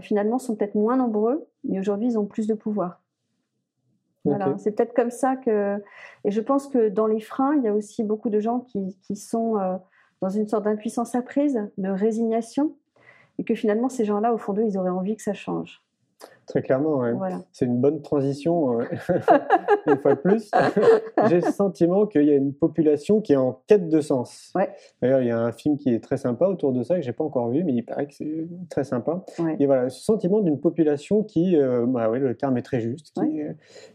finalement, 0.00 0.38
sont 0.38 0.54
peut-être 0.54 0.74
moins 0.74 0.96
nombreux, 0.96 1.46
mais 1.64 1.78
aujourd'hui, 1.78 2.08
ils 2.08 2.18
ont 2.18 2.26
plus 2.26 2.46
de 2.46 2.54
pouvoir. 2.54 3.02
Voilà, 4.24 4.56
c'est 4.58 4.72
peut-être 4.72 4.94
comme 4.94 5.10
ça 5.10 5.36
que. 5.36 5.82
Et 6.24 6.30
je 6.30 6.40
pense 6.40 6.66
que 6.66 6.88
dans 6.88 7.06
les 7.06 7.20
freins, 7.20 7.54
il 7.56 7.62
y 7.62 7.68
a 7.68 7.74
aussi 7.74 8.04
beaucoup 8.04 8.28
de 8.28 8.40
gens 8.40 8.60
qui, 8.60 8.98
qui 9.02 9.16
sont 9.16 9.80
dans 10.22 10.28
une 10.28 10.48
sorte 10.48 10.64
d'impuissance 10.64 11.14
apprise, 11.14 11.60
de 11.78 11.88
résignation, 11.88 12.74
et 13.38 13.44
que 13.44 13.54
finalement, 13.54 13.88
ces 13.88 14.04
gens-là, 14.04 14.32
au 14.32 14.38
fond 14.38 14.52
d'eux, 14.52 14.64
ils 14.64 14.78
auraient 14.78 14.90
envie 14.90 15.16
que 15.16 15.22
ça 15.22 15.34
change. 15.34 15.82
Très 16.46 16.62
clairement, 16.62 17.02
c'est 17.52 17.64
une 17.64 17.80
bonne 17.80 18.02
transition, 18.02 18.80
euh, 18.80 18.84
une 19.86 19.96
fois 19.96 20.14
de 20.14 20.20
plus. 20.20 20.50
J'ai 21.28 21.40
le 21.40 21.50
sentiment 21.50 22.06
qu'il 22.06 22.24
y 22.24 22.30
a 22.30 22.36
une 22.36 22.54
population 22.54 23.20
qui 23.20 23.32
est 23.32 23.36
en 23.36 23.60
quête 23.66 23.88
de 23.88 24.00
sens. 24.00 24.52
D'ailleurs, 25.02 25.22
il 25.22 25.28
y 25.28 25.30
a 25.30 25.38
un 25.38 25.52
film 25.52 25.76
qui 25.76 25.92
est 25.92 26.00
très 26.00 26.16
sympa 26.16 26.46
autour 26.46 26.72
de 26.72 26.82
ça, 26.82 26.96
que 26.96 27.02
j'ai 27.02 27.12
pas 27.12 27.24
encore 27.24 27.50
vu, 27.50 27.64
mais 27.64 27.72
il 27.72 27.82
paraît 27.82 28.06
que 28.06 28.14
c'est 28.14 28.48
très 28.70 28.84
sympa. 28.84 29.24
Et 29.58 29.66
voilà, 29.66 29.88
ce 29.88 30.02
sentiment 30.02 30.40
d'une 30.40 30.60
population 30.60 31.22
qui, 31.22 31.56
euh, 31.56 31.84
bah 31.86 32.08
le 32.08 32.34
terme 32.36 32.56
est 32.58 32.62
très 32.62 32.80
juste, 32.80 33.12
qui, 33.14 33.42
euh, 33.42 33.52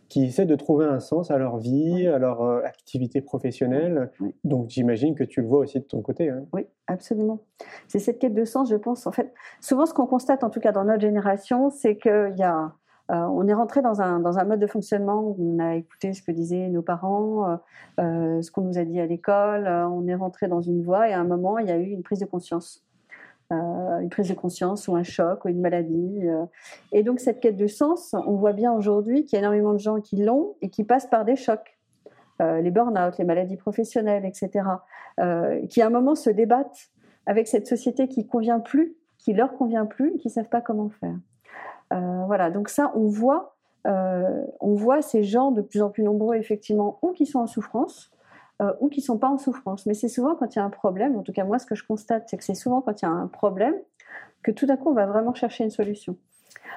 qui, 0.09 0.25
essaie 0.25 0.45
de 0.45 0.55
trouver 0.55 0.85
un 0.85 0.99
sens 0.99 1.31
à 1.31 1.37
leur 1.37 1.57
vie, 1.57 2.07
à 2.07 2.17
leur 2.17 2.41
activité 2.65 3.21
professionnelle. 3.21 4.11
Donc 4.43 4.69
j'imagine 4.69 5.15
que 5.15 5.23
tu 5.23 5.41
le 5.41 5.47
vois 5.47 5.59
aussi 5.59 5.79
de 5.79 5.85
ton 5.85 6.01
côté. 6.01 6.29
Hein. 6.29 6.45
Oui, 6.53 6.67
absolument. 6.87 7.39
C'est 7.87 7.99
cette 7.99 8.19
quête 8.19 8.33
de 8.33 8.45
sens, 8.45 8.69
je 8.69 8.75
pense. 8.75 9.07
En 9.07 9.11
fait, 9.11 9.33
souvent 9.61 9.85
ce 9.85 9.93
qu'on 9.93 10.07
constate, 10.07 10.43
en 10.43 10.49
tout 10.49 10.59
cas 10.59 10.71
dans 10.71 10.83
notre 10.83 11.01
génération, 11.01 11.69
c'est 11.69 11.97
qu'il 11.97 12.33
euh, 13.11 13.15
on 13.15 13.47
est 13.47 13.53
rentré 13.53 13.81
dans 13.81 14.01
un, 14.01 14.19
dans 14.19 14.37
un 14.39 14.45
mode 14.45 14.59
de 14.59 14.67
fonctionnement 14.67 15.21
où 15.21 15.35
on 15.39 15.59
a 15.59 15.75
écouté 15.75 16.13
ce 16.13 16.21
que 16.21 16.31
disaient 16.31 16.69
nos 16.69 16.81
parents, 16.81 17.49
euh, 17.49 17.55
euh, 17.99 18.41
ce 18.41 18.51
qu'on 18.51 18.61
nous 18.61 18.77
a 18.77 18.85
dit 18.85 19.01
à 19.01 19.05
l'école, 19.05 19.67
on 19.67 20.07
est 20.07 20.15
rentré 20.15 20.47
dans 20.47 20.61
une 20.61 20.81
voie 20.81 21.09
et 21.09 21.13
à 21.13 21.19
un 21.19 21.25
moment, 21.25 21.57
il 21.57 21.67
y 21.67 21.71
a 21.71 21.77
eu 21.77 21.89
une 21.89 22.03
prise 22.03 22.19
de 22.19 22.25
conscience. 22.25 22.85
une 23.51 24.07
prise 24.09 24.29
de 24.29 24.33
conscience 24.33 24.87
ou 24.87 24.95
un 24.95 25.03
choc 25.03 25.43
ou 25.43 25.49
une 25.49 25.59
maladie. 25.59 26.21
Et 26.93 27.03
donc 27.03 27.19
cette 27.19 27.41
quête 27.41 27.57
de 27.57 27.67
sens, 27.67 28.15
on 28.25 28.37
voit 28.37 28.53
bien 28.53 28.71
aujourd'hui 28.71 29.25
qu'il 29.25 29.33
y 29.33 29.35
a 29.35 29.39
énormément 29.39 29.73
de 29.73 29.79
gens 29.79 29.99
qui 29.99 30.23
l'ont 30.23 30.55
et 30.61 30.69
qui 30.69 30.85
passent 30.85 31.09
par 31.09 31.25
des 31.25 31.35
chocs. 31.35 31.77
les 32.39 32.71
burn-out, 32.71 33.17
les 33.17 33.25
maladies 33.25 33.57
professionnelles, 33.57 34.25
etc., 34.25 34.63
qui 35.69 35.81
à 35.81 35.87
un 35.87 35.89
moment 35.89 36.15
se 36.15 36.29
débattent 36.29 36.91
avec 37.25 37.49
cette 37.49 37.67
société 37.67 38.07
qui 38.07 38.25
convient 38.25 38.61
plus, 38.61 38.95
qui 39.17 39.33
leur 39.33 39.53
convient 39.57 39.85
plus, 39.85 40.15
et 40.15 40.17
qui 40.17 40.29
savent 40.29 40.49
pas 40.49 40.61
comment 40.61 40.89
faire. 40.89 41.17
Euh, 41.91 42.23
voilà, 42.25 42.51
donc 42.51 42.69
ça, 42.69 42.91
on 42.95 43.07
voit, 43.07 43.55
euh, 43.87 44.45
on 44.59 44.75
voit 44.75 45.01
ces 45.01 45.23
gens 45.23 45.51
de 45.51 45.61
plus 45.61 45.81
en 45.81 45.89
plus 45.89 46.03
nombreux, 46.03 46.35
effectivement, 46.35 46.99
ou 47.01 47.11
qui 47.11 47.25
sont 47.25 47.39
en 47.39 47.47
souffrance, 47.47 48.11
euh, 48.61 48.73
ou 48.79 48.89
qui 48.89 49.01
sont 49.01 49.17
pas 49.17 49.29
en 49.29 49.37
souffrance. 49.37 49.85
Mais 49.85 49.93
c'est 49.93 50.07
souvent 50.07 50.35
quand 50.35 50.55
il 50.55 50.59
y 50.59 50.61
a 50.61 50.65
un 50.65 50.69
problème, 50.69 51.17
en 51.17 51.23
tout 51.23 51.33
cas 51.33 51.43
moi 51.43 51.59
ce 51.59 51.65
que 51.65 51.75
je 51.75 51.85
constate, 51.85 52.29
c'est 52.29 52.37
que 52.37 52.43
c'est 52.43 52.55
souvent 52.55 52.81
quand 52.81 53.01
il 53.01 53.05
y 53.05 53.07
a 53.07 53.11
un 53.11 53.27
problème 53.27 53.75
que 54.43 54.51
tout 54.51 54.65
d'un 54.65 54.77
coup 54.77 54.89
on 54.89 54.93
va 54.93 55.05
vraiment 55.05 55.33
chercher 55.33 55.63
une 55.63 55.69
solution. 55.69 56.15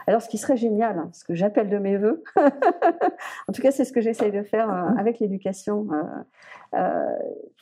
Alors 0.06 0.20
ce 0.20 0.28
qui 0.28 0.38
serait 0.38 0.56
génial, 0.56 0.98
hein, 0.98 1.10
ce 1.12 1.24
que 1.24 1.34
j'appelle 1.34 1.70
de 1.70 1.78
mes 1.78 1.96
voeux, 1.96 2.22
en 2.36 3.52
tout 3.52 3.62
cas 3.62 3.70
c'est 3.70 3.84
ce 3.84 3.92
que 3.92 4.00
j'essaye 4.00 4.32
de 4.32 4.42
faire 4.42 4.68
avec 4.98 5.18
l'éducation, 5.18 5.88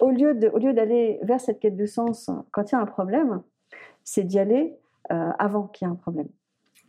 au 0.01 0.11
lieu 0.11 0.35
d'aller 0.35 1.21
vers 1.23 1.41
cette 1.41 1.61
quête 1.61 1.77
de 1.77 1.87
sens 1.87 2.31
quand 2.51 2.71
il 2.71 2.75
y 2.75 2.79
a 2.79 2.81
un 2.81 2.87
problème, 2.87 3.43
c'est 4.05 4.25
d'y 4.25 4.39
aller 4.39 4.77
avant 5.09 5.69
qu'il 5.69 5.87
y 5.87 5.91
ait 5.91 5.93
un 5.93 5.97
problème. 5.97 6.29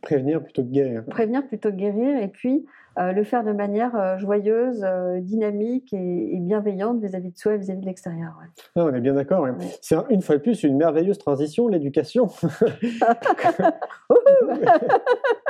Prévenir 0.04 0.44
plutôt 0.44 0.63
que 0.63 0.70
guérir. 0.70 1.04
Prévenir 1.06 1.48
plutôt 1.48 1.72
que 1.72 1.76
guérir, 1.76 2.22
et 2.22 2.28
puis 2.28 2.66
euh, 3.00 3.12
le 3.12 3.24
faire 3.24 3.44
de 3.44 3.52
manière 3.52 3.96
euh, 3.96 4.20
joyeuse, 4.20 4.84
euh, 4.84 5.20
dynamique 5.20 5.94
et, 5.94 6.38
bienveillante 6.39 7.02
vis-à-vis 7.02 7.32
de 7.32 7.38
soi 7.38 7.56
et 7.56 7.58
vis-à-vis 7.58 7.82
de 7.82 7.86
l'extérieur. 7.88 8.34
Ah, 8.76 8.86
on 8.86 8.94
est 8.94 9.02
bien 9.02 9.13
d'accord. 9.13 9.48
C'est 9.82 9.96
une 10.10 10.22
fois 10.22 10.36
de 10.36 10.42
plus 10.42 10.62
une 10.63 10.78
merveilleuse 10.78 11.18
transition, 11.18 11.68
l'éducation. 11.68 12.28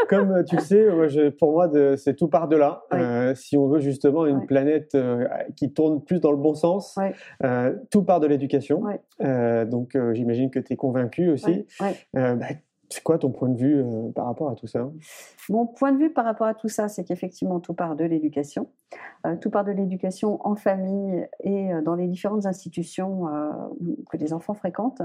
Comme 0.08 0.46
tu 0.46 0.56
le 0.56 0.62
sais, 0.62 0.88
pour 1.40 1.52
moi, 1.52 1.70
c'est 1.98 2.16
tout 2.16 2.30
par 2.30 2.48
delà. 2.48 2.84
si 3.36 3.58
on 3.58 3.68
veut 3.68 3.80
justement 3.80 4.26
une 4.26 4.46
planète 4.46 4.96
qui 5.58 5.74
tourne 5.74 6.02
plus 6.04 6.22
dans 6.22 6.32
le 6.32 6.38
bon 6.38 6.54
sens, 6.54 6.98
tout 7.90 8.04
part 8.04 8.22
de 8.22 8.28
l'éducation. 8.28 8.84
donc 9.20 9.98
j'imagine 10.14 10.50
que 10.50 10.60
tu 10.60 10.74
es 10.74 10.76
convaincu 10.76 11.30
aussi. 11.30 11.66
Bah, 12.14 12.48
c'est 12.90 13.02
quoi 13.02 13.18
ton 13.18 13.32
point 13.32 13.50
de 13.50 13.58
vue 13.58 13.82
euh, 13.82 14.12
par 14.12 14.26
rapport 14.26 14.50
à 14.50 14.56
tout 14.56 14.68
ça? 14.68 14.90
Mon 15.50 15.66
point 15.66 15.92
de 15.92 15.98
vue 15.98 16.12
par 16.12 16.26
rapport 16.26 16.48
à 16.48 16.54
tout 16.54 16.70
ça, 16.70 16.88
c'est 16.88 17.04
qu'effectivement, 17.04 17.60
tout 17.60 17.74
part 17.74 17.96
de 17.96 18.04
l'éducation. 18.04 18.70
Euh, 19.26 19.36
tout 19.36 19.50
part 19.50 19.64
de 19.64 19.72
l'éducation 19.72 20.46
en 20.46 20.56
famille 20.56 21.28
et 21.40 21.74
euh, 21.74 21.82
dans 21.82 21.96
les 21.96 22.08
différentes 22.08 22.46
institutions 22.46 23.26
que 24.10 24.18
les 24.18 24.34
enfants 24.34 24.54
fréquentent. 24.54 25.02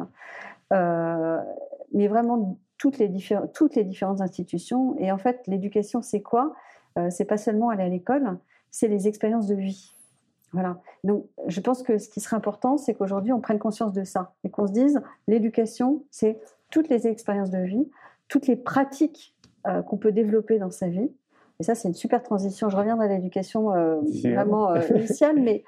mais 0.70 2.08
vraiment, 2.08 2.58
toutes 2.76 2.98
les, 2.98 3.10
toutes 3.54 3.74
les 3.74 3.84
différentes 3.84 4.20
institutions. 4.20 4.96
Et 4.98 5.10
en 5.10 5.18
fait, 5.18 5.46
l'éducation, 5.46 6.02
c'est 6.02 6.22
quoi? 6.22 6.54
C'est 7.10 7.24
pas 7.24 7.38
seulement 7.38 7.70
aller 7.70 7.84
à 7.84 7.88
l'école, 7.88 8.38
c'est 8.70 8.88
les 8.88 9.06
expériences 9.06 9.46
de 9.46 9.54
vie. 9.54 9.94
Voilà. 10.52 10.80
Donc, 11.04 11.26
je 11.46 11.60
pense 11.60 11.82
que 11.82 11.98
ce 11.98 12.08
qui 12.08 12.20
serait 12.20 12.36
important, 12.36 12.76
c'est 12.76 12.94
qu'aujourd'hui, 12.94 13.32
on 13.32 13.40
prenne 13.40 13.58
conscience 13.58 13.92
de 13.92 14.04
ça 14.04 14.34
et 14.44 14.50
qu'on 14.50 14.66
se 14.66 14.72
dise, 14.72 15.00
l'éducation, 15.26 16.04
c'est 16.10 16.40
toutes 16.70 16.88
les 16.88 17.06
expériences 17.06 17.50
de 17.50 17.58
vie, 17.58 17.88
toutes 18.28 18.46
les 18.46 18.56
pratiques 18.56 19.34
euh, 19.66 19.82
qu'on 19.82 19.96
peut 19.96 20.12
développer 20.12 20.58
dans 20.58 20.70
sa 20.70 20.88
vie. 20.88 21.10
Et 21.60 21.64
ça, 21.64 21.74
c'est 21.74 21.88
une 21.88 21.94
super 21.94 22.22
transition. 22.22 22.70
Je 22.70 22.76
reviens 22.76 22.98
à 23.00 23.08
l'éducation 23.08 23.74
euh, 23.74 23.96
vraiment 24.24 24.70
euh, 24.70 24.80
initiale, 24.94 25.40
mais 25.40 25.64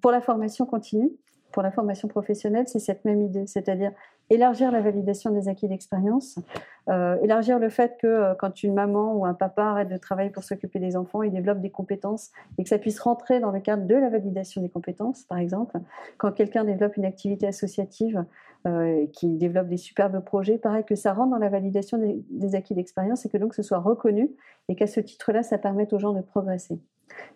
pour 0.00 0.10
la 0.10 0.20
formation 0.22 0.64
continue, 0.64 1.10
pour 1.52 1.62
la 1.62 1.70
formation 1.70 2.08
professionnelle, 2.08 2.66
c'est 2.68 2.78
cette 2.78 3.04
même 3.04 3.20
idée, 3.22 3.46
c'est-à-dire 3.46 3.92
élargir 4.28 4.72
la 4.72 4.80
validation 4.80 5.30
des 5.30 5.48
acquis 5.48 5.68
d'expérience, 5.68 6.38
élargir 6.88 7.58
le 7.58 7.68
fait 7.68 7.96
que 8.00 8.34
quand 8.34 8.62
une 8.62 8.74
maman 8.74 9.14
ou 9.14 9.24
un 9.24 9.34
papa 9.34 9.62
arrête 9.62 9.88
de 9.88 9.96
travailler 9.96 10.30
pour 10.30 10.42
s'occuper 10.42 10.80
des 10.80 10.96
enfants, 10.96 11.22
il 11.22 11.30
développe 11.30 11.60
des 11.60 11.70
compétences 11.70 12.30
et 12.58 12.64
que 12.64 12.68
ça 12.68 12.78
puisse 12.78 12.98
rentrer 12.98 13.38
dans 13.38 13.52
le 13.52 13.60
cadre 13.60 13.86
de 13.86 13.94
la 13.94 14.08
validation 14.10 14.60
des 14.60 14.68
compétences, 14.68 15.22
par 15.24 15.38
exemple. 15.38 15.78
Quand 16.18 16.32
quelqu'un 16.32 16.64
développe 16.64 16.96
une 16.96 17.04
activité 17.04 17.46
associative, 17.46 18.24
euh, 18.66 19.06
qui 19.12 19.36
développe 19.36 19.68
des 19.68 19.76
superbes 19.76 20.18
projets, 20.24 20.58
pareil 20.58 20.84
que 20.84 20.96
ça 20.96 21.12
rentre 21.12 21.30
dans 21.30 21.38
la 21.38 21.48
validation 21.48 21.98
des, 21.98 22.54
acquis 22.56 22.74
d'expérience 22.74 23.24
et 23.24 23.28
que 23.28 23.36
donc 23.36 23.54
ce 23.54 23.62
soit 23.62 23.78
reconnu 23.78 24.30
et 24.68 24.74
qu'à 24.74 24.88
ce 24.88 24.98
titre-là, 24.98 25.44
ça 25.44 25.56
permette 25.56 25.92
aux 25.92 26.00
gens 26.00 26.12
de 26.12 26.20
progresser. 26.20 26.80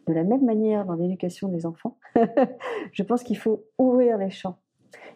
De 0.08 0.12
la 0.12 0.24
même 0.24 0.44
manière, 0.44 0.84
dans 0.86 0.94
l'éducation 0.94 1.46
des 1.48 1.66
enfants, 1.66 1.98
je 2.92 3.02
pense 3.04 3.22
qu'il 3.22 3.38
faut 3.38 3.64
ouvrir 3.78 4.18
les 4.18 4.30
champs 4.30 4.58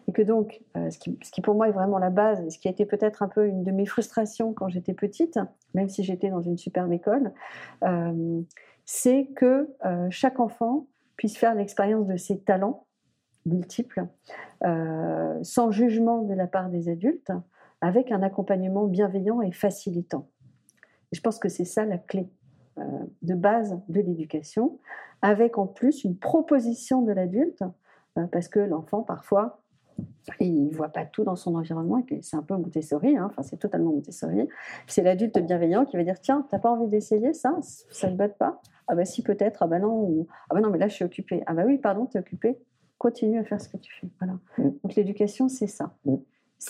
et 0.07 0.13
que 0.13 0.21
donc, 0.21 0.61
euh, 0.77 0.89
ce, 0.89 0.99
qui, 0.99 1.41
pour 1.41 1.55
moi 1.55 1.67
est 1.67 1.73
vraiment 1.73 1.97
la 1.97 2.11
base, 2.11 2.47
ce 2.47 2.59
qui 2.59 2.69
a 2.69 2.71
été 2.71 2.85
peut-être 2.85 3.21
un 3.21 3.27
peu 3.27 3.47
une 3.47 3.63
de 3.63 3.71
mes 3.71 3.85
frustrations 3.85 4.53
quand 4.53 4.69
j'étais 4.69 4.93
petite, 4.93 5.37
même 5.73 5.89
si 5.89 6.03
j'étais 6.03 6.29
dans 6.29 6.41
une 6.41 6.57
superbe 6.57 6.93
école, 6.93 7.33
euh, 7.83 8.41
c'est 8.85 9.27
que 9.35 9.75
chaque 10.11 10.39
enfant 10.39 10.87
puisse 11.17 11.37
faire 11.37 11.55
l'expérience 11.55 12.07
de 12.07 12.15
ses 12.15 12.39
talents 12.39 12.84
multiples, 13.45 14.07
sans 14.61 15.71
jugement 15.71 16.21
de 16.23 16.33
la 16.33 16.47
part 16.47 16.69
des 16.69 16.89
adultes, 16.89 17.31
avec 17.81 18.11
un 18.11 18.23
accompagnement 18.23 18.85
bienveillant 18.85 19.41
et 19.41 19.51
facilitant. 19.51 20.27
je 21.11 21.21
pense 21.21 21.37
que 21.39 21.49
c'est 21.49 21.65
ça 21.65 21.85
la 21.85 21.97
clé. 21.97 22.29
de 23.21 23.35
base 23.35 23.79
de 23.87 24.01
l'éducation, 24.01 24.79
avec 25.21 25.57
en 25.57 25.67
plus 25.67 26.03
une 26.03 26.17
proposition 26.17 27.01
de 27.01 27.11
l'adulte, 27.13 27.63
parce 28.31 28.47
que 28.47 28.59
l'enfant, 28.59 29.01
parfois, 29.01 29.61
il 30.39 30.65
ne 30.67 30.73
voit 30.73 30.89
pas 30.89 31.05
tout 31.05 31.23
dans 31.23 31.35
son 31.35 31.55
environnement, 31.55 32.03
c'est 32.21 32.35
un 32.35 32.43
peu 32.43 32.55
Montessori, 32.55 33.17
hein, 33.17 33.27
enfin 33.29 33.43
c'est 33.43 33.57
totalement 33.57 33.91
Montessori. 33.91 34.47
C'est 34.87 35.03
l'adulte 35.03 35.39
bienveillant 35.39 35.85
qui 35.85 35.95
va 35.95 36.03
dire 36.03 36.19
Tiens, 36.19 36.45
t'as 36.49 36.59
pas 36.59 36.71
envie 36.71 36.87
d'essayer 36.87 37.33
ça? 37.33 37.55
Ça 37.61 38.09
ne 38.09 38.17
te 38.17 38.27
pas? 38.33 38.61
Ah 38.87 38.95
bah 38.95 39.05
si, 39.05 39.23
peut-être, 39.23 39.63
ah 39.63 39.67
bah 39.67 39.79
non, 39.79 40.27
ah 40.49 40.53
bah 40.53 40.61
non, 40.61 40.69
mais 40.69 40.77
là 40.77 40.87
je 40.87 40.95
suis 40.95 41.05
occupée. 41.05 41.43
Ah 41.45 41.53
bah 41.53 41.63
oui, 41.65 41.77
pardon, 41.77 42.05
tu 42.05 42.17
es 42.17 42.19
occupée, 42.19 42.59
continue 43.07 43.39
à 43.39 43.43
faire 43.43 43.61
ce 43.61 43.69
que 43.69 43.77
tu 43.77 43.91
fais. 43.93 44.07
Voilà. 44.19 44.35
Mm. 44.57 44.69
Donc 44.81 44.95
l'éducation, 44.95 45.47
c'est 45.47 45.67
ça. 45.67 45.93
Mm. 46.05 46.15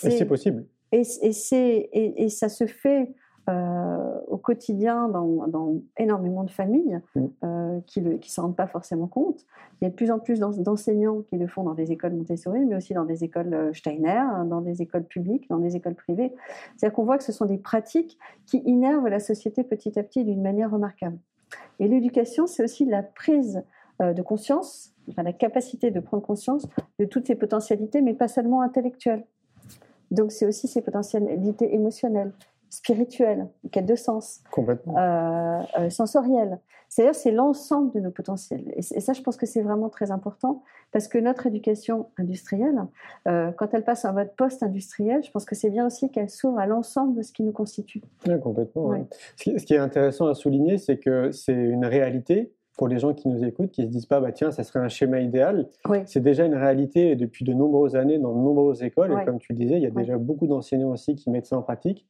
Et 0.04 0.10
c'est 0.10 0.26
possible. 0.26 0.66
Et, 0.92 1.02
et, 1.22 1.32
et, 1.52 2.24
et, 2.24 2.28
ça 2.28 2.48
se 2.48 2.66
fait 2.66 3.14
euh, 3.48 4.20
au 4.28 4.36
quotidien 4.36 5.08
dans, 5.08 5.46
dans, 5.48 5.80
énormément 5.98 6.44
de 6.44 6.50
familles 6.50 7.00
Mm. 7.14 7.26
euh, 7.44 7.80
qui 7.86 8.02
ne 8.02 8.18
s'en 8.22 8.42
rendent 8.42 8.56
pas 8.56 8.66
forcément 8.66 9.06
compte. 9.06 9.40
Il 9.80 9.84
y 9.84 9.86
a 9.86 9.90
de 9.90 9.94
plus 9.94 10.10
en 10.10 10.18
plus 10.18 10.38
d'en- 10.40 10.50
d'enseignants 10.68 11.22
qui 11.22 11.36
le 11.38 11.46
font 11.46 11.62
dans 11.62 11.74
des 11.74 11.90
écoles 11.90 12.14
Montessori, 12.14 12.64
mais 12.66 12.76
aussi 12.76 12.92
dans 12.92 13.04
des 13.06 13.24
écoles 13.24 13.54
euh, 13.54 13.72
Steiner, 13.72 14.24
dans 14.46 14.60
des 14.60 14.82
écoles 14.82 15.04
publiques, 15.04 15.48
dans 15.48 15.58
des 15.66 15.74
écoles 15.76 15.94
privées. 15.94 16.32
C'est-à-dire 16.76 16.94
qu'on 16.94 17.04
voit 17.04 17.18
que 17.18 17.24
ce 17.24 17.32
sont 17.32 17.46
des 17.46 17.58
pratiques 17.58 18.18
qui 18.44 18.58
innervent 18.66 19.08
la 19.08 19.20
société 19.20 19.64
petit 19.64 19.98
à 19.98 20.02
petit 20.02 20.22
d'une 20.24 20.42
manière 20.42 20.70
remarquable. 20.70 21.18
Et 21.78 21.88
l'éducation, 21.88 22.46
c'est 22.46 22.62
aussi 22.64 22.84
la 22.84 23.02
prise 23.02 23.62
de 24.00 24.22
conscience, 24.22 24.95
enfin, 25.08 25.22
la 25.22 25.32
capacité 25.32 25.90
de 25.90 26.00
prendre 26.00 26.22
conscience 26.22 26.66
de 26.98 27.04
toutes 27.04 27.26
ces 27.26 27.34
potentialités, 27.34 28.02
mais 28.02 28.14
pas 28.14 28.28
seulement 28.28 28.62
intellectuelles. 28.62 29.24
Donc 30.10 30.32
c'est 30.32 30.46
aussi 30.46 30.68
ces 30.68 30.82
potentialités 30.82 31.74
émotionnelles, 31.74 32.32
spirituelles, 32.70 33.48
quête 33.72 33.86
de 33.86 33.96
sens, 33.96 34.40
Complètement. 34.50 34.96
euh, 34.98 35.62
euh, 35.78 35.90
sensorielle. 35.90 36.58
C'est-à-dire, 36.88 37.16
c'est 37.16 37.32
l'ensemble 37.32 37.92
de 37.92 38.00
nos 38.00 38.12
potentiels. 38.12 38.72
Et, 38.76 38.82
ça, 38.82 39.12
je 39.12 39.20
pense 39.20 39.36
que 39.36 39.44
c'est 39.44 39.60
vraiment 39.60 39.88
très 39.88 40.12
important 40.12 40.62
parce 40.92 41.08
que 41.08 41.18
notre 41.18 41.46
éducation 41.46 42.06
industrielle, 42.16 42.80
euh, 43.26 43.50
quand 43.52 43.74
elle 43.74 43.82
passe 43.82 44.04
en 44.04 44.12
mode 44.12 44.30
post-industriel, 44.36 45.22
je 45.24 45.30
pense 45.30 45.44
que 45.44 45.56
c'est 45.56 45.70
bien 45.70 45.86
aussi 45.86 46.10
qu'elle 46.10 46.30
s'ouvre 46.30 46.58
à 46.58 46.66
l'ensemble 46.66 47.16
de 47.16 47.22
ce 47.22 47.32
qui 47.32 47.42
nous 47.42 47.52
constitue. 47.52 48.02
Complètement. 48.40 48.86
Ouais. 48.86 48.98
ouais. 48.98 49.06
Ce, 49.36 49.42
qui, 49.42 49.58
ce 49.58 49.66
qui 49.66 49.74
est 49.74 49.78
intéressant 49.78 50.28
à 50.28 50.34
souligner, 50.34 50.78
c'est 50.78 50.98
que 50.98 51.32
c'est 51.32 51.52
une 51.52 51.84
réalité 51.84 52.52
pour 52.76 52.88
les 52.88 52.98
gens 52.98 53.14
qui 53.14 53.28
nous 53.28 53.42
écoutent, 53.44 53.70
qui 53.70 53.82
se 53.82 53.88
disent 53.88 54.06
pas, 54.06 54.20
bah 54.20 54.32
tiens, 54.32 54.50
ça 54.50 54.62
serait 54.62 54.80
un 54.80 54.88
schéma 54.88 55.20
idéal. 55.20 55.68
Oui. 55.88 55.98
C'est 56.06 56.20
déjà 56.20 56.44
une 56.44 56.54
réalité 56.54 57.16
depuis 57.16 57.44
de 57.44 57.52
nombreuses 57.54 57.96
années 57.96 58.18
dans 58.18 58.32
de 58.32 58.38
nombreuses 58.38 58.82
écoles. 58.82 59.12
Et 59.12 59.24
comme 59.24 59.38
tu 59.38 59.52
le 59.52 59.58
disais, 59.58 59.76
il 59.76 59.82
y 59.82 59.86
a 59.86 59.90
déjà 59.90 60.18
beaucoup 60.18 60.46
d'enseignants 60.46 60.90
aussi 60.90 61.14
qui 61.14 61.30
mettent 61.30 61.46
ça 61.46 61.56
en 61.56 61.62
pratique. 61.62 62.06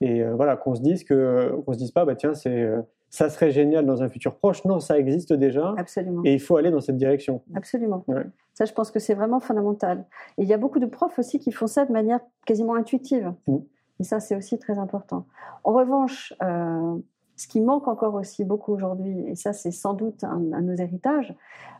Et 0.00 0.22
euh, 0.22 0.34
voilà, 0.34 0.56
qu'on 0.56 0.74
se 0.74 0.82
dise 0.82 1.04
que, 1.04 1.54
qu'on 1.64 1.72
se 1.72 1.78
dise 1.78 1.90
pas, 1.90 2.04
bah 2.04 2.14
tiens, 2.14 2.34
c'est, 2.34 2.62
euh, 2.62 2.80
ça 3.08 3.28
serait 3.30 3.50
génial 3.50 3.86
dans 3.86 4.02
un 4.02 4.08
futur 4.08 4.36
proche. 4.36 4.64
Non, 4.64 4.78
ça 4.80 4.98
existe 4.98 5.32
déjà. 5.32 5.74
Absolument. 5.76 6.22
Et 6.24 6.34
il 6.34 6.40
faut 6.40 6.56
aller 6.56 6.70
dans 6.70 6.80
cette 6.80 6.96
direction. 6.96 7.42
Absolument. 7.54 8.04
Ouais. 8.06 8.24
Ça, 8.54 8.66
je 8.66 8.72
pense 8.72 8.90
que 8.90 8.98
c'est 8.98 9.14
vraiment 9.14 9.40
fondamental. 9.40 10.04
Et 10.36 10.42
il 10.42 10.48
y 10.48 10.52
a 10.52 10.58
beaucoup 10.58 10.80
de 10.80 10.86
profs 10.86 11.18
aussi 11.18 11.38
qui 11.38 11.50
font 11.50 11.66
ça 11.66 11.86
de 11.86 11.92
manière 11.92 12.20
quasiment 12.44 12.74
intuitive. 12.74 13.32
Mm. 13.46 13.56
Et 14.00 14.04
ça, 14.04 14.20
c'est 14.20 14.36
aussi 14.36 14.58
très 14.58 14.78
important. 14.78 15.26
En 15.64 15.72
revanche, 15.72 16.34
euh, 16.42 16.96
ce 17.40 17.48
qui 17.48 17.62
manque 17.62 17.88
encore 17.88 18.14
aussi 18.14 18.44
beaucoup 18.44 18.74
aujourd'hui, 18.74 19.24
et 19.26 19.34
ça, 19.34 19.54
c'est 19.54 19.70
sans 19.70 19.94
doute 19.94 20.24
un, 20.24 20.36
de 20.36 20.60
nos 20.60 20.74
héritages, 20.74 21.34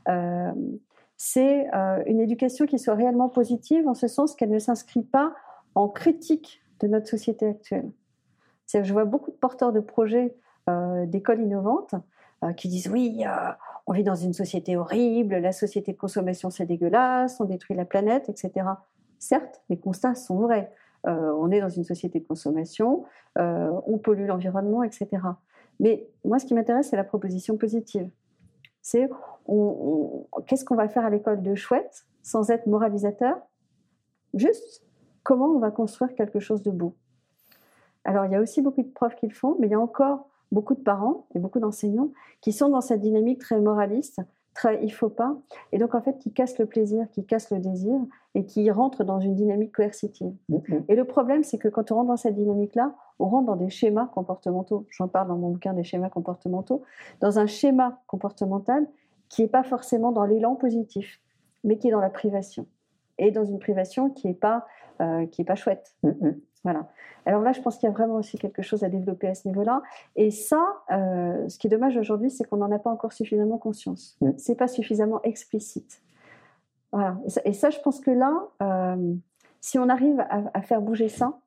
euh, 0.09 0.53
c'est 1.18 1.66
euh, 1.75 2.03
une 2.07 2.18
éducation 2.18 2.64
qui 2.64 2.79
soit 2.79 2.94
réellement 2.94 3.29
positive, 3.29 3.87
en 3.87 3.92
ce 3.92 4.09
sens 4.09 4.35
qu'elle 4.35 4.49
ne 4.49 4.59
s'inscrit 4.59 5.03
pas 5.03 5.35
en 5.75 5.87
critique 5.87 6.62
de 6.81 6.87
notre 6.87 7.09
société 7.09 7.46
actuelle. 7.46 7.90
Je 8.73 8.90
vois 8.90 9.05
beaucoup 9.05 9.31
de 9.31 9.37
porteurs 9.37 9.73
de 9.73 9.81
projets 9.81 10.35
euh, 10.70 11.05
d'écoles 11.05 11.42
innovantes 11.42 11.94
qui 12.57 12.68
disent 12.68 12.88
oui, 12.88 13.23
on 13.87 13.92
vit 13.92 14.03
dans 14.03 14.14
une 14.14 14.33
société 14.33 14.75
horrible, 14.79 15.37
la 15.37 15.53
société 15.53 15.92
de 15.92 15.99
consommation 15.99 16.49
c'est 16.49 16.64
dégueulasse, 16.64 17.38
on 17.38 17.44
détruit 17.44 17.77
la 17.77 17.85
planète, 17.85 18.31
etc. 18.31 18.66
Certes, 19.18 19.61
les 19.68 19.79
constats 19.79 20.14
sont 20.14 20.38
vrais. 20.38 20.73
On 21.05 21.51
est 21.51 21.61
dans 21.61 21.68
une 21.68 21.85
société 21.85 22.18
de 22.18 22.27
consommation, 22.27 23.05
on 23.37 23.99
pollue 23.99 24.25
l'environnement, 24.25 24.83
etc. 24.83 25.20
Mais 25.81 26.07
moi, 26.25 26.38
ce 26.38 26.45
qui 26.47 26.55
m'intéresse, 26.55 26.90
c'est 26.90 26.97
la 26.97 27.05
proposition 27.05 27.57
positive. 27.57 28.09
C'est 28.83 29.11
on- 29.47 30.27
on- 30.33 30.40
qu'est-ce 30.43 30.64
qu'on 30.64 30.77
va 30.77 30.88
faire 30.88 31.05
à 31.05 31.11
l'école 31.11 31.43
de 31.43 31.55
chouette 31.55 32.07
sans 32.23 32.51
être 32.51 32.66
moralisateur? 32.66 33.37
Juste 34.35 34.85
comment 35.25 35.47
on 35.47 35.59
va 35.59 35.71
construire 35.71 36.14
quelque 36.14 36.38
chose 36.38 36.62
de 36.62 36.71
beau? 36.71 36.95
Alors, 38.05 38.25
il 38.27 38.33
y 38.33 38.35
a 38.35 38.40
aussi 38.40 38.62
beaucoup 38.62 38.83
de 38.83 38.88
profs 38.88 39.16
qui 39.16 39.27
le 39.27 39.35
font, 39.35 39.57
mais 39.59 39.66
il 39.66 39.71
y 39.71 39.75
a 39.75 39.81
encore 39.81 40.29
beaucoup 40.53 40.75
de 40.75 40.81
parents 40.81 41.27
et 41.35 41.38
beaucoup 41.38 41.61
d'enseignants 41.61 42.11
qui 42.40 42.53
sont 42.53 42.69
dans 42.69 42.81
cette 42.81 43.01
dynamique 43.01 43.40
très 43.40 43.61
moraliste, 43.61 44.21
très 44.55 44.83
il 44.83 44.90
faut 44.90 45.09
pas, 45.11 45.37
et 45.73 45.79
donc 45.79 45.95
en 45.95 46.01
fait 46.01 46.19
qui 46.19 46.33
cassent 46.33 46.59
le 46.59 46.66
plaisir, 46.66 47.09
qui 47.11 47.25
cassent 47.25 47.51
le 47.51 47.59
désir 47.61 47.99
et 48.35 48.45
qui 48.47 48.71
rentrent 48.71 49.05
dans 49.05 49.21
une 49.21 49.35
dynamique 49.35 49.73
coercitive. 49.73 50.35
Mhm. 50.49 50.85
Et 50.88 50.97
le 50.97 51.05
problème, 51.05 51.45
c'est 51.45 51.59
que 51.59 51.69
quand 51.69 51.93
on 51.93 51.97
rentre 51.97 52.09
dans 52.09 52.16
cette 52.16 52.35
dynamique-là, 52.35 52.95
on 53.21 53.29
rentre 53.29 53.47
dans 53.47 53.57
des 53.57 53.71
schémas 53.71 54.07
comportementaux. 54.07 54.87
J'en 54.91 55.09
parle 55.09 55.29
dans 55.29 55.37
mon 55.37 55.51
bouquin 55.51 55.75
des 55.75 55.85
schémas 55.85 56.09
comportementaux, 56.09 56.83
dans 57.21 57.39
un 57.39 57.47
schéma 57.47 58.01
comportemental 58.07 58.87
qui 59.29 59.43
n'est 59.43 59.49
pas 59.49 59.63
forcément 59.63 60.13
dans 60.13 60.25
l'élan 60.25 60.57
positif, 60.57 61.21
mais 61.65 61.79
qui 61.79 61.89
est 61.89 61.91
dans 61.93 62.01
la 62.01 62.11
privation. 62.11 62.67
Et 63.19 63.31
dans 63.31 63.45
une 63.45 63.59
privation 63.59 64.11
qui 64.11 64.27
n'est 64.27 64.35
pas, 64.35 64.67
euh, 65.01 65.27
qui 65.27 65.43
est 65.43 65.45
pas 65.45 65.55
chouette. 65.55 65.95
Mhm. 66.03 66.41
Voilà. 66.65 66.89
Alors 67.25 67.41
là, 67.43 67.53
je 67.53 67.61
pense 67.63 67.79
qu'il 67.79 67.89
y 67.89 67.91
a 67.91 67.95
vraiment 67.95 68.17
aussi 68.17 68.37
quelque 68.37 68.61
chose 68.61 68.83
à 68.85 68.89
développer 68.89 69.29
à 69.29 69.35
ce 69.35 69.49
niveau-là. 69.49 69.83
Et 70.17 70.31
ça, 70.31 70.63
euh, 70.91 71.49
ce 71.49 71.59
qui 71.59 71.67
est 71.67 71.71
dommage 71.71 71.97
aujourd'hui, 71.97 72.31
c'est 72.31 72.45
qu'on 72.45 72.59
n'en 72.59 72.71
a 72.71 72.79
pas 72.79 72.91
encore 72.91 73.13
suffisamment 73.13 73.57
conscience. 73.57 74.17
Mm. 74.21 74.33
C'est 74.37 74.57
pas 74.57 74.69
suffisamment 74.69 75.23
explicite. 75.23 76.03
Voilà. 76.93 77.19
Et 77.25 77.31
ça, 77.31 77.41
et 77.45 77.53
ça, 77.53 77.71
je 77.71 77.79
pense 77.81 78.01
que 78.01 78.11
là, 78.11 78.35
euh, 78.63 79.15
si 79.61 79.79
on 79.79 79.89
arrive 79.89 80.21
à, 80.29 80.43
à 80.53 80.63
faire 80.63 80.83
bouger 80.83 81.09
ça, 81.09 81.39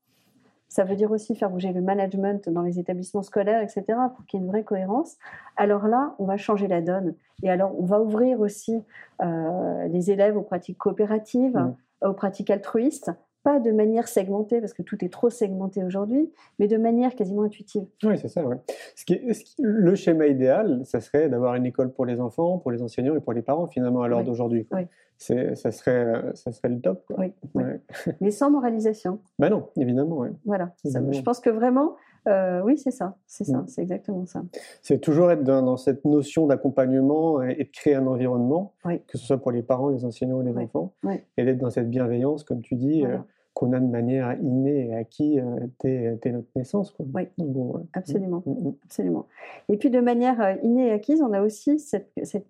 ça 0.74 0.84
veut 0.84 0.96
dire 0.96 1.12
aussi 1.12 1.36
faire 1.36 1.52
bouger 1.52 1.72
le 1.72 1.82
management 1.82 2.50
dans 2.50 2.64
les 2.64 2.80
établissements 2.80 3.22
scolaires, 3.22 3.62
etc., 3.62 3.84
pour 4.16 4.26
qu'il 4.26 4.40
y 4.40 4.42
ait 4.42 4.46
une 4.46 4.52
vraie 4.52 4.64
cohérence. 4.64 5.18
Alors 5.56 5.88
là, 5.88 6.16
on 6.18 6.26
va 6.26 6.36
changer 6.36 6.68
la 6.68 6.82
donne. 6.82 7.14
Et 7.44 7.52
alors, 7.52 7.80
on 7.80 7.86
va 7.86 8.02
ouvrir 8.02 8.40
aussi 8.40 8.82
euh, 9.22 9.88
les 9.90 10.10
élèves 10.10 10.36
aux 10.36 10.42
pratiques 10.42 10.80
coopératives, 10.80 11.58
Mm. 11.58 11.76
aux 12.08 12.14
pratiques 12.14 12.50
altruistes, 12.50 13.12
pas 13.44 13.60
de 13.60 13.72
manière 13.72 14.08
segmentée, 14.08 14.60
parce 14.62 14.74
que 14.74 14.82
tout 14.82 15.04
est 15.04 15.10
trop 15.10 15.30
segmenté 15.30 15.84
aujourd'hui, 15.84 16.32
mais 16.60 16.68
de 16.68 16.78
manière 16.78 17.14
quasiment 17.16 17.44
intuitive. 17.44 17.86
Oui, 18.04 18.18
c'est 18.18 18.28
ça. 18.30 18.44
ouais. 18.46 18.58
Ce 18.96 19.06
qui 19.06 19.14
est- 19.14 19.34
ce 19.34 19.44
qui- 19.44 19.56
le 19.62 19.96
schéma 19.96 20.28
idéal, 20.28 20.82
ça 20.86 21.00
serait 21.02 21.30
d'avoir 21.30 21.56
une 21.56 21.66
école 21.66 21.92
pour 21.92 22.06
les 22.06 22.20
enfants, 22.22 22.58
pour 22.58 22.72
les 22.72 22.82
enseignants 22.82 23.16
et 23.16 23.20
pour 23.20 23.34
les 23.34 23.42
parents, 23.42 23.68
finalement, 23.68 24.02
à 24.02 24.08
l'heure 24.08 24.20
Oui. 24.20 24.26
d'aujourd'hui. 24.26 24.68
Oui. 24.72 24.82
C'est- 25.18 25.56
Ça, 25.56 25.72
serait, 25.72 26.22
ça 26.34 26.52
serait 26.52 26.70
le 26.70 26.80
top. 26.82 27.04
Quoi. 27.08 27.26
Oui. 27.56 27.64
Mais 28.22 28.32
sans 28.32 28.50
moralisation. 28.50 29.20
Bah 29.40 29.50
non, 29.50 29.68
évidemment. 29.78 30.18
ouais. 30.18 30.32
Voilà. 30.46 30.72
Ça, 30.86 31.00
je 31.12 31.22
pense 31.22 31.40
que 31.40 31.50
vraiment, 31.50 31.96
euh, 32.28 32.62
oui, 32.64 32.78
c'est 32.78 32.92
ça. 32.92 33.16
C'est 33.28 33.44
ça. 33.46 33.60
Mm. 33.60 33.68
C'est 33.68 33.82
exactement 33.84 34.26
ça. 34.26 34.42
C'est 34.82 35.00
toujours 35.00 35.32
être 35.32 35.44
dans, 35.44 35.62
dans 35.62 35.78
cette 35.78 36.04
notion 36.04 36.48
d'accompagnement 36.48 37.42
et, 37.44 37.56
et 37.60 37.64
de 37.66 37.70
créer 37.72 37.96
un 37.96 38.08
environnement, 38.08 38.74
Oui. 38.86 39.02
que 39.08 39.18
ce 39.18 39.26
soit 39.26 39.38
pour 39.38 39.52
les 39.52 39.62
parents, 39.64 39.90
les 39.90 40.04
enseignants 40.04 40.42
et 40.42 40.46
les 40.46 40.52
Oui. 40.52 40.64
enfants, 40.64 40.94
Oui. 41.04 41.16
et 41.38 41.46
d'être 41.46 41.60
dans 41.60 41.70
cette 41.70 41.90
bienveillance, 41.90 42.44
comme 42.44 42.62
tu 42.62 42.76
dis, 42.76 43.02
Voilà. 43.02 43.16
euh, 43.16 43.20
qu'on 43.54 43.72
a 43.74 43.80
de 43.80 43.86
manière 43.86 44.34
innée 44.42 44.88
et 44.90 44.96
acquis 44.96 45.40
euh, 45.40 45.44
dès, 45.84 46.18
dès 46.22 46.32
notre 46.32 46.48
naissance. 46.56 46.90
Quoi. 46.92 47.06
Oui. 47.14 47.28
Donc, 47.38 47.48
bon, 47.50 47.72
ouais. 47.78 47.84
Absolument. 47.94 48.42
Mm, 48.46 48.52
mm. 48.70 48.74
Absolument. 48.86 49.26
Et 49.70 49.78
puis 49.78 49.90
de 49.92 50.00
manière 50.00 50.42
euh, 50.42 50.54
innée 50.64 50.88
et 50.88 50.92
acquise, 50.92 51.22
on 51.22 51.34
a 51.34 51.42
aussi 51.42 51.78
cette, 51.80 52.10
cette- 52.24 52.48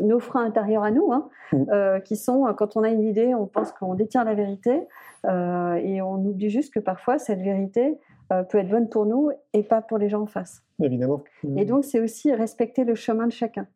nos 0.00 0.20
freins 0.20 0.44
intérieurs 0.44 0.82
à 0.84 0.90
nous, 0.90 1.12
hein, 1.12 1.28
Mm. 1.52 1.64
euh, 1.70 2.00
qui 2.00 2.16
sont, 2.16 2.46
euh, 2.46 2.52
quand 2.52 2.76
on 2.76 2.82
a 2.82 2.90
une 2.90 3.02
idée, 3.02 3.34
on 3.34 3.46
pense 3.46 3.72
qu'on 3.72 3.94
détient 3.94 4.24
la 4.24 4.34
vérité, 4.34 4.82
euh, 5.26 5.74
et 5.76 6.02
on 6.02 6.14
oublie 6.16 6.50
juste 6.50 6.72
que 6.74 6.80
parfois 6.80 7.18
cette 7.18 7.40
vérité 7.40 7.98
euh, 8.32 8.42
peut 8.42 8.58
être 8.58 8.68
bonne 8.70 8.88
pour 8.88 9.06
nous 9.06 9.30
et 9.52 9.62
pas 9.62 9.80
pour 9.82 9.98
les 9.98 10.08
gens 10.08 10.22
en 10.22 10.26
face. 10.26 10.62
Évidemment. 10.82 11.22
Et 11.56 11.64
donc, 11.64 11.84
c'est 11.84 12.00
aussi 12.00 12.32
respecter 12.34 12.84
le 12.84 12.94
chemin 12.94 13.26
de 13.26 13.32
chacun. 13.32 13.66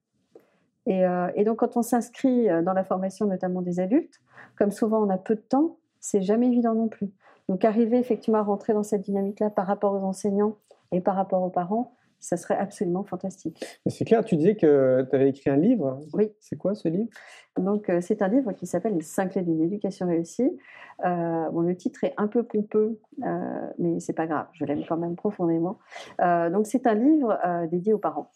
Et, 0.86 1.04
euh, 1.06 1.28
et 1.34 1.44
donc, 1.44 1.58
quand 1.58 1.76
on 1.76 1.82
s'inscrit 1.82 2.48
euh, 2.48 2.62
dans 2.62 2.72
la 2.72 2.82
formation, 2.82 3.26
notamment 3.26 3.60
des 3.62 3.78
adultes, 3.78 4.20
comme 4.56 4.70
souvent 4.70 5.04
on 5.06 5.10
a 5.10 5.18
peu 5.18 5.34
de 5.34 5.40
temps, 5.40 5.76
c'est 6.10 6.22
jamais 6.22 6.46
évident 6.46 6.74
non 6.74 6.88
plus. 6.88 7.10
Donc, 7.48 7.64
arriver 7.64 7.98
effectivement 7.98 8.38
à 8.38 8.42
rentrer 8.42 8.72
dans 8.72 8.82
cette 8.82 9.02
dynamique-là 9.02 9.50
par 9.50 9.66
rapport 9.66 9.92
aux 9.92 10.04
enseignants 10.04 10.56
et 10.92 11.00
par 11.00 11.16
rapport 11.16 11.42
aux 11.42 11.50
parents, 11.50 11.94
ça 12.18 12.36
serait 12.36 12.56
absolument 12.56 13.04
fantastique. 13.04 13.64
C'est 13.86 14.04
clair, 14.04 14.24
tu 14.24 14.36
disais 14.36 14.56
que 14.56 15.06
tu 15.08 15.16
avais 15.16 15.28
écrit 15.28 15.50
un 15.50 15.56
livre. 15.56 16.00
Oui. 16.14 16.32
C'est 16.40 16.56
quoi 16.56 16.74
ce 16.74 16.88
livre? 16.88 17.08
Donc, 17.56 17.90
euh, 17.90 18.00
c'est 18.00 18.22
un 18.22 18.28
livre 18.28 18.52
qui 18.52 18.66
s'appelle 18.66 18.94
Les 18.94 19.02
cinq 19.02 19.32
clés 19.32 19.42
d'une 19.42 19.62
éducation 19.62 20.06
réussie. 20.06 20.58
Euh, 21.04 21.50
bon, 21.50 21.60
le 21.60 21.76
titre 21.76 22.02
est 22.04 22.14
un 22.16 22.26
peu 22.26 22.42
pompeux, 22.42 22.98
euh, 23.24 23.70
mais 23.78 24.00
c'est 24.00 24.14
pas 24.14 24.26
grave, 24.26 24.46
je 24.52 24.64
l'aime 24.64 24.82
quand 24.88 24.96
même 24.96 25.14
profondément. 25.14 25.78
Euh, 26.20 26.50
donc, 26.50 26.66
c'est 26.66 26.86
un 26.86 26.94
livre 26.94 27.38
dédié 27.70 27.92
aux 27.92 27.98
parents, 27.98 28.30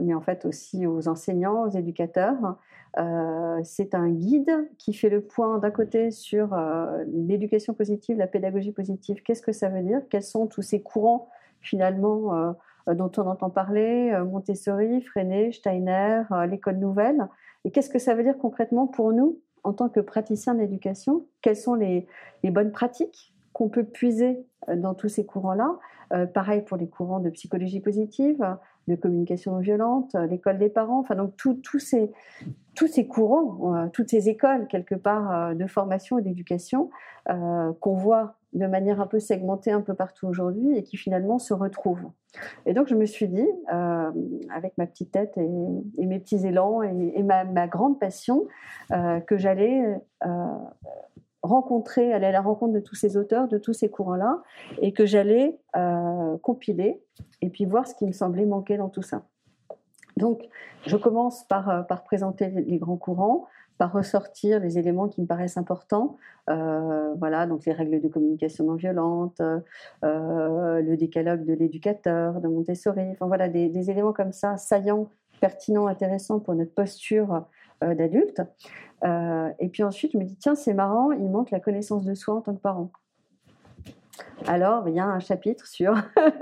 mais 0.00 0.14
en 0.14 0.20
fait 0.20 0.44
aussi 0.44 0.86
aux 0.86 1.08
enseignants, 1.08 1.62
aux 1.64 1.70
éducateurs. 1.70 2.56
Euh, 2.98 3.60
c'est 3.62 3.94
un 3.94 4.08
guide 4.08 4.70
qui 4.78 4.94
fait 4.94 5.10
le 5.10 5.20
point 5.20 5.58
d'un 5.58 5.70
côté 5.70 6.10
sur 6.10 6.54
euh, 6.54 7.04
l'éducation 7.12 7.74
positive, 7.74 8.16
la 8.16 8.26
pédagogie 8.26 8.72
positive. 8.72 9.22
Qu'est-ce 9.22 9.42
que 9.42 9.52
ça 9.52 9.68
veut 9.68 9.82
dire? 9.82 10.00
Quels 10.08 10.22
sont 10.22 10.46
tous 10.46 10.62
ces 10.62 10.80
courants 10.80 11.28
finalement 11.60 12.34
euh, 12.34 12.94
dont 12.94 13.10
on 13.18 13.26
entend 13.26 13.50
parler, 13.50 14.16
Montessori, 14.30 15.02
Freinet, 15.02 15.50
Steiner, 15.50 16.22
l'école 16.48 16.76
nouvelle. 16.76 17.26
Et 17.64 17.72
qu'est-ce 17.72 17.90
que 17.90 17.98
ça 17.98 18.14
veut 18.14 18.22
dire 18.22 18.38
concrètement 18.38 18.86
pour 18.86 19.12
nous 19.12 19.40
en 19.64 19.72
tant 19.72 19.88
que 19.88 19.98
praticiens 19.98 20.54
d'éducation? 20.54 21.26
Quelles 21.42 21.56
sont 21.56 21.74
les 21.74 22.06
bonnes 22.44 22.70
pratiques 22.70 23.34
qu'on 23.52 23.68
peut 23.68 23.82
puiser 23.82 24.46
dans 24.72 24.94
tous 24.94 25.08
ces 25.08 25.26
courants-là? 25.26 26.26
Pareil 26.32 26.62
pour 26.62 26.76
les 26.76 26.88
courants 26.88 27.18
de 27.18 27.28
psychologie 27.30 27.80
positive, 27.80 28.56
de 28.88 28.94
communication 28.94 29.52
non 29.52 29.58
violente, 29.58 30.14
euh, 30.14 30.26
l'école 30.26 30.58
des 30.58 30.68
parents, 30.68 31.00
enfin 31.00 31.14
donc 31.14 31.36
tous 31.36 31.78
ces 31.78 32.12
tous 32.74 32.86
ces 32.86 33.06
courants, 33.06 33.74
euh, 33.74 33.88
toutes 33.92 34.10
ces 34.10 34.28
écoles 34.28 34.66
quelque 34.68 34.94
part 34.94 35.32
euh, 35.32 35.54
de 35.54 35.66
formation 35.66 36.18
et 36.18 36.22
d'éducation 36.22 36.90
qu'on 37.80 37.94
voit 37.94 38.36
de 38.52 38.68
manière 38.68 39.00
un 39.00 39.08
peu 39.08 39.18
segmentée 39.18 39.72
un 39.72 39.80
peu 39.80 39.94
partout 39.94 40.28
aujourd'hui 40.28 40.76
et 40.76 40.84
qui 40.84 40.96
finalement 40.96 41.40
se 41.40 41.52
retrouvent. 41.52 42.08
Et 42.66 42.72
donc 42.72 42.86
je 42.86 42.94
me 42.94 43.04
suis 43.04 43.26
dit, 43.26 43.48
avec 43.68 44.78
ma 44.78 44.86
petite 44.86 45.10
tête 45.10 45.36
et, 45.36 45.48
mes 46.06 46.20
petits 46.20 46.46
élans 46.46 46.82
et, 46.84 47.24
ma, 47.24 47.42
ma, 47.42 47.66
grande 47.66 47.98
passion, 47.98 48.46
que 48.90 49.36
j'allais 49.36 50.00
rencontrer, 51.46 52.12
aller 52.12 52.26
à 52.26 52.32
la 52.32 52.40
rencontre 52.40 52.72
de 52.72 52.80
tous 52.80 52.94
ces 52.94 53.16
auteurs, 53.16 53.48
de 53.48 53.58
tous 53.58 53.72
ces 53.72 53.88
courants-là, 53.88 54.42
et 54.80 54.92
que 54.92 55.06
j'allais 55.06 55.58
euh, 55.76 56.36
compiler 56.38 57.02
et 57.42 57.50
puis 57.50 57.64
voir 57.64 57.86
ce 57.86 57.94
qui 57.94 58.06
me 58.06 58.12
semblait 58.12 58.46
manquer 58.46 58.76
dans 58.76 58.88
tout 58.88 59.02
ça. 59.02 59.22
Donc, 60.16 60.48
je 60.86 60.96
commence 60.96 61.44
par, 61.44 61.68
euh, 61.68 61.82
par 61.82 62.04
présenter 62.04 62.48
les, 62.48 62.78
grands 62.78 62.96
courants, 62.96 63.46
par 63.78 63.92
ressortir 63.92 64.60
les 64.60 64.78
éléments 64.78 65.08
qui 65.08 65.20
me 65.20 65.26
paraissent 65.26 65.58
importants. 65.58 66.16
Euh, 66.48 67.12
voilà, 67.18 67.46
donc 67.46 67.66
les 67.66 67.72
règles 67.72 68.00
de 68.00 68.08
communication 68.08 68.64
non 68.64 68.74
violente, 68.74 69.40
le 70.02 70.94
décalogue 70.96 71.44
de 71.44 71.52
l'éducateur, 71.52 72.40
de 72.40 72.48
Montessori, 72.48 73.10
enfin 73.10 73.26
voilà, 73.26 73.48
des, 73.48 73.68
des, 73.68 73.90
éléments 73.90 74.14
comme 74.14 74.32
ça, 74.32 74.56
saillants, 74.56 75.10
pertinents, 75.40 75.86
intéressants 75.86 76.40
pour 76.40 76.54
notre 76.54 76.72
posture 76.72 77.44
d'adulte. 77.82 78.42
Euh, 79.04 79.50
et 79.58 79.68
puis 79.68 79.82
ensuite, 79.82 80.12
je 80.12 80.18
me 80.18 80.24
dis, 80.24 80.36
tiens, 80.36 80.54
c'est 80.54 80.74
marrant, 80.74 81.12
il 81.12 81.28
manque 81.28 81.50
la 81.50 81.60
connaissance 81.60 82.04
de 82.04 82.14
soi 82.14 82.34
en 82.34 82.40
tant 82.40 82.54
que 82.54 82.60
parent. 82.60 82.90
Alors, 84.46 84.88
il 84.88 84.94
y 84.94 85.00
a 85.00 85.06
un 85.06 85.18
chapitre 85.18 85.66
sur 85.66 85.94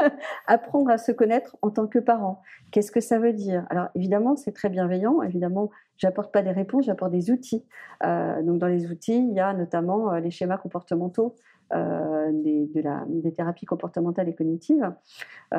apprendre 0.47 0.91
à 0.91 0.99
se 0.99 1.11
connaître 1.11 1.57
en 1.63 1.71
tant 1.71 1.87
que 1.87 1.99
parent. 1.99 2.43
Qu'est-ce 2.71 2.93
que 2.93 3.01
ça 3.01 3.19
veut 3.19 3.33
dire? 3.33 3.67
Alors, 3.71 3.89
évidemment, 3.95 4.37
c'est 4.37 4.53
très 4.53 4.69
bienveillant. 4.69 5.23
Évidemment, 5.23 5.71
j'apporte 5.97 6.33
pas 6.33 6.43
des 6.43 6.51
réponses, 6.51 6.87
j'apporte 6.87 7.13
des 7.13 7.31
outils. 7.31 7.65
Euh, 8.05 8.43
donc, 8.43 8.59
dans 8.59 8.67
les 8.67 8.91
outils, 8.91 9.17
il 9.17 9.33
y 9.33 9.41
a 9.41 9.53
notamment 9.53 10.13
euh, 10.13 10.21
les 10.21 10.31
schémas 10.31 10.59
comportementaux 10.59 11.35
de 11.73 12.81
la, 12.81 13.05
des 13.09 13.33
thérapies 13.33 13.67
comportementales 13.67 14.29
et 14.29 14.35
cognitives. 14.35 14.93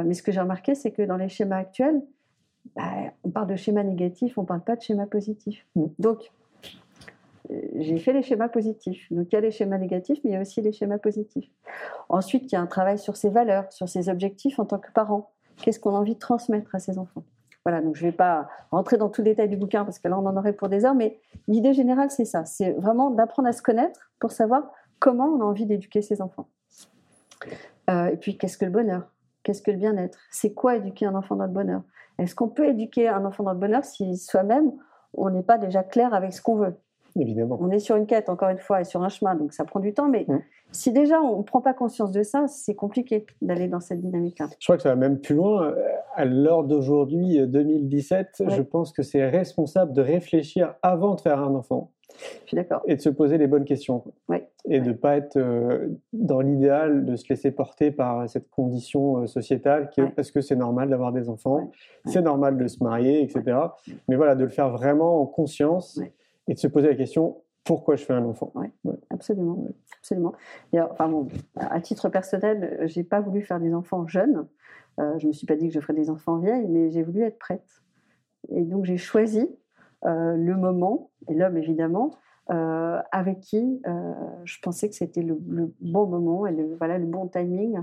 mais 0.05 0.13
ce 0.13 0.23
que 0.23 0.31
j'ai 0.31 0.39
remarqué, 0.39 0.73
c'est 0.73 0.91
que 0.91 1.01
dans 1.01 1.17
les 1.17 1.27
schémas 1.27 1.57
actuels, 1.57 2.01
bah, 2.75 2.91
on 3.23 3.29
parle 3.29 3.47
de 3.47 3.55
schéma 3.55 3.83
négatif, 3.83 4.37
on 4.37 4.41
ne 4.41 4.47
parle 4.47 4.61
pas 4.61 4.75
de 4.75 4.81
schéma 4.81 5.05
positif. 5.05 5.65
Mm. 5.75 5.85
Donc, 5.99 6.31
j'ai 7.75 7.97
fait 7.97 8.13
les 8.13 8.23
schémas 8.23 8.49
positifs. 8.49 9.11
Donc 9.11 9.27
il 9.31 9.35
y 9.35 9.37
a 9.37 9.41
les 9.41 9.51
schémas 9.51 9.77
négatifs, 9.77 10.19
mais 10.23 10.31
il 10.31 10.33
y 10.33 10.37
a 10.37 10.41
aussi 10.41 10.61
les 10.61 10.71
schémas 10.71 10.97
positifs. 10.97 11.49
Ensuite, 12.09 12.51
il 12.51 12.55
y 12.55 12.57
a 12.57 12.61
un 12.61 12.65
travail 12.65 12.97
sur 12.97 13.17
ses 13.17 13.29
valeurs, 13.29 13.71
sur 13.71 13.87
ses 13.89 14.09
objectifs 14.09 14.59
en 14.59 14.65
tant 14.65 14.79
que 14.79 14.91
parent. 14.91 15.31
Qu'est-ce 15.57 15.79
qu'on 15.79 15.95
a 15.95 15.99
envie 15.99 16.15
de 16.15 16.19
transmettre 16.19 16.73
à 16.75 16.79
ses 16.79 16.97
enfants? 16.97 17.23
Voilà, 17.65 17.81
donc 17.81 17.95
je 17.95 18.05
ne 18.05 18.11
vais 18.11 18.15
pas 18.15 18.47
rentrer 18.71 18.97
dans 18.97 19.09
tout 19.09 19.21
le 19.21 19.25
détail 19.25 19.49
du 19.49 19.57
bouquin 19.57 19.85
parce 19.85 19.97
que 19.97 20.07
là 20.07 20.19
on 20.19 20.25
en 20.25 20.37
aurait 20.37 20.53
pour 20.53 20.69
des 20.69 20.85
heures, 20.85 20.93
mais 20.93 21.19
l'idée 21.47 21.73
générale 21.73 22.11
c'est 22.11 22.25
ça, 22.25 22.45
c'est 22.45 22.73
vraiment 22.73 23.09
d'apprendre 23.09 23.47
à 23.47 23.53
se 23.53 23.63
connaître 23.63 24.11
pour 24.19 24.31
savoir 24.31 24.71
comment 24.99 25.25
on 25.25 25.41
a 25.41 25.45
envie 25.45 25.65
d'éduquer 25.65 26.03
ses 26.03 26.21
enfants. 26.21 26.47
Euh, 27.89 28.07
et 28.07 28.17
puis 28.17 28.37
qu'est-ce 28.37 28.59
que 28.59 28.65
le 28.65 28.71
bonheur? 28.71 29.09
Qu'est-ce 29.45 29.61
que 29.61 29.69
le 29.69 29.77
bien-être? 29.77 30.17
C'est 30.31 30.53
quoi 30.53 30.75
éduquer 30.75 31.05
un 31.05 31.13
enfant 31.13 31.35
dans 31.35 31.45
le 31.45 31.51
bonheur? 31.51 31.83
Est-ce 32.17 32.33
qu'on 32.33 32.49
peut 32.49 32.67
éduquer 32.67 33.07
un 33.07 33.23
enfant 33.25 33.43
dans 33.43 33.53
le 33.53 33.59
bonheur 33.59 33.85
si 33.85 34.17
soi-même 34.17 34.71
on 35.13 35.29
n'est 35.29 35.43
pas 35.43 35.59
déjà 35.59 35.83
clair 35.83 36.15
avec 36.15 36.33
ce 36.33 36.41
qu'on 36.41 36.55
veut? 36.55 36.73
Évidemment. 37.17 37.57
On 37.61 37.69
est 37.69 37.79
sur 37.79 37.95
une 37.95 38.07
quête, 38.07 38.27
encore 38.27 38.49
une 38.49 38.57
fois, 38.57 38.81
et 38.81 38.83
sur 38.83 39.03
un 39.03 39.09
chemin, 39.09 39.35
donc 39.35 39.53
ça 39.53 39.63
prend 39.63 39.79
du 39.79 39.93
temps. 39.93 40.09
Mais 40.09 40.25
mm. 40.27 40.39
si 40.71 40.91
déjà 40.91 41.21
on 41.21 41.37
ne 41.37 41.43
prend 41.43 41.61
pas 41.61 41.75
conscience 41.75 42.11
de 42.11 42.23
ça, 42.23 42.47
c'est 42.47 42.73
compliqué 42.73 43.25
d'aller 43.41 43.67
dans 43.67 43.79
cette 43.79 44.01
dynamique-là. 44.01 44.47
Je 44.59 44.65
crois 44.65 44.77
que 44.77 44.83
ça 44.83 44.89
va 44.89 44.95
même 44.95 45.19
plus 45.19 45.35
loin. 45.35 45.73
À 46.15 46.25
l'heure 46.25 46.63
d'aujourd'hui, 46.63 47.39
2017, 47.47 48.45
je 48.47 48.61
pense 48.63 48.91
que 48.91 49.03
c'est 49.03 49.29
responsable 49.29 49.93
de 49.93 50.01
réfléchir 50.01 50.73
avant 50.81 51.13
de 51.13 51.21
faire 51.21 51.39
un 51.39 51.53
enfant. 51.53 51.91
Je 52.43 52.47
suis 52.47 52.55
d'accord. 52.55 52.81
Et 52.85 52.95
de 52.95 53.01
se 53.01 53.09
poser 53.09 53.37
les 53.37 53.47
bonnes 53.47 53.65
questions. 53.65 54.03
Et 54.67 54.79
de 54.79 54.89
ne 54.89 54.93
pas 54.93 55.17
être 55.17 55.37
euh, 55.37 55.89
dans 56.13 56.41
l'idéal 56.41 57.05
de 57.05 57.15
se 57.15 57.27
laisser 57.29 57.51
porter 57.51 57.91
par 57.91 58.27
cette 58.29 58.49
condition 58.49 59.23
euh, 59.23 59.27
sociétale 59.27 59.89
qui 59.89 60.01
est 60.01 60.07
parce 60.07 60.31
que 60.31 60.41
c'est 60.41 60.55
normal 60.55 60.89
d'avoir 60.89 61.11
des 61.11 61.29
enfants, 61.29 61.71
c'est 62.05 62.21
normal 62.21 62.57
de 62.57 62.67
se 62.67 62.83
marier, 62.83 63.21
etc. 63.21 63.57
Mais 64.07 64.15
voilà, 64.15 64.35
de 64.35 64.43
le 64.43 64.49
faire 64.49 64.69
vraiment 64.69 65.21
en 65.21 65.25
conscience 65.25 65.99
et 66.47 66.53
de 66.53 66.59
se 66.59 66.67
poser 66.67 66.87
la 66.87 66.95
question 66.95 67.37
pourquoi 67.65 67.95
je 67.95 68.05
fais 68.05 68.13
un 68.13 68.23
enfant? 68.23 68.51
Oui, 68.53 68.67
absolument, 69.09 69.65
absolument. 69.97 70.33
enfin 70.73 71.09
bon, 71.09 71.27
à 71.55 71.81
titre 71.81 72.09
personnel, 72.09 72.79
j'ai 72.83 73.03
pas 73.03 73.19
voulu 73.19 73.41
faire 73.41 73.59
des 73.59 73.73
enfants 73.73 74.07
jeunes. 74.07 74.47
Euh, 74.99 75.17
je 75.19 75.27
me 75.27 75.33
suis 75.33 75.47
pas 75.47 75.55
dit 75.55 75.67
que 75.67 75.73
je 75.73 75.79
ferais 75.79 75.93
des 75.93 76.09
enfants 76.09 76.37
vieilles, 76.37 76.67
mais 76.67 76.91
j'ai 76.91 77.03
voulu 77.03 77.23
être 77.23 77.39
prête. 77.39 77.81
Et 78.49 78.61
donc 78.61 78.85
j'ai 78.85 78.97
choisi 78.97 79.49
le 80.05 80.55
moment 80.55 81.09
et 81.27 81.33
l'homme 81.33 81.57
évidemment 81.57 82.11
euh, 82.51 83.01
avec 83.11 83.39
qui 83.39 83.81
euh, 83.87 84.13
je 84.43 84.59
pensais 84.61 84.87
que 84.87 84.93
c'était 84.93 85.23
le, 85.23 85.35
bon 85.81 86.05
moment 86.05 86.45
et 86.45 86.51
le, 86.51 86.75
voilà 86.75 86.99
le 86.99 87.07
bon 87.07 87.27
timing 87.27 87.79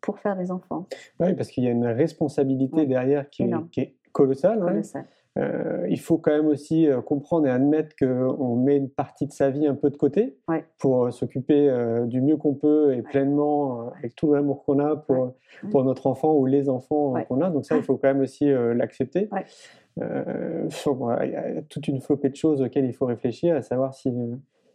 pour 0.00 0.18
faire 0.18 0.36
des 0.36 0.50
enfants. 0.50 0.86
Oui, 1.18 1.34
parce 1.34 1.50
qu'il 1.50 1.64
y 1.64 1.68
a 1.68 1.70
une 1.70 1.86
responsabilité 1.86 2.86
derrière 2.86 3.28
qui 3.28 3.42
est, 3.42 3.50
qui 3.70 3.80
est, 3.80 3.96
colossale. 4.12 4.58
colossale. 4.58 5.06
Euh, 5.38 5.86
il 5.88 6.00
faut 6.00 6.18
quand 6.18 6.32
même 6.32 6.48
aussi 6.48 6.88
euh, 6.88 7.00
comprendre 7.00 7.46
et 7.46 7.50
admettre 7.50 7.94
qu'on 7.96 8.56
met 8.56 8.76
une 8.76 8.90
partie 8.90 9.26
de 9.26 9.32
sa 9.32 9.48
vie 9.50 9.66
un 9.66 9.76
peu 9.76 9.88
de 9.88 9.96
côté 9.96 10.36
pour 10.78 11.06
euh, 11.06 11.10
s'occuper 11.12 11.70
du 12.06 12.20
mieux 12.20 12.36
qu'on 12.36 12.54
peut 12.54 12.94
et 12.94 13.02
pleinement 13.02 13.90
avec 13.96 14.16
tout 14.16 14.32
l'amour 14.32 14.64
qu'on 14.64 14.80
a 14.80 14.96
pour, 14.96 15.34
pour 15.70 15.84
notre 15.84 16.06
enfant 16.06 16.34
ou 16.34 16.46
les 16.46 16.68
enfants 16.68 17.14
qu'on 17.28 17.40
a. 17.40 17.50
Donc 17.50 17.64
ça, 17.64 17.76
il 17.76 17.82
faut 17.82 17.96
quand 17.96 18.08
même 18.08 18.20
aussi 18.20 18.50
l'accepter. 18.74 19.28
Il 19.96 21.30
y 21.32 21.58
a 21.58 21.62
toute 21.68 21.88
une 21.88 22.00
flopée 22.00 22.30
de 22.30 22.36
choses 22.36 22.62
auxquelles 22.62 22.86
il 22.86 22.94
faut 22.94 23.06
réfléchir, 23.06 23.56
à 23.56 23.62
savoir 23.62 23.94
si 23.94 24.10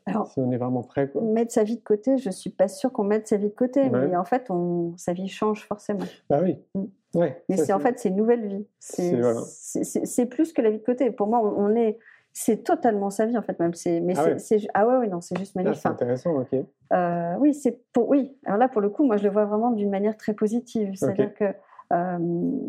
si 0.07 0.39
on 0.39 0.51
est 0.51 0.57
vraiment 0.57 0.83
prêt. 0.83 1.09
Quoi. 1.09 1.21
Mettre 1.21 1.51
sa 1.51 1.63
vie 1.63 1.77
de 1.77 1.83
côté, 1.83 2.17
je 2.17 2.29
ne 2.29 2.33
suis 2.33 2.49
pas 2.49 2.67
sûre 2.67 2.91
qu'on 2.91 3.03
mette 3.03 3.27
sa 3.27 3.37
vie 3.37 3.49
de 3.49 3.55
côté, 3.55 3.89
mais 3.89 4.15
en 4.15 4.25
fait, 4.25 4.49
on, 4.49 4.93
sa 4.97 5.13
vie 5.13 5.27
change 5.27 5.65
forcément. 5.65 6.05
Bah 6.29 6.39
oui. 6.43 6.57
Mm. 6.75 6.85
Ouais, 7.15 7.41
mais 7.47 7.57
c'est 7.57 7.71
en 7.71 7.79
fait, 7.79 7.97
c'est 7.97 8.09
une 8.09 8.17
nouvelle 8.17 8.45
vie. 8.45 8.67
C'est 8.79 10.25
plus 10.25 10.53
que 10.53 10.61
la 10.61 10.69
vie 10.69 10.79
de 10.79 10.83
côté. 10.83 11.11
Pour 11.11 11.27
moi, 11.27 11.41
on, 11.41 11.73
est. 11.75 11.97
C'est 12.33 12.63
totalement 12.63 13.09
sa 13.09 13.25
vie 13.25 13.37
en 13.37 13.41
fait 13.41 13.57
même. 13.59 13.71
Mais 14.03 14.13
ah, 14.17 14.37
c'est 14.37 14.59
ah 14.73 14.85
ouais, 14.85 15.07
non, 15.07 15.21
c'est 15.21 15.37
juste 15.37 15.53
ah, 15.55 15.59
magnifique. 15.61 15.81
c'est 15.81 15.89
intéressant, 15.89 16.37
ok. 16.41 16.59
Euh, 16.93 17.35
oui, 17.39 17.53
c'est 17.53 17.79
pour 17.93 18.09
oui. 18.09 18.37
Alors 18.45 18.59
là, 18.59 18.67
pour 18.67 18.81
le 18.81 18.89
coup, 18.89 19.05
moi, 19.05 19.15
je 19.15 19.23
le 19.23 19.29
vois 19.29 19.45
vraiment 19.45 19.71
d'une 19.71 19.89
manière 19.89 20.17
très 20.17 20.33
positive. 20.33 20.91
C'est-à-dire 20.95 21.33
que 21.33 21.45
euh, 21.93 22.65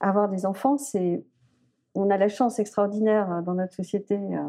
avoir 0.00 0.28
des 0.28 0.44
enfants, 0.46 0.76
c'est 0.76 1.22
on 1.94 2.10
a 2.10 2.16
la 2.16 2.28
chance 2.28 2.58
extraordinaire 2.58 3.42
dans 3.42 3.54
notre 3.54 3.74
société, 3.74 4.16
euh, 4.16 4.40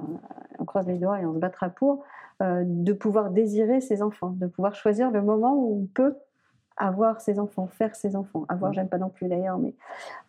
on 0.59 0.65
croise 0.65 0.87
les 0.87 0.97
doigts 0.97 1.19
et 1.19 1.25
on 1.25 1.33
se 1.33 1.39
battra 1.39 1.69
pour, 1.69 2.03
euh, 2.41 2.63
de 2.65 2.93
pouvoir 2.93 3.31
désirer 3.31 3.79
ses 3.81 4.01
enfants, 4.01 4.31
de 4.31 4.47
pouvoir 4.47 4.75
choisir 4.75 5.11
le 5.11 5.21
moment 5.21 5.55
où 5.55 5.83
on 5.83 5.85
peut 5.85 6.15
avoir 6.77 7.21
ses 7.21 7.39
enfants, 7.39 7.67
faire 7.67 7.95
ses 7.95 8.15
enfants. 8.15 8.45
Avoir, 8.49 8.73
j'aime 8.73 8.89
pas 8.89 8.97
non 8.97 9.09
plus 9.09 9.27
d'ailleurs, 9.27 9.57
mais 9.57 9.73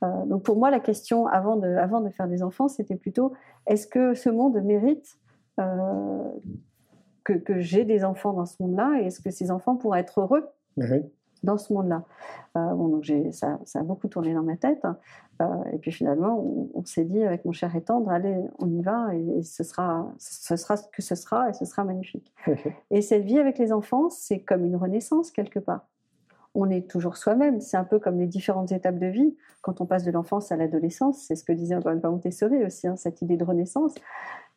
euh, 0.04 0.24
donc 0.26 0.44
pour 0.44 0.56
moi 0.56 0.70
la 0.70 0.78
question 0.78 1.26
avant 1.26 1.56
de, 1.56 1.66
avant 1.66 2.00
de 2.00 2.10
faire 2.10 2.28
des 2.28 2.42
enfants, 2.42 2.68
c'était 2.68 2.94
plutôt 2.96 3.32
est-ce 3.66 3.86
que 3.86 4.14
ce 4.14 4.30
monde 4.30 4.62
mérite 4.62 5.18
euh, 5.58 6.30
que, 7.24 7.32
que 7.32 7.58
j'ai 7.58 7.84
des 7.84 8.04
enfants 8.04 8.32
dans 8.32 8.46
ce 8.46 8.54
monde-là 8.60 9.00
et 9.00 9.06
est-ce 9.06 9.20
que 9.20 9.30
ces 9.30 9.50
enfants 9.50 9.74
pourraient 9.74 10.00
être 10.00 10.20
heureux? 10.20 10.48
Dans 11.46 11.56
ce 11.56 11.72
monde-là. 11.72 12.02
Euh, 12.56 12.74
bon, 12.74 12.88
donc 12.88 13.10
ça, 13.32 13.58
ça, 13.64 13.80
a 13.80 13.82
beaucoup 13.82 14.08
tourné 14.08 14.34
dans 14.34 14.42
ma 14.42 14.56
tête. 14.56 14.84
Euh, 15.40 15.46
et 15.72 15.78
puis 15.78 15.92
finalement, 15.92 16.44
on, 16.74 16.84
s'est 16.84 17.04
dit 17.04 17.22
avec 17.22 17.44
mon 17.44 17.52
cher 17.52 17.74
et 17.74 17.80
tendre, 17.80 18.10
allez, 18.10 18.44
on 18.58 18.68
y 18.68 18.82
va 18.82 19.14
et, 19.14 19.42
ce, 19.42 19.64
sera, 19.64 20.12
ce 20.18 20.56
sera 20.56 20.76
ce 20.76 20.88
que 20.88 21.02
ce 21.02 21.14
sera 21.14 21.48
et 21.48 21.52
ce 21.54 21.64
sera 21.64 21.84
magnifique. 21.84 22.32
Et 22.90 23.02
cette 23.02 23.24
vie 23.24 23.38
avec 23.38 23.58
les 23.58 23.72
enfants, 23.72 24.10
c'est 24.10 24.40
comme 24.40 24.64
une 24.64 24.76
renaissance 24.76 25.30
quelque 25.30 25.58
part. 25.58 25.86
On 26.54 26.70
est 26.70 26.90
toujours 26.90 27.16
soi-même. 27.16 27.60
C'est 27.60 27.76
un 27.76 27.84
peu 27.84 27.98
comme 27.98 28.18
les 28.18 28.26
différentes 28.26 28.72
étapes 28.72 28.98
de 28.98 29.06
vie. 29.06 29.36
Quand 29.60 29.80
on 29.80 29.86
passe 29.86 30.04
de 30.04 30.10
l'enfance 30.10 30.52
à 30.52 30.56
l'adolescence, 30.56 31.18
c'est 31.18 31.36
ce 31.36 31.44
que 31.44 31.52
disait 31.52 31.74
encore 31.74 31.92
une 31.92 32.00
fois 32.00 32.10
Montessori 32.10 32.64
aussi, 32.64 32.88
hein, 32.88 32.96
cette 32.96 33.20
idée 33.20 33.36
de 33.36 33.44
renaissance. 33.44 33.94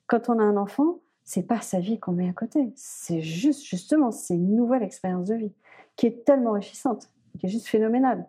Quand 0.08 0.30
on 0.30 0.40
a 0.40 0.44
un 0.44 0.56
enfant, 0.56 1.00
c'est 1.26 1.44
pas 1.44 1.60
sa 1.60 1.80
vie 1.80 2.00
qu'on 2.00 2.14
met 2.14 2.30
à 2.30 2.34
côté. 2.34 2.72
C'est 2.76 3.22
juste, 3.22 3.64
justement, 3.66 4.12
c'est 4.12 4.36
une 4.36 4.56
nouvelle 4.56 4.82
expérience 4.82 5.28
de 5.28 5.36
vie 5.36 5.54
qui 6.00 6.06
est 6.06 6.24
tellement 6.24 6.52
enrichissante, 6.52 7.10
qui 7.38 7.48
est 7.48 7.50
juste 7.50 7.68
phénoménale, 7.68 8.26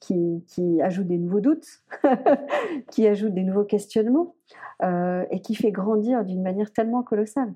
qui, 0.00 0.42
ajoute 0.82 1.06
des 1.06 1.18
nouveaux 1.18 1.38
doutes, 1.38 1.84
qui 2.90 3.06
ajoute 3.06 3.32
des 3.32 3.44
nouveaux 3.44 3.62
questionnements 3.62 4.34
euh, 4.82 5.24
et 5.30 5.40
qui 5.40 5.54
fait 5.54 5.70
grandir 5.70 6.24
d'une 6.24 6.42
manière 6.42 6.72
tellement 6.72 7.04
colossale. 7.04 7.54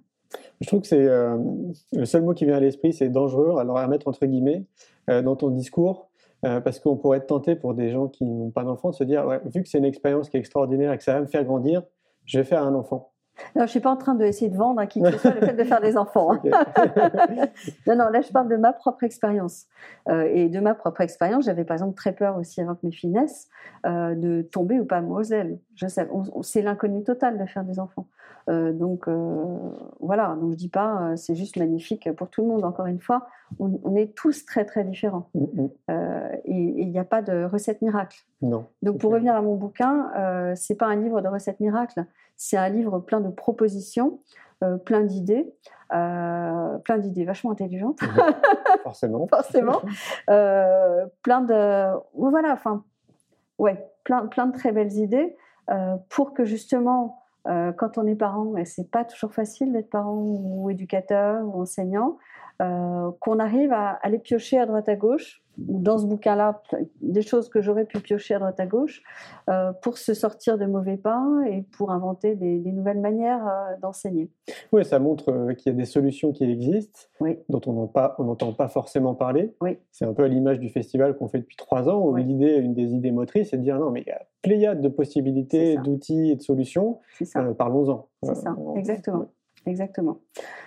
Je 0.60 0.68
trouve 0.68 0.82
que 0.82 0.86
c'est 0.86 1.04
euh, 1.04 1.36
le 1.92 2.04
seul 2.04 2.22
mot 2.22 2.32
qui 2.32 2.44
vient 2.44 2.58
à 2.58 2.60
l'esprit, 2.60 2.92
c'est 2.92 3.08
dangereux. 3.08 3.58
Alors 3.58 3.76
à 3.76 3.88
mettre 3.88 4.06
entre 4.06 4.24
guillemets 4.24 4.66
euh, 5.08 5.20
dans 5.20 5.34
ton 5.34 5.48
discours, 5.48 6.10
parce 6.42 6.78
qu'on 6.78 6.96
pourrait 6.96 7.18
être 7.18 7.26
tenté 7.26 7.56
pour 7.56 7.74
des 7.74 7.90
gens 7.90 8.06
qui 8.06 8.24
n'ont 8.24 8.50
pas 8.50 8.62
d'enfants 8.62 8.90
de 8.90 8.94
se 8.94 9.04
dire, 9.04 9.28
vu 9.52 9.62
que 9.62 9.68
c'est 9.68 9.78
une 9.78 9.84
expérience 9.84 10.30
qui 10.30 10.36
est 10.36 10.40
extraordinaire 10.40 10.92
et 10.92 10.96
que 10.96 11.04
ça 11.04 11.14
va 11.14 11.20
me 11.20 11.26
faire 11.26 11.44
grandir, 11.44 11.82
je 12.24 12.38
vais 12.38 12.44
faire 12.44 12.62
un 12.62 12.74
enfant. 12.74 13.09
Non, 13.56 13.62
je 13.62 13.70
suis 13.70 13.80
pas 13.80 13.90
en 13.90 13.96
train 13.96 14.14
d'essayer 14.14 14.50
de 14.50 14.56
vendre 14.56 14.80
à 14.80 14.86
qui 14.86 15.02
que 15.02 15.10
ce 15.10 15.18
soit 15.18 15.34
le 15.34 15.46
fait 15.46 15.54
de 15.54 15.64
faire 15.64 15.80
des 15.80 15.96
enfants. 15.96 16.32
hein. 16.32 16.40
non, 17.86 17.96
non, 17.96 18.08
là, 18.08 18.20
je 18.20 18.30
parle 18.32 18.48
de 18.48 18.56
ma 18.56 18.72
propre 18.72 19.04
expérience. 19.04 19.66
Euh, 20.08 20.28
et 20.32 20.48
de 20.48 20.60
ma 20.60 20.74
propre 20.74 21.00
expérience, 21.00 21.44
j'avais 21.44 21.64
par 21.64 21.74
exemple 21.74 21.94
très 21.94 22.12
peur 22.12 22.36
aussi 22.38 22.60
avant 22.60 22.74
que 22.74 22.84
mes 22.84 22.92
filles 22.92 23.10
naissent 23.10 23.48
euh, 23.86 24.14
de 24.14 24.42
tomber 24.42 24.80
ou 24.80 24.84
pas 24.84 24.98
amoureux 24.98 25.32
Je 25.80 25.86
sais, 25.86 26.06
c'est 26.42 26.60
l'inconnu 26.60 27.02
total 27.02 27.38
de 27.38 27.46
faire 27.46 27.64
des 27.64 27.80
enfants. 27.80 28.06
Euh, 28.50 28.72
donc 28.72 29.08
euh, 29.08 29.44
voilà, 29.98 30.36
donc 30.38 30.50
je 30.50 30.56
dis 30.56 30.68
pas, 30.68 31.00
euh, 31.02 31.16
c'est 31.16 31.34
juste 31.34 31.56
magnifique 31.56 32.12
pour 32.16 32.28
tout 32.28 32.42
le 32.42 32.48
monde. 32.48 32.64
Encore 32.66 32.84
une 32.84 33.00
fois, 33.00 33.26
on, 33.58 33.80
on 33.82 33.96
est 33.96 34.14
tous 34.14 34.44
très 34.44 34.66
très 34.66 34.84
différents. 34.84 35.30
Mm, 35.34 35.40
mm. 35.40 35.70
Euh, 35.90 36.28
et 36.44 36.82
il 36.82 36.90
n'y 36.90 36.98
a 36.98 37.04
pas 37.04 37.22
de 37.22 37.44
recette 37.44 37.80
miracle. 37.80 38.18
Non. 38.42 38.66
Donc 38.82 38.98
pour 38.98 39.12
revenir 39.12 39.34
à 39.34 39.40
mon 39.40 39.56
bouquin, 39.56 40.10
c'est 40.54 40.74
pas 40.74 40.86
un 40.86 40.96
livre 40.96 41.22
de 41.22 41.28
recettes 41.28 41.60
miracles, 41.60 42.04
c'est 42.36 42.58
un 42.58 42.68
livre 42.68 42.98
plein 42.98 43.20
de 43.20 43.30
propositions, 43.30 44.20
plein 44.84 45.00
d'idées, 45.00 45.50
plein 45.88 46.98
d'idées 46.98 47.24
vachement 47.24 47.52
intelligentes, 47.52 48.00
Forcément. 48.82 49.26
forcément, 49.28 49.80
plein 50.26 51.40
de 51.40 51.98
voilà, 52.14 52.52
enfin 52.52 52.84
ouais, 53.58 53.90
plein 54.04 54.26
plein 54.26 54.46
de 54.46 54.52
très 54.52 54.72
belles 54.72 54.92
idées 54.92 55.36
pour 56.08 56.34
que 56.34 56.44
justement 56.44 57.20
euh, 57.48 57.72
quand 57.72 57.96
on 57.96 58.06
est 58.06 58.16
parent, 58.16 58.56
et 58.56 58.64
c'est 58.64 58.90
pas 58.90 59.04
toujours 59.04 59.32
facile 59.32 59.72
d'être 59.72 59.88
parent 59.88 60.14
ou 60.14 60.68
éducateur 60.68 61.42
ou 61.44 61.62
enseignant, 61.62 62.18
euh, 62.60 63.10
qu'on 63.20 63.38
arrive 63.38 63.72
à 63.72 63.98
aller 64.02 64.18
piocher 64.18 64.58
à 64.58 64.66
droite 64.66 64.88
à 64.88 64.96
gauche, 64.96 65.42
dans 65.58 65.98
ce 65.98 66.06
bouquin-là, 66.06 66.62
des 67.02 67.20
choses 67.20 67.50
que 67.50 67.60
j'aurais 67.60 67.84
pu 67.84 67.98
piocher 68.00 68.34
à 68.34 68.38
droite 68.38 68.58
à 68.60 68.66
gauche, 68.66 69.02
euh, 69.50 69.72
pour 69.82 69.98
se 69.98 70.14
sortir 70.14 70.56
de 70.56 70.64
mauvais 70.64 70.96
pas 70.96 71.22
et 71.48 71.62
pour 71.76 71.90
inventer 71.90 72.34
des, 72.34 72.58
des 72.60 72.72
nouvelles 72.72 73.00
manières 73.00 73.46
euh, 73.46 73.76
d'enseigner. 73.82 74.30
Oui, 74.72 74.84
ça 74.86 74.98
montre 74.98 75.52
qu'il 75.54 75.72
y 75.72 75.74
a 75.74 75.78
des 75.78 75.84
solutions 75.84 76.32
qui 76.32 76.44
existent, 76.44 77.00
Oui. 77.20 77.38
dont 77.50 77.60
on 77.66 77.72
n'entend 78.24 78.52
pas, 78.52 78.68
forcément 78.68 79.14
parler. 79.14 79.54
Oui. 79.60 79.78
C'est 79.90 80.06
un 80.06 80.14
peu 80.14 80.24
à 80.24 80.28
l'image 80.28 80.60
du 80.60 80.70
festival 80.70 81.16
qu'on 81.16 81.28
fait 81.28 81.40
depuis 81.40 81.56
trois 81.56 81.88
ans, 81.90 81.98
où 82.00 82.12
Oui. 82.14 82.24
l'idée, 82.24 82.56
une 82.56 82.72
des 82.72 82.94
idées 82.94 83.10
motrices, 83.12 83.50
c'est 83.50 83.58
de 83.58 83.62
dire 83.62 83.78
non, 83.78 83.90
mais 83.90 84.00
il 84.00 84.08
y 84.08 84.12
a 84.12 84.22
pléiade 84.42 84.80
de 84.80 84.88
possibilités, 84.88 85.76
d'outils 85.76 86.30
et 86.30 86.36
de 86.36 86.42
solutions. 86.42 87.00
Parlons-en. 87.58 88.06
C'est 88.22 88.34
ça, 88.36 88.56
exactement. 88.76 89.26
Exactement. 89.66 90.18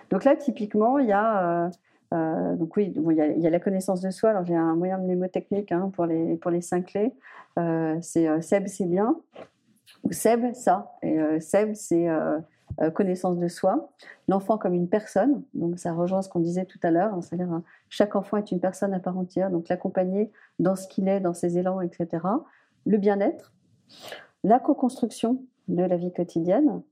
Donc 0.10 0.24
là, 0.24 0.36
typiquement, 0.36 1.00
il 1.00 1.08
y 1.08 1.12
a. 1.12 1.66
euh, 1.66 1.70
euh, 2.14 2.56
donc 2.56 2.76
oui, 2.78 2.94
il 2.96 3.42
y, 3.42 3.48
a, 3.48 3.50
la 3.50 3.60
connaissance 3.60 4.02
de 4.02 4.12
soi. 4.12 4.30
Alors 4.30 4.46
j'ai 4.46 4.56
un 4.56 4.76
moyen 4.76 5.00
mnémotechnique 5.00 5.72
hein, 5.72 5.90
pour, 5.96 6.06
les, 6.06 6.36
pour 6.36 6.52
les 6.52 6.62
cinq 6.62 6.88
clés. 6.88 7.12
Euh, 7.58 7.98
c'est 8.02 8.42
Seb, 8.42 8.68
c'est 8.68 8.86
bien. 8.86 9.16
Seb, 10.12 10.54
ça. 10.54 10.92
Et 11.02 11.18
Seb, 11.40 11.74
c'est 11.74 12.08
connaissance 12.94 13.40
de 13.40 13.48
soi. 13.48 13.90
L'enfant 14.28 14.60
comme 14.60 14.76
une 14.76 14.88
personne. 14.88 15.42
Donc 15.56 15.80
ça 15.80 15.92
rejoint 15.94 16.22
ce 16.22 16.30
qu'on 16.30 16.40
disait 16.40 16.66
tout 16.66 16.80
à 16.84 16.92
l'heure. 16.92 17.16
hein, 17.16 17.22
C'est-à-dire, 17.22 17.62
chaque 17.90 18.16
enfant 18.16 18.38
est 18.38 18.52
une 18.52 18.60
personne 18.60 18.94
à 18.94 19.00
part 19.00 19.18
entière. 19.18 19.50
Donc 19.50 19.68
l'accompagner 19.70 20.32
dans 20.60 20.76
ce 20.76 20.88
qu'il 20.88 21.08
est, 21.08 21.20
dans 21.20 21.34
ses 21.34 21.58
élans, 21.58 21.82
etc. 21.82 22.24
Le 22.86 22.98
bien-être. 23.00 23.54
La 24.44 24.60
co-construction 24.60 25.42
de 25.68 25.84
la 25.84 25.98
vie 25.98 26.12
quotidienne 26.12 26.84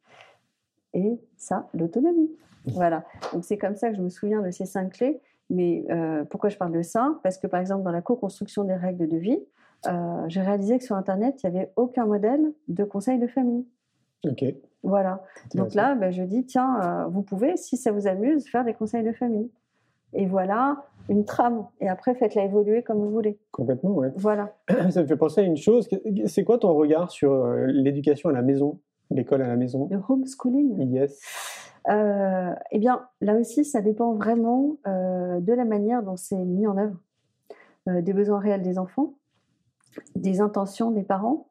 et 0.93 1.19
ça, 1.37 1.67
l'autonomie. 1.73 2.31
Voilà. 2.65 3.03
Donc 3.33 3.43
c'est 3.43 3.57
comme 3.57 3.75
ça 3.75 3.89
que 3.89 3.95
je 3.95 4.01
me 4.01 4.09
souviens 4.09 4.41
de 4.41 4.51
ces 4.51 4.65
cinq 4.65 4.93
clés. 4.93 5.21
Mais 5.51 5.85
euh, 5.89 6.23
pourquoi 6.23 6.49
je 6.49 6.57
parle 6.57 6.71
de 6.71 6.81
ça? 6.81 7.19
Parce 7.23 7.37
que 7.37 7.45
par 7.45 7.59
exemple, 7.59 7.83
dans 7.83 7.91
la 7.91 8.01
co-construction 8.01 8.63
des 8.63 8.75
règles 8.75 9.07
de 9.07 9.17
vie, 9.17 9.39
euh, 9.87 10.23
j'ai 10.27 10.41
réalisé 10.41 10.77
que 10.77 10.83
sur 10.83 10.95
Internet, 10.95 11.41
il 11.43 11.49
n'y 11.49 11.57
avait 11.57 11.71
aucun 11.75 12.05
modèle 12.05 12.53
de 12.69 12.83
conseil 12.85 13.19
de 13.19 13.27
famille. 13.27 13.65
Ok. 14.25 14.45
Voilà. 14.83 15.21
Donc 15.53 15.73
là, 15.73 15.95
ben, 15.95 16.11
je 16.11 16.23
dis, 16.23 16.45
tiens, 16.45 16.79
euh, 16.81 17.07
vous 17.07 17.21
pouvez, 17.21 17.57
si 17.57 17.75
ça 17.75 17.91
vous 17.91 18.07
amuse, 18.07 18.47
faire 18.47 18.63
des 18.63 18.73
conseils 18.73 19.03
de 19.03 19.11
famille. 19.11 19.51
Et 20.13 20.25
voilà 20.25 20.85
une 21.09 21.25
trame. 21.25 21.65
Et 21.81 21.89
après, 21.89 22.15
faites-la 22.15 22.45
évoluer 22.45 22.83
comme 22.83 22.99
vous 22.99 23.09
voulez. 23.09 23.37
Complètement, 23.51 23.91
ouais. 23.91 24.11
Voilà. 24.15 24.53
Ça 24.89 25.01
me 25.01 25.07
fait 25.07 25.17
penser 25.17 25.41
à 25.41 25.43
une 25.43 25.57
chose. 25.57 25.89
C'est 26.25 26.43
quoi 26.43 26.59
ton 26.59 26.73
regard 26.73 27.11
sur 27.11 27.45
l'éducation 27.67 28.29
à 28.29 28.33
la 28.33 28.41
maison, 28.41 28.79
l'école 29.11 29.41
à 29.41 29.47
la 29.47 29.55
maison 29.55 29.87
Le 29.91 29.99
homeschooling. 30.07 30.91
Yes. 30.91 31.19
Euh, 31.89 32.53
eh 32.71 32.79
bien, 32.79 33.07
là 33.21 33.35
aussi, 33.35 33.65
ça 33.65 33.81
dépend 33.81 34.13
vraiment 34.13 34.77
euh, 34.87 35.39
de 35.39 35.53
la 35.53 35.65
manière 35.65 36.03
dont 36.03 36.15
c'est 36.15 36.35
mis 36.35 36.67
en 36.67 36.77
œuvre, 36.77 36.97
Euh, 37.89 38.03
des 38.03 38.13
besoins 38.13 38.39
réels 38.39 38.61
des 38.61 38.77
enfants, 38.77 39.15
des 40.15 40.39
intentions 40.39 40.91
des 40.91 41.01
parents. 41.01 41.47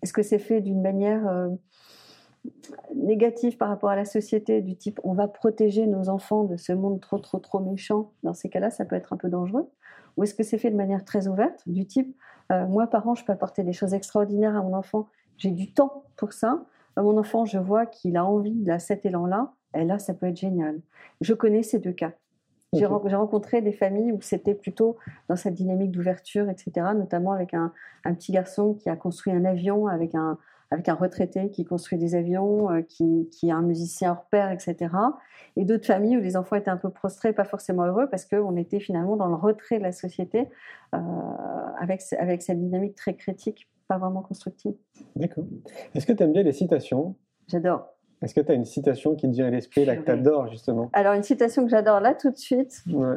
Est-ce 0.00 0.12
que 0.12 0.22
c'est 0.22 0.38
fait 0.38 0.60
d'une 0.60 0.80
manière 0.80 1.50
négative 2.94 3.56
par 3.56 3.68
rapport 3.68 3.90
à 3.90 3.96
la 3.96 4.04
société, 4.04 4.62
du 4.62 4.76
type 4.76 5.00
on 5.02 5.12
va 5.12 5.26
protéger 5.26 5.88
nos 5.88 6.08
enfants 6.08 6.44
de 6.44 6.56
ce 6.56 6.72
monde 6.72 7.00
trop, 7.00 7.18
trop, 7.18 7.40
trop 7.40 7.58
méchant? 7.58 8.12
Dans 8.22 8.32
ces 8.32 8.48
cas-là, 8.48 8.70
ça 8.70 8.84
peut 8.84 8.94
être 8.96 9.12
un 9.12 9.16
peu 9.16 9.28
dangereux. 9.28 9.68
Ou 10.16 10.22
est-ce 10.22 10.34
que 10.34 10.44
c'est 10.44 10.58
fait 10.58 10.70
de 10.70 10.76
manière 10.76 11.04
très 11.04 11.26
ouverte, 11.26 11.62
du 11.66 11.84
type 11.84 12.16
moi, 12.68 12.86
parent, 12.86 13.14
je 13.14 13.24
peux 13.24 13.32
apporter 13.32 13.64
des 13.64 13.72
choses 13.72 13.94
extraordinaires 13.94 14.56
à 14.56 14.62
mon 14.62 14.74
enfant, 14.74 15.08
j'ai 15.38 15.50
du 15.50 15.72
temps 15.72 16.04
pour 16.16 16.32
ça. 16.32 16.64
Mon 16.96 17.16
enfant, 17.18 17.44
je 17.44 17.58
vois 17.58 17.86
qu'il 17.86 18.16
a 18.16 18.24
envie 18.24 18.62
de 18.62 18.78
cet 18.78 19.06
élan-là, 19.06 19.52
et 19.74 19.84
là, 19.84 19.98
ça 19.98 20.14
peut 20.14 20.26
être 20.26 20.36
génial. 20.36 20.80
Je 21.20 21.34
connais 21.34 21.62
ces 21.62 21.78
deux 21.78 21.92
cas. 21.92 22.12
J'ai 22.74 22.86
rencontré 22.86 23.60
des 23.60 23.72
familles 23.72 24.12
où 24.12 24.22
c'était 24.22 24.54
plutôt 24.54 24.96
dans 25.28 25.36
cette 25.36 25.54
dynamique 25.54 25.90
d'ouverture, 25.90 26.48
etc., 26.48 26.86
notamment 26.96 27.32
avec 27.32 27.52
un, 27.52 27.72
un 28.04 28.14
petit 28.14 28.32
garçon 28.32 28.74
qui 28.74 28.88
a 28.88 28.96
construit 28.96 29.32
un 29.32 29.44
avion 29.44 29.88
avec 29.88 30.14
un, 30.14 30.38
avec 30.72 30.88
un 30.88 30.94
retraité 30.94 31.50
qui 31.50 31.64
construit 31.64 31.98
des 31.98 32.14
avions, 32.14 32.70
euh, 32.70 32.80
qui, 32.80 33.28
qui 33.30 33.48
est 33.48 33.52
un 33.52 33.60
musicien 33.60 34.12
hors 34.12 34.24
pair, 34.30 34.50
etc. 34.50 34.90
Et 35.56 35.66
d'autres 35.66 35.86
familles 35.86 36.16
où 36.16 36.20
les 36.20 36.36
enfants 36.36 36.56
étaient 36.56 36.70
un 36.70 36.78
peu 36.78 36.88
prostrés, 36.88 37.34
pas 37.34 37.44
forcément 37.44 37.84
heureux, 37.84 38.08
parce 38.08 38.24
qu'on 38.24 38.56
était 38.56 38.80
finalement 38.80 39.16
dans 39.16 39.28
le 39.28 39.34
retrait 39.34 39.78
de 39.78 39.82
la 39.82 39.92
société, 39.92 40.48
euh, 40.94 40.98
avec 41.78 42.00
cette 42.00 42.58
dynamique 42.58 42.94
très 42.94 43.14
critique, 43.14 43.68
pas 43.92 43.98
vraiment 43.98 44.22
constructive. 44.22 44.74
D'accord. 45.16 45.44
Est-ce 45.94 46.06
que 46.06 46.12
tu 46.12 46.22
aimes 46.22 46.32
bien 46.32 46.42
les 46.42 46.52
citations? 46.52 47.14
J'adore. 47.48 47.88
Est-ce 48.22 48.34
que 48.34 48.40
tu 48.40 48.50
as 48.52 48.54
une 48.54 48.64
citation 48.64 49.16
qui 49.16 49.26
te 49.28 49.32
vient 49.34 49.46
à 49.46 49.50
l'esprit, 49.50 49.84
là, 49.84 49.96
que 49.96 50.02
tu 50.04 50.10
adores, 50.10 50.48
justement? 50.48 50.88
Alors, 50.92 51.12
une 51.14 51.22
citation 51.24 51.64
que 51.64 51.70
j'adore 51.70 52.00
là 52.00 52.14
tout 52.14 52.30
de 52.30 52.36
suite. 52.36 52.82
Ouais. 52.90 53.16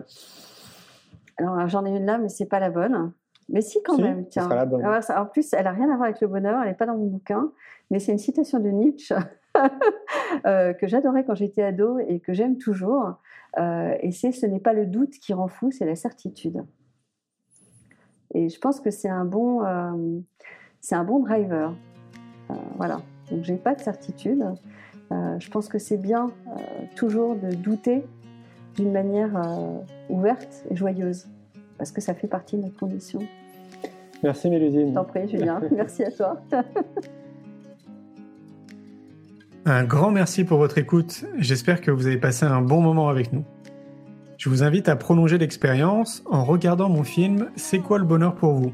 Alors, 1.37 1.67
j'en 1.67 1.85
ai 1.85 1.91
une 1.95 2.05
là, 2.05 2.17
mais 2.17 2.29
c'est 2.29 2.47
pas 2.47 2.59
la 2.59 2.69
bonne. 2.69 3.13
Mais 3.49 3.61
si, 3.61 3.81
quand 3.83 3.95
Si, 3.95 4.01
même. 4.01 4.27
Tiens. 4.27 4.43
sera 4.43 4.55
la 4.55 4.65
bonne. 4.65 4.83
Alors, 4.83 5.03
ça- 5.03 5.21
en 5.21 5.25
plus, 5.27 5.53
elle 5.53 5.67
a 5.67 5.71
rien 5.71 5.85
à 5.91 5.95
voir 5.95 6.03
avec 6.09 6.19
le 6.21 6.27
bonheur, 6.27 6.59
elle 6.61 6.69
n'est 6.69 6.75
pas 6.75 6.87
dans 6.87 6.97
mon 6.97 7.05
bouquin, 7.05 7.51
mais 7.91 7.99
c'est 7.99 8.11
une 8.11 8.17
citation 8.17 8.59
de 8.59 8.69
Nietzsche 8.69 9.15
euh, 10.47 10.73
que 10.73 10.87
j'adorais 10.87 11.23
quand 11.23 11.35
j'étais 11.35 11.61
ado 11.61 11.99
et 11.99 12.19
que 12.19 12.33
j'aime 12.33 12.57
toujours. 12.57 13.13
Euh, 13.59 13.95
et 14.01 14.11
c'est 14.11 14.31
Ce 14.31 14.45
n'est 14.47 14.59
pas 14.59 14.73
le 14.73 14.85
doute 14.87 15.11
qui 15.11 15.33
rend 15.33 15.47
fou, 15.47 15.69
c'est 15.71 15.85
la 15.85 15.95
certitude. 15.95 16.63
Et 18.33 18.49
je 18.49 18.59
pense 18.59 18.79
que 18.81 18.89
c'est 18.91 19.07
un 19.09 19.23
bon, 19.25 19.63
euh, 19.63 20.19
c'est 20.85 20.93
un 20.93 21.03
bon 21.03 21.19
driver. 21.19 21.73
Euh, 22.51 22.53
voilà. 22.77 23.01
Donc, 23.31 23.43
j'ai 23.43 23.55
pas 23.55 23.73
de 23.73 23.81
certitude. 23.81 24.45
Euh, 25.11 25.39
je 25.39 25.49
pense 25.49 25.67
que 25.67 25.79
c'est 25.79 25.97
bien 25.97 26.29
euh, 26.47 26.59
toujours 26.95 27.35
de 27.35 27.55
douter 27.55 28.03
d'une 28.75 28.91
manière 28.91 29.35
euh, 29.35 29.79
ouverte 30.09 30.63
et 30.69 30.75
joyeuse, 30.75 31.25
parce 31.79 31.91
que 31.91 32.01
ça 32.01 32.13
fait 32.13 32.27
partie 32.27 32.57
de 32.57 32.61
notre 32.61 32.77
condition. 32.77 33.19
Merci 34.21 34.47
Mélusine. 34.51 34.89
Je 34.89 34.93
t'en 34.93 35.05
prie, 35.05 35.27
Julien. 35.27 35.59
Merci 35.71 36.03
à 36.03 36.11
toi. 36.11 36.39
Un 39.65 39.85
grand 39.85 40.11
merci 40.11 40.43
pour 40.43 40.59
votre 40.59 40.77
écoute. 40.77 41.25
J'espère 41.39 41.81
que 41.81 41.89
vous 41.89 42.05
avez 42.05 42.19
passé 42.19 42.45
un 42.45 42.61
bon 42.61 42.81
moment 42.81 43.09
avec 43.09 43.33
nous. 43.33 43.43
Je 44.37 44.47
vous 44.47 44.61
invite 44.61 44.87
à 44.89 44.95
prolonger 44.95 45.39
l'expérience 45.39 46.21
en 46.29 46.43
regardant 46.43 46.87
mon 46.87 47.03
film 47.03 47.49
C'est 47.55 47.79
quoi 47.79 47.97
le 47.97 48.05
bonheur 48.05 48.35
pour 48.35 48.53
vous? 48.53 48.73